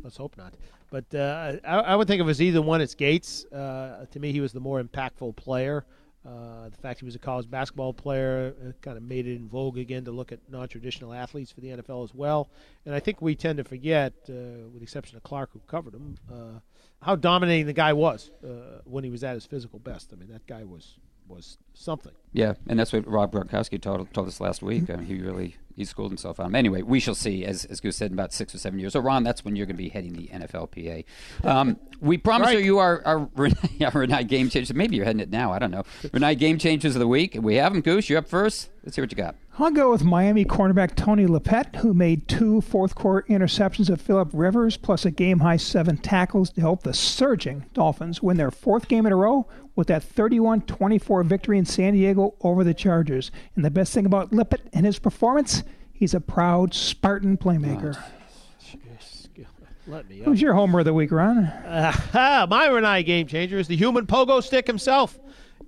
[0.03, 0.53] let's hope not.
[0.91, 3.47] But uh, I, I, would think it was either one, it's Gates.
[3.47, 5.87] Uh, to me, he was the more impactful player.
[6.27, 9.49] Uh, the fact he was a college basketball player uh, kind of made it in
[9.49, 12.51] vogue again to look at non-traditional athletes for the NFL as well.
[12.85, 15.95] And I think we tend to forget, uh, with the exception of Clark, who covered
[15.95, 16.61] him, uh,
[17.01, 18.31] how dominating the guy was
[18.85, 20.11] when he was at his physical best.
[20.13, 20.99] I mean, that guy was
[21.31, 22.13] was something.
[22.33, 24.85] Yeah, and that's what Rob Gronkowski told, told us last week.
[24.85, 25.01] Mm-hmm.
[25.01, 26.55] Uh, he really he schooled himself on him.
[26.55, 28.93] Anyway, we shall see, as, as Goose said, in about six or seven years.
[28.93, 31.05] So, Ron, that's when you're going to be heading the NFLPA.
[31.43, 32.63] Um, we promise right.
[32.63, 34.75] you our, our, our Rinnai Game Changers.
[34.75, 35.53] Maybe you're heading it now.
[35.53, 35.85] I don't know.
[36.03, 37.39] Rinnai Game Changers of the Week.
[37.41, 38.11] We have them, Goose.
[38.11, 38.69] You're up first.
[38.85, 39.37] Let's hear what you got.
[39.63, 44.31] I'll go with Miami cornerback Tony Lippett, who made two fourth quarter interceptions of Philip
[44.33, 48.89] Rivers, plus a game high seven tackles to help the surging Dolphins win their fourth
[48.89, 49.47] game in a row
[49.77, 53.31] with that 31 24 victory in San Diego over the Chargers.
[53.55, 55.63] And the best thing about Lippett and his performance,
[55.93, 58.03] he's a proud Spartan playmaker.
[59.87, 61.39] Let me Who's your homer of the week, Ron?
[61.39, 65.19] Uh, my Rinnai game changer is the human pogo stick himself,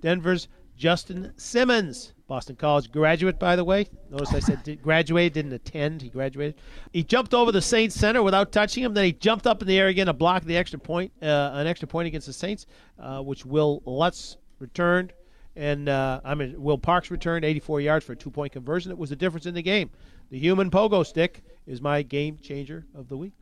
[0.01, 0.47] Denver's
[0.77, 2.12] Justin Simmons.
[2.27, 3.87] Boston College graduate, by the way.
[4.09, 6.01] Notice I said did, graduated, didn't attend.
[6.01, 6.55] He graduated.
[6.91, 8.93] He jumped over the Saints center without touching him.
[8.93, 11.67] Then he jumped up in the air again to block the extra point, uh, an
[11.67, 12.65] extra point against the Saints,
[12.99, 15.13] uh, which Will Lutz returned.
[15.55, 18.91] And uh, I mean, Will Parks returned 84 yards for a two point conversion.
[18.91, 19.91] It was the difference in the game.
[20.29, 23.33] The human pogo stick is my game changer of the week.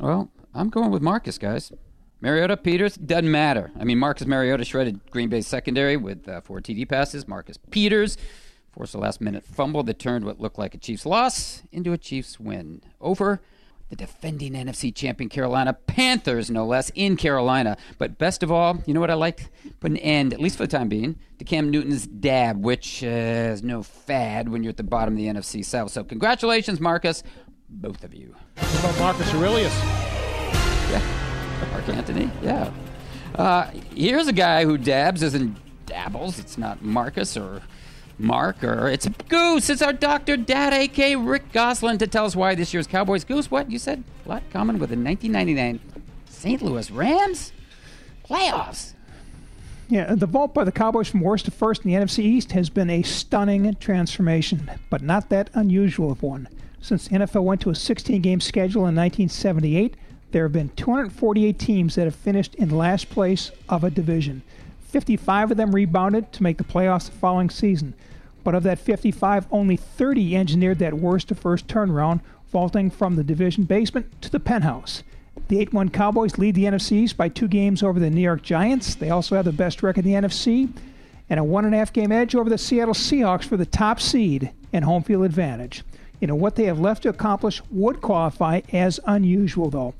[0.00, 1.70] Well, I'm going with Marcus, guys.
[2.20, 3.70] Mariota, Peters, doesn't matter.
[3.78, 7.26] I mean, Marcus Mariota shredded Green Bay's secondary with uh, four TD passes.
[7.26, 8.18] Marcus Peters
[8.72, 11.98] forced a last minute fumble that turned what looked like a Chiefs loss into a
[11.98, 12.82] Chiefs win.
[13.00, 13.40] Over
[13.88, 17.76] the defending NFC champion Carolina Panthers, no less, in Carolina.
[17.98, 19.50] But best of all, you know what I like?
[19.80, 23.06] Put an end, at least for the time being, to Cam Newton's dab, which uh,
[23.06, 25.90] is no fad when you're at the bottom of the NFC South.
[25.90, 27.22] So congratulations, Marcus,
[27.68, 28.34] both of you.
[28.56, 29.74] What about Marcus Aurelius?
[30.90, 31.19] Yeah.
[31.70, 32.70] Mark Anthony, yeah.
[33.34, 35.56] Uh, here's a guy who dabs isn't
[35.86, 36.38] dabbles.
[36.38, 37.62] It's not Marcus or
[38.18, 39.70] Mark or it's a Goose.
[39.70, 40.36] It's our Dr.
[40.36, 41.16] Dad, A.K.
[41.16, 43.24] Rick Gosselin, to tell us why this year's Cowboys.
[43.24, 43.70] Goose, what?
[43.70, 45.80] You said a lot common with the 1999
[46.28, 46.62] St.
[46.62, 47.52] Louis Rams?
[48.28, 48.94] Playoffs.
[49.88, 52.70] Yeah, the vault by the Cowboys from worst to first in the NFC East has
[52.70, 56.48] been a stunning transformation, but not that unusual of one.
[56.80, 59.96] Since the NFL went to a 16 game schedule in 1978,
[60.32, 64.42] there have been 248 teams that have finished in last place of a division.
[64.88, 67.94] 55 of them rebounded to make the playoffs the following season.
[68.42, 72.20] But of that 55, only 30 engineered that worst to first turnaround,
[72.50, 75.02] vaulting from the division basement to the penthouse.
[75.48, 78.42] The 8 1 Cowboys lead the NFC East by two games over the New York
[78.42, 78.94] Giants.
[78.94, 80.72] They also have the best record in the NFC
[81.28, 84.00] and a one and a half game edge over the Seattle Seahawks for the top
[84.00, 85.84] seed and home field advantage.
[86.20, 89.94] You know, what they have left to accomplish would qualify as unusual, though.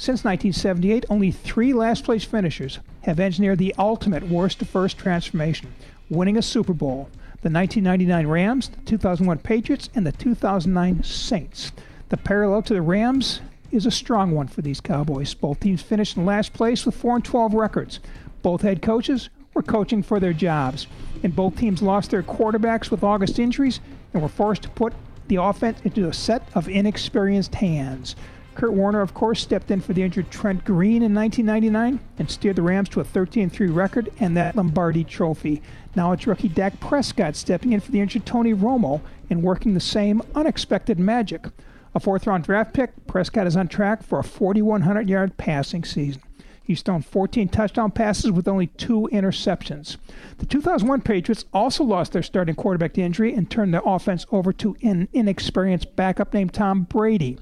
[0.00, 5.74] Since 1978, only three last place finishers have engineered the ultimate worst to first transformation,
[6.08, 7.10] winning a Super Bowl
[7.42, 11.72] the 1999 Rams, the 2001 Patriots, and the 2009 Saints.
[12.10, 13.40] The parallel to the Rams
[13.72, 15.34] is a strong one for these Cowboys.
[15.34, 17.98] Both teams finished in last place with 4 and 12 records.
[18.42, 20.86] Both head coaches were coaching for their jobs,
[21.24, 23.80] and both teams lost their quarterbacks with August injuries
[24.14, 24.92] and were forced to put
[25.26, 28.14] the offense into a set of inexperienced hands.
[28.58, 32.56] Kurt Warner, of course, stepped in for the injured Trent Green in 1999 and steered
[32.56, 35.62] the Rams to a 13 3 record and that Lombardi trophy.
[35.94, 39.80] Now it's rookie Dak Prescott stepping in for the injured Tony Romo and working the
[39.80, 41.46] same unexpected magic.
[41.94, 46.20] A fourth round draft pick, Prescott is on track for a 4,100 yard passing season.
[46.60, 49.98] He's thrown 14 touchdown passes with only two interceptions.
[50.38, 54.52] The 2001 Patriots also lost their starting quarterback to injury and turned their offense over
[54.54, 57.38] to an inexperienced backup named Tom Brady.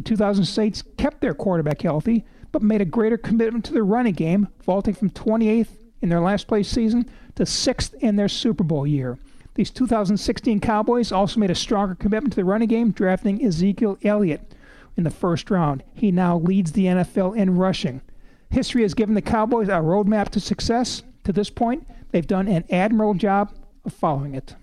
[0.00, 4.14] The 2000 Saints kept their quarterback healthy, but made a greater commitment to their running
[4.14, 7.04] game, vaulting from 28th in their last place season
[7.34, 9.18] to 6th in their Super Bowl year.
[9.56, 14.54] These 2016 Cowboys also made a stronger commitment to the running game, drafting Ezekiel Elliott
[14.96, 15.82] in the first round.
[15.92, 18.00] He now leads the NFL in rushing.
[18.48, 21.02] History has given the Cowboys a roadmap to success.
[21.24, 23.52] To this point, they've done an admirable job
[23.84, 24.54] of following it.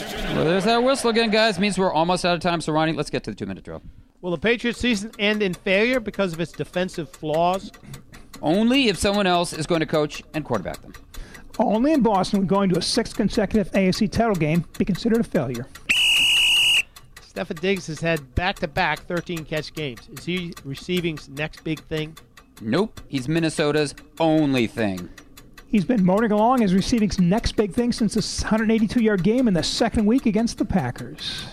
[0.00, 1.58] Well, there's that whistle again, guys.
[1.58, 2.60] Means we're almost out of time.
[2.60, 3.82] So, Ronnie, let's get to the two minute drill.
[4.20, 7.70] Will the Patriots season end in failure because of its defensive flaws?
[8.42, 10.92] Only if someone else is going to coach and quarterback them.
[11.58, 15.24] Only in Boston would going to a sixth consecutive AFC title game be considered a
[15.24, 15.66] failure.
[17.20, 20.08] Stefon Diggs has had back-to-back 13 catch games.
[20.16, 22.16] Is he receiving next big thing?
[22.60, 25.08] Nope, he's Minnesota's only thing.
[25.70, 29.54] He's been motoring along as receiving next big thing since this 182 yard game in
[29.54, 31.44] the second week against the Packers.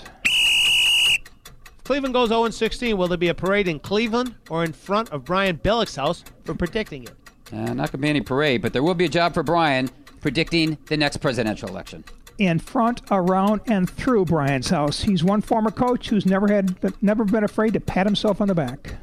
[1.83, 2.97] Cleveland goes 0 16.
[2.97, 6.55] Will there be a parade in Cleveland or in front of Brian Billick's house for
[6.55, 7.15] predicting it?
[7.51, 9.89] Uh, not going to be any parade, but there will be a job for Brian
[10.21, 12.03] predicting the next presidential election.
[12.37, 17.23] In front, around, and through Brian's house, he's one former coach who's never had, never
[17.23, 18.95] been afraid to pat himself on the back.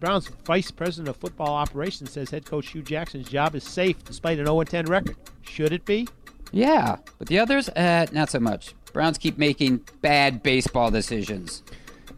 [0.00, 4.38] Browns vice president of football operations says head coach Hue Jackson's job is safe despite
[4.38, 5.16] an 0 10 record.
[5.42, 6.08] Should it be?
[6.52, 8.74] Yeah, but the others, uh, not so much.
[8.94, 11.62] Browns keep making bad baseball decisions.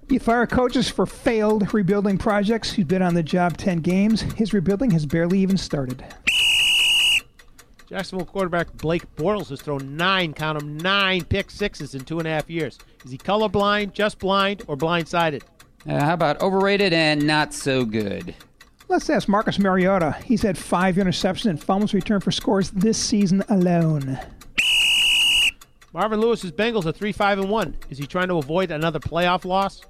[0.09, 2.73] You fire coaches for failed rebuilding projects.
[2.73, 4.21] He's been on the job 10 games.
[4.21, 6.05] His rebuilding has barely even started.
[7.89, 12.29] Jacksonville quarterback Blake Bortles has thrown nine, count them, nine pick sixes in two and
[12.29, 12.79] a half years.
[13.05, 15.43] Is he colorblind, just blind, or blindsided?
[15.89, 18.35] Uh, how about overrated and not so good?
[18.89, 20.13] Let's ask Marcus Mariota.
[20.25, 24.19] He's had five interceptions and fumbles returned for scores this season alone.
[25.93, 27.77] Marvin Lewis's Bengals are three five and one.
[27.91, 29.83] Is he trying to avoid another playoff loss?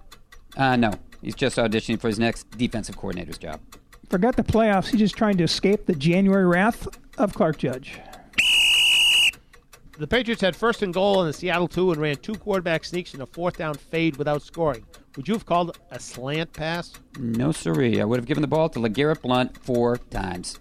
[0.56, 3.60] Uh, no, he's just auditioning for his next defensive coordinator's job.
[4.08, 4.88] Forget the playoffs.
[4.88, 6.86] He's just trying to escape the January wrath
[7.18, 7.98] of Clark Judge.
[9.98, 13.12] The Patriots had first and goal in the Seattle 2 and ran two quarterback sneaks
[13.12, 14.86] in a fourth down fade without scoring.
[15.16, 16.94] Would you have called a slant pass?
[17.18, 18.00] No, siree.
[18.00, 20.58] I would have given the ball to LeGarrette Blunt four times.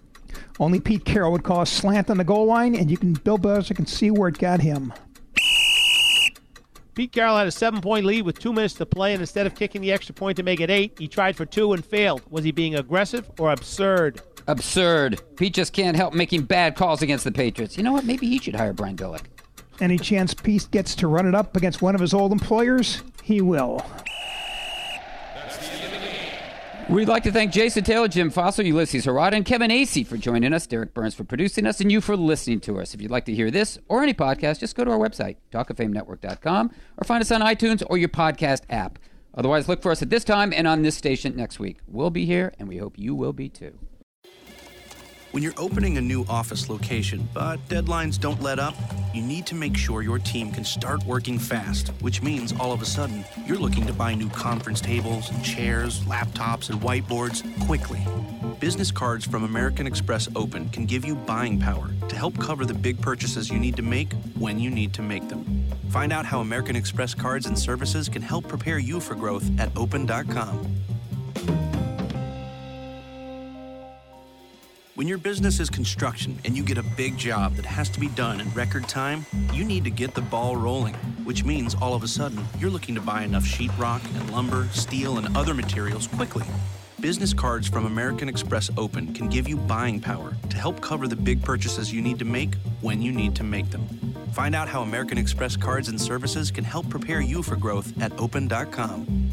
[0.60, 3.38] Only Pete Carroll would call a slant on the goal line, and you can Bill
[3.38, 4.92] Belichick can see where it got him.
[6.94, 9.80] Pete Carroll had a seven-point lead with two minutes to play, and instead of kicking
[9.80, 12.20] the extra point to make it eight, he tried for two and failed.
[12.28, 14.20] Was he being aggressive or absurd?
[14.46, 15.20] Absurd.
[15.36, 17.76] Pete just can't help making bad calls against the Patriots.
[17.76, 18.04] You know what?
[18.04, 19.24] Maybe he should hire Brian Billick.
[19.80, 23.40] Any chance Pete gets to run it up against one of his old employers, he
[23.40, 23.84] will.
[26.88, 30.52] We'd like to thank Jason Taylor, Jim Fassel, Ulysses Harada, and Kevin Acee for joining
[30.52, 32.92] us, Derek Burns for producing us, and you for listening to us.
[32.92, 36.70] If you'd like to hear this or any podcast, just go to our website, talkoffamenetwork.com,
[36.98, 38.98] or find us on iTunes or your podcast app.
[39.34, 41.78] Otherwise, look for us at this time and on this station next week.
[41.86, 43.78] We'll be here, and we hope you will be too.
[45.32, 48.74] When you're opening a new office location, but deadlines don't let up,
[49.14, 52.82] you need to make sure your team can start working fast, which means all of
[52.82, 58.06] a sudden you're looking to buy new conference tables and chairs, laptops, and whiteboards quickly.
[58.60, 62.74] Business cards from American Express Open can give you buying power to help cover the
[62.74, 65.64] big purchases you need to make when you need to make them.
[65.88, 69.74] Find out how American Express cards and services can help prepare you for growth at
[69.78, 70.82] open.com.
[75.02, 78.06] When your business is construction and you get a big job that has to be
[78.06, 82.04] done in record time, you need to get the ball rolling, which means all of
[82.04, 86.46] a sudden you're looking to buy enough sheetrock and lumber, steel, and other materials quickly.
[87.00, 91.16] Business cards from American Express Open can give you buying power to help cover the
[91.16, 93.84] big purchases you need to make when you need to make them.
[94.34, 98.16] Find out how American Express cards and services can help prepare you for growth at
[98.20, 99.32] open.com.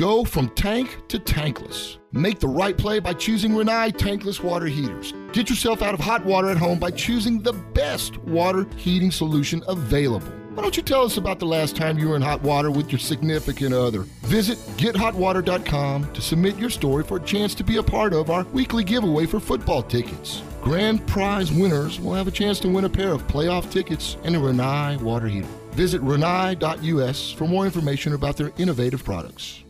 [0.00, 1.98] Go from tank to tankless.
[2.10, 5.12] Make the right play by choosing Rinnai tankless water heaters.
[5.34, 9.62] Get yourself out of hot water at home by choosing the best water heating solution
[9.68, 10.26] available.
[10.54, 12.90] Why don't you tell us about the last time you were in hot water with
[12.90, 14.04] your significant other?
[14.22, 18.44] Visit gethotwater.com to submit your story for a chance to be a part of our
[18.54, 20.40] weekly giveaway for football tickets.
[20.62, 24.34] Grand prize winners will have a chance to win a pair of playoff tickets and
[24.34, 25.46] a Rinnai water heater.
[25.72, 29.62] Visit rinnai.us for more information about their innovative products.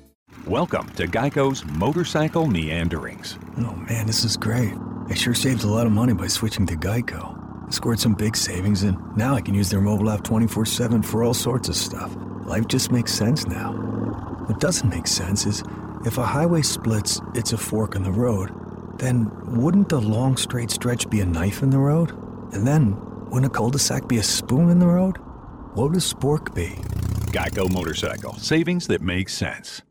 [0.46, 3.38] Welcome to Geico's Motorcycle Meanderings.
[3.58, 4.72] Oh man, this is great.
[5.08, 7.68] I sure saved a lot of money by switching to Geico.
[7.68, 11.02] I scored some big savings, and now I can use their mobile app 24 7
[11.02, 12.16] for all sorts of stuff.
[12.44, 13.72] Life just makes sense now.
[14.46, 15.62] What doesn't make sense is
[16.04, 18.50] if a highway splits, it's a fork in the road.
[18.98, 19.30] Then
[19.60, 22.10] wouldn't a long straight stretch be a knife in the road?
[22.54, 22.96] And then
[23.30, 25.18] wouldn't a cul de sac be a spoon in the road?
[25.74, 26.70] What would a spork be?
[27.30, 28.34] Geico Motorcycle.
[28.34, 29.82] Savings that make sense.